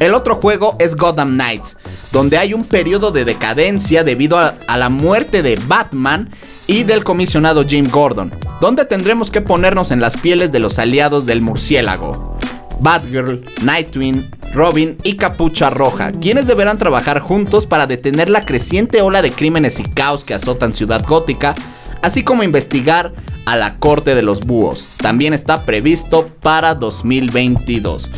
El 0.00 0.14
otro 0.14 0.34
juego 0.34 0.74
es 0.80 0.96
Gotham 0.96 1.34
Knights, 1.34 1.76
donde 2.14 2.38
hay 2.38 2.54
un 2.54 2.64
periodo 2.64 3.10
de 3.10 3.26
decadencia 3.26 4.04
debido 4.04 4.38
a, 4.38 4.54
a 4.68 4.78
la 4.78 4.88
muerte 4.88 5.42
de 5.42 5.60
Batman 5.66 6.30
y 6.68 6.84
del 6.84 7.04
comisionado 7.04 7.64
Jim 7.64 7.88
Gordon, 7.90 8.32
donde 8.60 8.86
tendremos 8.86 9.30
que 9.32 9.42
ponernos 9.42 9.90
en 9.90 10.00
las 10.00 10.16
pieles 10.16 10.52
de 10.52 10.60
los 10.60 10.78
aliados 10.78 11.26
del 11.26 11.42
murciélago. 11.42 12.38
Batgirl, 12.80 13.44
Nightwing, 13.62 14.24
Robin 14.54 14.96
y 15.02 15.16
Capucha 15.16 15.70
Roja, 15.70 16.12
quienes 16.12 16.46
deberán 16.46 16.78
trabajar 16.78 17.18
juntos 17.18 17.66
para 17.66 17.86
detener 17.86 18.30
la 18.30 18.46
creciente 18.46 19.02
ola 19.02 19.20
de 19.20 19.32
crímenes 19.32 19.80
y 19.80 19.82
caos 19.82 20.24
que 20.24 20.34
azotan 20.34 20.72
Ciudad 20.72 21.04
Gótica, 21.04 21.54
así 22.00 22.22
como 22.22 22.44
investigar 22.44 23.12
a 23.46 23.56
la 23.56 23.78
Corte 23.78 24.14
de 24.14 24.22
los 24.22 24.42
Búhos. 24.42 24.88
También 24.98 25.34
está 25.34 25.58
previsto 25.58 26.30
para 26.40 26.74
2022. 26.74 28.10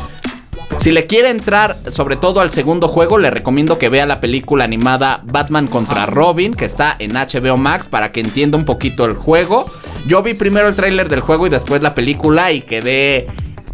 Si 0.79 0.93
le 0.93 1.07
quiere 1.07 1.31
entrar 1.31 1.77
sobre 1.91 2.17
todo 2.17 2.41
al 2.41 2.51
segundo 2.51 2.87
juego, 2.87 3.19
le 3.19 3.31
recomiendo 3.31 3.79
que 3.79 3.89
vea 3.89 4.07
la 4.07 4.21
película 4.21 4.65
animada 4.65 5.21
Batman 5.25 5.69
contra 5.69 6.07
Robin, 6.07 6.55
que 6.55 6.65
está 6.65 6.95
en 6.99 7.15
HBO 7.15 7.57
Max, 7.57 7.89
para 7.89 8.13
que 8.13 8.21
entienda 8.21 8.59
un 8.59 8.65
poquito 8.65 9.05
el 9.05 9.15
juego. 9.15 9.67
Yo 10.07 10.23
vi 10.23 10.35
primero 10.35 10.69
el 10.69 10.77
tráiler 10.77 11.09
del 11.09 11.21
juego 11.21 11.47
y 11.47 11.51
después 11.51 11.83
la 11.83 11.95
película 11.95 12.53
y 12.53 12.61
quedé 12.61 13.27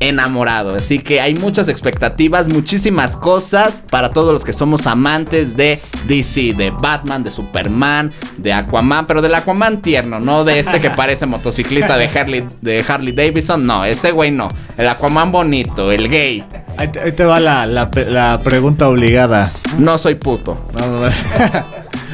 enamorado. 0.09 0.75
Así 0.75 0.99
que 0.99 1.21
hay 1.21 1.35
muchas 1.35 1.69
expectativas, 1.69 2.49
muchísimas 2.49 3.17
cosas 3.17 3.85
para 3.91 4.11
todos 4.11 4.33
los 4.33 4.45
que 4.45 4.53
somos 4.53 4.87
amantes 4.87 5.57
de 5.57 5.81
DC, 6.07 6.55
de 6.55 6.71
Batman, 6.71 7.23
de 7.23 7.31
Superman, 7.31 8.11
de 8.37 8.53
Aquaman, 8.53 9.07
pero 9.07 9.23
del 9.23 9.35
Aquaman 9.35 9.83
tierno, 9.83 10.21
no 10.21 10.45
de 10.45 10.59
este 10.59 10.81
que 10.81 10.91
parece 10.97 11.27
motociclista 11.27 11.97
de 11.97 12.07
Harley, 12.09 12.45
de 12.61 12.85
Harley 12.87 13.13
Davidson. 13.13 13.67
No, 13.67 13.85
ese 13.85 14.11
güey 14.13 14.31
no. 14.31 14.51
El 14.77 14.89
Aquaman 14.89 15.31
bonito, 15.33 15.91
el 15.93 16.09
gay. 16.09 16.45
Ahí 16.77 16.89
te, 16.89 17.01
ahí 17.01 17.13
te 17.13 17.25
va 17.25 17.39
la, 17.39 17.67
la 17.67 17.91
pe- 17.91 18.07
la 18.07 18.41
pregunta 18.43 18.89
obligada. 18.89 19.51
No 19.79 19.99
soy 19.99 20.15
puto. 20.17 20.67
No, 20.79 20.87
no, 20.87 21.01
no. 21.07 21.13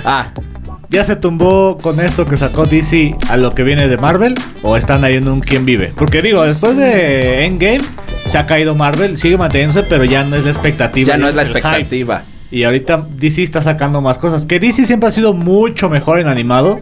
Ah, 0.04 0.28
¿Ya 0.90 1.04
se 1.04 1.16
tumbó 1.16 1.76
con 1.76 2.00
esto 2.00 2.26
que 2.26 2.38
sacó 2.38 2.64
DC 2.64 3.14
a 3.28 3.36
lo 3.36 3.50
que 3.50 3.62
viene 3.62 3.88
de 3.88 3.98
Marvel? 3.98 4.34
¿O 4.62 4.74
están 4.74 5.04
ahí 5.04 5.16
en 5.16 5.28
un 5.28 5.40
quién 5.40 5.66
vive? 5.66 5.92
Porque 5.94 6.22
digo, 6.22 6.42
después 6.44 6.78
de 6.78 7.44
Endgame 7.44 7.82
se 8.06 8.38
ha 8.38 8.46
caído 8.46 8.74
Marvel, 8.74 9.18
sigue 9.18 9.36
manteniéndose, 9.36 9.82
pero 9.82 10.04
ya 10.04 10.24
no 10.24 10.36
es 10.36 10.44
la 10.44 10.50
expectativa. 10.50 11.08
ya 11.08 11.18
no 11.18 11.28
es 11.28 11.34
la 11.34 11.44
hype. 11.44 11.58
expectativa. 11.58 12.22
Y 12.50 12.64
ahorita 12.64 13.06
DC 13.06 13.42
está 13.42 13.60
sacando 13.60 14.00
más 14.00 14.16
cosas. 14.16 14.46
Que 14.46 14.58
DC 14.60 14.86
siempre 14.86 15.10
ha 15.10 15.12
sido 15.12 15.34
mucho 15.34 15.90
mejor 15.90 16.20
en 16.20 16.26
animado. 16.26 16.80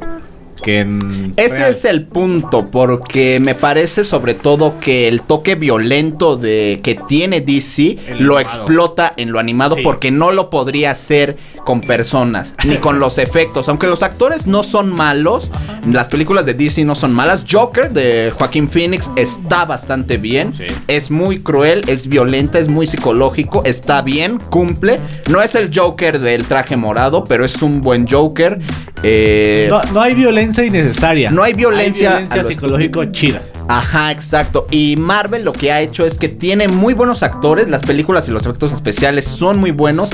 Que 0.62 0.80
en. 0.80 1.34
Ese 1.36 1.58
real. 1.58 1.70
es 1.70 1.84
el 1.84 2.04
punto, 2.06 2.70
porque 2.70 3.38
me 3.40 3.54
parece 3.54 4.04
sobre 4.04 4.34
todo 4.34 4.78
que 4.80 5.08
el 5.08 5.22
toque 5.22 5.54
violento 5.54 6.36
de 6.36 6.80
que 6.82 6.94
tiene 7.08 7.40
DC 7.40 7.98
El 8.08 8.24
lo 8.24 8.36
animado. 8.36 8.40
explota 8.40 9.14
en 9.16 9.32
lo 9.32 9.38
animado 9.38 9.76
Sí. 9.76 9.82
porque 9.82 10.10
no 10.10 10.32
lo 10.32 10.50
podría 10.50 10.90
hacer 10.92 11.36
con 11.64 11.80
personas 11.80 12.54
ni 12.64 12.76
con 12.78 12.98
los 12.98 13.18
efectos. 13.18 13.68
Aunque 13.68 13.86
los 13.86 14.02
actores 14.02 14.46
no 14.46 14.62
son 14.62 14.90
malos, 14.92 15.50
las 15.90 16.08
películas 16.08 16.46
de 16.46 16.54
DC 16.54 16.84
no 16.84 16.94
son 16.94 17.12
malas. 17.12 17.44
Joker 17.50 17.90
de 17.90 18.32
Joaquín 18.36 18.68
Phoenix 18.68 19.10
está 19.16 19.64
bastante 19.66 20.16
bien, 20.16 20.54
Sí. 20.54 20.64
es 20.88 21.10
muy 21.10 21.40
cruel, 21.40 21.84
es 21.88 22.08
violenta, 22.08 22.58
es 22.58 22.68
muy 22.68 22.86
psicológico, 22.86 23.62
está 23.64 24.02
bien, 24.02 24.38
cumple. 24.38 25.00
No 25.30 25.42
es 25.42 25.54
el 25.54 25.70
Joker 25.76 26.18
del 26.20 26.46
traje 26.46 26.76
morado, 26.76 27.24
pero 27.24 27.44
es 27.44 27.60
un 27.62 27.80
buen 27.80 28.06
Joker. 28.08 28.58
Eh, 29.02 29.66
No, 29.70 29.82
no 29.92 30.00
hay 30.00 30.14
violencia 30.14 30.45
innecesaria. 30.64 31.30
No 31.30 31.42
hay 31.42 31.52
violencia 31.54 32.10
Hay 32.10 32.14
violencia 32.24 32.42
lo 32.42 32.48
psicológico 32.48 33.04
chida. 33.06 33.42
Ajá, 33.68 34.12
exacto. 34.12 34.66
Y 34.70 34.96
Marvel 34.96 35.44
lo 35.44 35.52
que 35.52 35.72
ha 35.72 35.80
hecho 35.80 36.06
es 36.06 36.18
que 36.18 36.28
tiene 36.28 36.68
muy 36.68 36.94
buenos 36.94 37.22
actores, 37.22 37.68
las 37.68 37.82
películas 37.82 38.28
y 38.28 38.30
los 38.30 38.42
efectos 38.46 38.72
especiales 38.72 39.24
son 39.24 39.58
muy 39.58 39.70
buenos, 39.72 40.10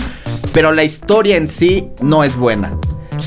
pero 0.52 0.72
la 0.72 0.84
historia 0.84 1.36
en 1.36 1.48
sí 1.48 1.88
no 2.00 2.24
es 2.24 2.36
buena. 2.36 2.72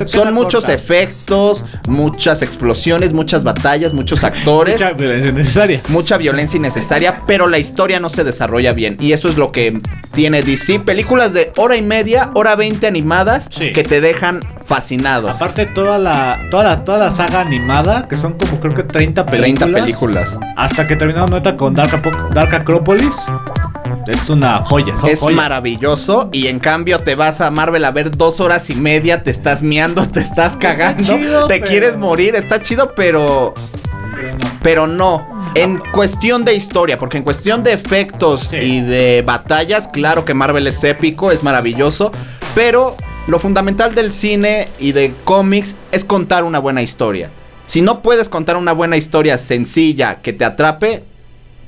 Son 0.07 0.33
muchos 0.33 0.65
corta. 0.65 0.73
efectos, 0.73 1.63
muchas 1.87 2.41
explosiones, 2.41 3.13
muchas 3.13 3.43
batallas, 3.45 3.93
muchos 3.93 4.23
actores. 4.25 4.81
Mucha 4.81 4.93
violencia 4.93 5.29
innecesaria. 5.29 5.81
Mucha 5.87 6.17
violencia 6.17 6.57
innecesaria, 6.57 7.21
pero 7.27 7.47
la 7.47 7.59
historia 7.59 7.99
no 7.99 8.09
se 8.09 8.23
desarrolla 8.25 8.73
bien. 8.73 8.97
Y 8.99 9.13
eso 9.13 9.29
es 9.29 9.37
lo 9.37 9.51
que 9.53 9.79
tiene 10.11 10.41
DC. 10.41 10.79
Películas 10.81 11.33
de 11.33 11.53
hora 11.55 11.77
y 11.77 11.81
media, 11.81 12.31
hora 12.33 12.55
20 12.55 12.85
animadas, 12.87 13.47
Sí. 13.51 13.71
que 13.71 13.83
te 13.83 14.01
dejan 14.01 14.41
fascinado. 14.65 15.29
Aparte, 15.29 15.65
toda 15.67 15.97
la, 15.97 16.39
toda 16.51 16.63
la, 16.63 16.83
toda 16.83 16.97
la 16.97 17.11
saga 17.11 17.41
animada, 17.41 18.07
que 18.07 18.17
son 18.17 18.33
como 18.33 18.59
creo 18.59 18.73
que 18.73 18.83
30 18.83 19.25
películas. 19.25 19.59
30 19.59 19.79
películas. 19.79 20.39
Hasta 20.57 20.87
que 20.87 20.95
terminaron 20.95 21.29
nota 21.29 21.55
con 21.55 21.73
Dark, 21.75 21.93
Acropolis. 22.55 23.25
Es 24.07 24.29
una 24.29 24.59
joya. 24.65 24.93
Es 25.07 25.19
joyas. 25.19 25.35
maravilloso 25.35 26.29
y 26.31 26.47
en 26.47 26.59
cambio 26.59 26.99
te 26.99 27.15
vas 27.15 27.41
a 27.41 27.49
Marvel 27.49 27.83
a 27.85 27.91
ver 27.91 28.15
dos 28.15 28.39
horas 28.39 28.69
y 28.69 28.75
media, 28.75 29.23
te 29.23 29.31
estás 29.31 29.63
miando, 29.63 30.05
te 30.07 30.19
estás 30.19 30.55
cagando, 30.57 31.17
chido, 31.17 31.47
te 31.47 31.55
pero- 31.59 31.65
quieres 31.67 31.97
morir, 31.97 32.35
está 32.35 32.61
chido, 32.61 32.93
pero 32.95 33.53
pero 34.61 34.87
no. 34.87 35.51
En 35.55 35.77
cuestión 35.93 36.43
de 36.43 36.53
historia, 36.55 36.97
porque 36.99 37.17
en 37.17 37.23
cuestión 37.23 37.63
de 37.63 37.73
efectos 37.73 38.41
Sí. 38.49 38.57
y 38.57 38.81
de 38.81 39.21
batallas, 39.25 39.87
claro 39.87 40.25
que 40.25 40.33
Marvel 40.33 40.67
es 40.67 40.83
épico, 40.83 41.31
es 41.31 41.43
maravilloso, 41.43 42.11
pero 42.55 42.95
lo 43.27 43.37
fundamental 43.37 43.93
del 43.93 44.11
cine 44.11 44.69
y 44.79 44.93
de 44.93 45.13
cómics 45.25 45.75
es 45.91 46.05
contar 46.05 46.43
una 46.43 46.59
buena 46.59 46.81
historia. 46.81 47.29
Si 47.67 47.81
no 47.81 48.01
puedes 48.01 48.29
contar 48.29 48.57
una 48.57 48.71
buena 48.71 48.97
historia 48.97 49.37
sencilla 49.37 50.21
que 50.21 50.33
te 50.33 50.45
atrape, 50.45 51.03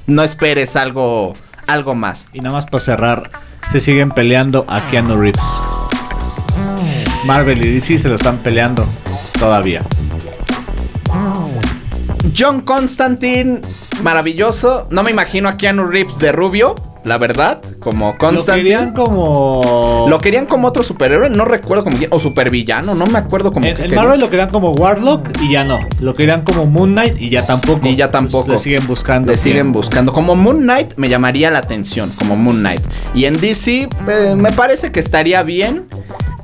no 0.07 0.23
esperes 0.23 0.75
algo 0.75 1.33
algo 1.67 1.95
más. 1.95 2.27
Y 2.33 2.39
nada 2.39 2.55
más 2.55 2.65
para 2.65 2.83
cerrar, 2.83 3.29
se 3.71 3.79
siguen 3.79 4.11
peleando 4.11 4.65
a 4.67 4.89
Keanu 4.89 5.17
Reeves. 5.19 5.43
Marvel 7.25 7.63
y 7.65 7.73
DC 7.73 7.99
se 7.99 8.07
lo 8.07 8.15
están 8.15 8.37
peleando 8.37 8.87
todavía. 9.37 9.83
John 12.37 12.61
Constantine, 12.61 13.61
maravilloso. 14.01 14.87
No 14.91 15.03
me 15.03 15.11
imagino 15.11 15.49
a 15.49 15.57
Keanu 15.57 15.87
Reeves 15.87 16.19
de 16.19 16.31
rubio, 16.31 16.75
la 17.07 17.17
verdad, 17.17 17.61
como 17.79 18.11
Lo 18.11 18.17
Constantine. 18.17 18.63
querían 18.63 18.93
como. 18.93 20.05
Lo 20.09 20.19
querían 20.19 20.45
como 20.45 20.67
otro 20.67 20.83
superhéroe, 20.83 21.29
no 21.29 21.45
recuerdo 21.45 21.83
como 21.83 21.97
o 22.09 22.19
supervillano, 22.19 22.93
no 22.95 23.05
me 23.07 23.17
acuerdo 23.17 23.51
como 23.51 23.65
En, 23.65 23.75
que 23.75 23.85
en. 23.85 23.95
Marvel 23.95 24.19
lo 24.19 24.29
querían 24.29 24.49
como 24.49 24.71
Warlock 24.71 25.27
y 25.41 25.53
ya 25.53 25.63
no. 25.63 25.79
Lo 25.99 26.13
querían 26.13 26.43
como 26.43 26.65
Moon 26.65 26.91
Knight 26.91 27.19
y 27.19 27.29
ya 27.29 27.45
tampoco. 27.45 27.87
Y 27.87 27.95
ya 27.95 28.11
tampoco. 28.11 28.45
Pues 28.45 28.59
le 28.59 28.63
siguen 28.63 28.87
buscando. 28.87 29.31
Le 29.31 29.37
siguen 29.37 29.71
buscando. 29.71 30.13
Como 30.13 30.35
Moon 30.35 30.59
Knight 30.59 30.93
me 30.97 31.09
llamaría 31.09 31.49
la 31.49 31.59
atención, 31.59 32.11
como 32.17 32.35
Moon 32.35 32.59
Knight. 32.59 32.81
Y 33.15 33.25
en 33.25 33.39
DC 33.39 33.89
eh, 34.07 34.35
me 34.35 34.51
parece 34.51 34.91
que 34.91 34.99
estaría 34.99 35.41
bien. 35.43 35.85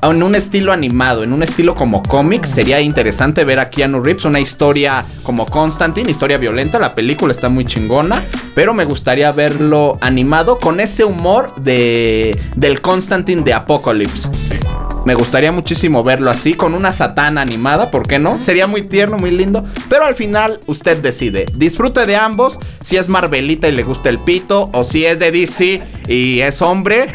En 0.04 0.22
un 0.22 0.36
estilo 0.36 0.74
animado, 0.74 1.24
en 1.24 1.32
un 1.32 1.44
estilo 1.44 1.76
como 1.76 2.04
cómic, 2.04 2.44
sería 2.44 2.82
interesante 2.82 3.46
ver 3.46 3.60
a 3.60 3.70
Keanu 3.70 4.02
Reeves, 4.02 4.26
una 4.26 4.42
historia 4.42 5.06
como 5.24 5.46
Constantine, 5.46 6.12
historia 6.12 6.38
violenta, 6.38 6.78
la 6.78 6.94
película 6.94 7.32
está 7.32 7.48
muy 7.48 7.66
chingona, 7.66 8.22
pero 8.54 8.74
me 8.74 8.84
gustaría 8.84 9.32
verlo 9.32 9.98
animado 10.02 10.60
con 10.60 10.82
ese 10.82 11.06
humor 11.06 11.56
de 11.56 12.38
del 12.58 12.82
Constantine 12.82 13.44
de 13.44 13.54
Apocalypse. 13.54 14.28
Me 15.06 15.16
gustaría 15.16 15.52
muchísimo 15.52 16.04
verlo 16.04 16.30
así, 16.30 16.54
con 16.54 16.74
una 16.74 16.92
satana 16.92 17.42
animada, 17.42 17.90
¿por 17.90 18.06
qué 18.06 18.20
no? 18.20 18.40
Sería 18.40 18.68
muy 18.68 18.84
tierno, 18.84 19.18
muy 19.18 19.32
lindo. 19.32 19.66
Pero 19.90 20.06
al 20.06 20.16
final 20.16 20.60
usted 20.66 20.98
decide. 20.98 21.46
Disfrute 21.56 22.06
de 22.06 22.16
ambos, 22.16 22.58
si 22.82 22.96
es 22.96 23.10
Marvelita 23.10 23.68
y 23.68 23.74
le 23.74 23.84
gusta 23.84 24.10
el 24.10 24.20
pito, 24.20 24.70
o 24.74 24.84
si 24.84 25.06
es 25.06 25.20
de 25.20 25.32
DC 25.32 25.82
y 26.08 26.40
es 26.40 26.62
hombre. 26.62 27.08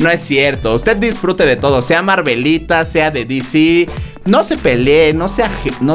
No 0.00 0.10
es 0.10 0.20
cierto, 0.20 0.74
usted 0.74 0.96
disfrute 0.96 1.44
de 1.44 1.56
todo, 1.56 1.82
sea 1.82 2.02
Marvelita, 2.02 2.84
sea 2.84 3.10
de 3.10 3.24
DC. 3.24 3.88
No 4.26 4.42
se 4.42 4.56
pelee, 4.56 5.12
no 5.12 5.28
sea, 5.28 5.50
no 5.80 5.94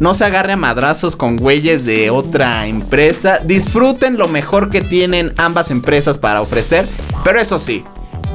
no 0.00 0.14
se 0.14 0.24
agarre 0.24 0.52
a 0.52 0.56
madrazos 0.56 1.16
con 1.16 1.36
güeyes 1.36 1.84
de 1.84 2.10
otra 2.10 2.66
empresa. 2.66 3.38
Disfruten 3.44 4.18
lo 4.18 4.28
mejor 4.28 4.70
que 4.70 4.80
tienen 4.80 5.32
ambas 5.36 5.70
empresas 5.70 6.18
para 6.18 6.42
ofrecer. 6.42 6.86
Pero 7.24 7.40
eso 7.40 7.58
sí, 7.58 7.82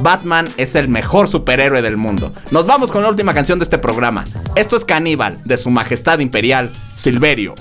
Batman 0.01 0.47
es 0.57 0.75
el 0.75 0.87
mejor 0.87 1.27
superhéroe 1.27 1.81
del 1.81 1.97
mundo. 1.97 2.33
Nos 2.51 2.65
vamos 2.65 2.91
con 2.91 3.03
la 3.03 3.09
última 3.09 3.33
canción 3.33 3.59
de 3.59 3.63
este 3.63 3.77
programa. 3.77 4.25
Esto 4.55 4.75
es 4.75 4.85
Caníbal, 4.85 5.39
de 5.45 5.57
Su 5.57 5.69
Majestad 5.69 6.19
Imperial, 6.19 6.71
Silverio. 6.95 7.55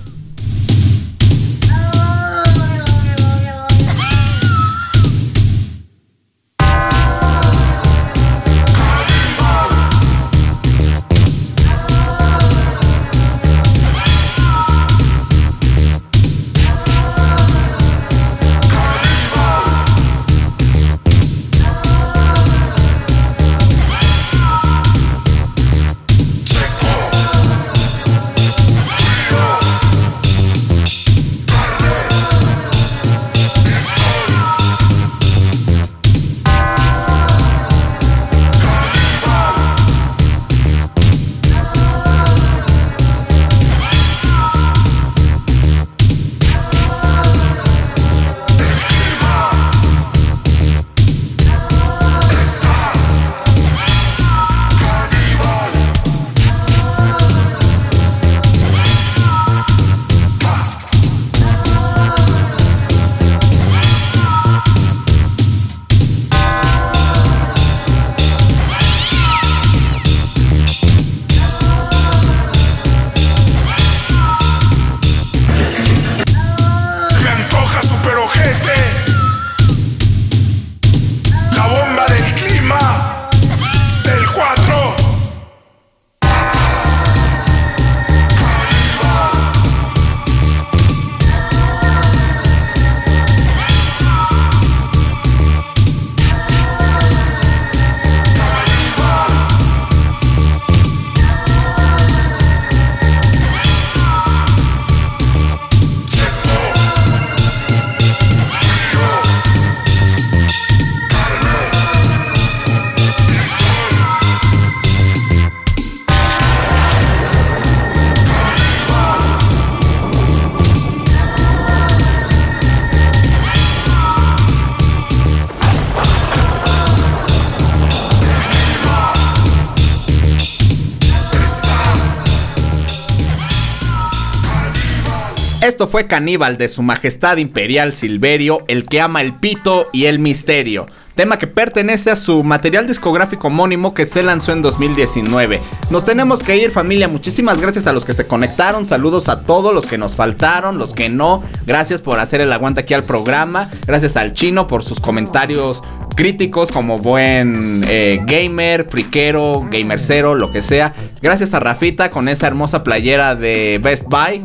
Fue 135.88 136.06
Caníbal 136.06 136.56
de 136.58 136.68
Su 136.68 136.82
Majestad 136.82 137.38
Imperial 137.38 137.94
Silverio, 137.94 138.64
el 138.68 138.84
que 138.84 139.00
ama 139.00 139.20
el 139.20 139.34
pito 139.34 139.88
y 139.92 140.06
el 140.06 140.18
misterio. 140.18 140.86
Tema 141.14 141.38
que 141.38 141.46
pertenece 141.46 142.10
a 142.10 142.16
su 142.16 142.42
material 142.42 142.86
discográfico 142.86 143.48
homónimo 143.48 143.92
que 143.92 144.06
se 144.06 144.22
lanzó 144.22 144.52
en 144.52 144.62
2019. 144.62 145.60
Nos 145.90 146.04
tenemos 146.04 146.42
que 146.42 146.56
ir 146.56 146.70
familia, 146.70 147.06
muchísimas 147.06 147.60
gracias 147.60 147.86
a 147.86 147.92
los 147.92 148.06
que 148.06 148.14
se 148.14 148.26
conectaron, 148.26 148.86
saludos 148.86 149.28
a 149.28 149.42
todos 149.42 149.74
los 149.74 149.86
que 149.86 149.98
nos 149.98 150.16
faltaron, 150.16 150.78
los 150.78 150.94
que 150.94 151.10
no, 151.10 151.42
gracias 151.66 152.00
por 152.00 152.18
hacer 152.18 152.40
el 152.40 152.52
aguante 152.52 152.80
aquí 152.80 152.94
al 152.94 153.04
programa, 153.04 153.70
gracias 153.86 154.16
al 154.16 154.32
chino 154.32 154.66
por 154.66 154.84
sus 154.84 155.00
comentarios 155.00 155.82
críticos 156.16 156.70
como 156.70 156.98
buen 156.98 157.84
eh, 157.88 158.20
gamer, 158.24 158.88
friquero, 158.88 159.66
gamercero, 159.70 160.34
lo 160.34 160.50
que 160.50 160.62
sea. 160.62 160.94
Gracias 161.20 161.52
a 161.54 161.60
Rafita 161.60 162.10
con 162.10 162.28
esa 162.28 162.46
hermosa 162.46 162.82
playera 162.82 163.34
de 163.34 163.78
Best 163.82 164.06
Buy 164.08 164.44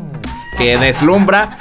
que 0.58 0.78
deslumbra. 0.78 1.58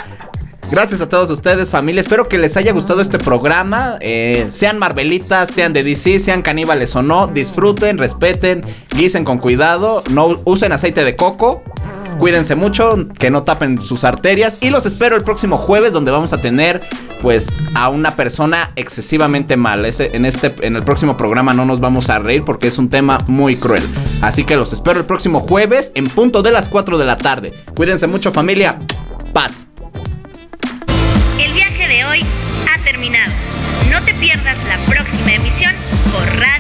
Gracias 0.70 1.00
a 1.00 1.08
todos 1.08 1.30
ustedes, 1.30 1.70
familia. 1.70 2.00
Espero 2.00 2.28
que 2.28 2.38
les 2.38 2.56
haya 2.56 2.72
gustado 2.72 3.00
este 3.00 3.18
programa. 3.18 3.98
Eh, 4.00 4.48
sean 4.50 4.78
Marvelitas, 4.78 5.50
sean 5.50 5.72
de 5.72 5.84
DC, 5.84 6.18
sean 6.18 6.42
caníbales 6.42 6.96
o 6.96 7.02
no. 7.02 7.28
Disfruten, 7.28 7.98
respeten, 7.98 8.62
guisen 8.96 9.24
con 9.24 9.38
cuidado. 9.38 10.02
No 10.10 10.40
usen 10.44 10.72
aceite 10.72 11.04
de 11.04 11.14
coco. 11.14 11.62
Cuídense 12.18 12.54
mucho, 12.54 12.96
que 13.18 13.30
no 13.30 13.42
tapen 13.42 13.80
sus 13.80 14.04
arterias 14.04 14.58
y 14.60 14.70
los 14.70 14.86
espero 14.86 15.16
el 15.16 15.22
próximo 15.22 15.58
jueves 15.58 15.92
donde 15.92 16.10
vamos 16.10 16.32
a 16.32 16.38
tener 16.38 16.80
pues 17.20 17.48
a 17.74 17.88
una 17.88 18.16
persona 18.16 18.72
excesivamente 18.76 19.56
mala. 19.56 19.88
en, 19.88 20.24
este, 20.24 20.54
en 20.62 20.76
el 20.76 20.82
próximo 20.82 21.16
programa 21.16 21.52
no 21.52 21.64
nos 21.64 21.80
vamos 21.80 22.08
a 22.08 22.18
reír 22.18 22.42
porque 22.44 22.68
es 22.68 22.78
un 22.78 22.88
tema 22.88 23.18
muy 23.26 23.56
cruel. 23.56 23.82
Así 24.22 24.44
que 24.44 24.56
los 24.56 24.72
espero 24.72 24.98
el 24.98 25.06
próximo 25.06 25.40
jueves 25.40 25.92
en 25.94 26.06
punto 26.06 26.42
de 26.42 26.52
las 26.52 26.68
4 26.68 26.96
de 26.96 27.04
la 27.04 27.16
tarde. 27.16 27.52
Cuídense 27.74 28.06
mucho 28.06 28.32
familia. 28.32 28.78
Paz. 29.32 29.66
El 31.38 31.52
viaje 31.52 31.88
de 31.88 32.04
hoy 32.06 32.24
ha 32.72 32.82
terminado. 32.82 33.32
No 33.90 34.00
te 34.02 34.14
pierdas 34.14 34.56
la 34.68 34.78
próxima 34.90 35.34
emisión 35.34 35.72
por 36.12 36.24
Radio 36.40 36.55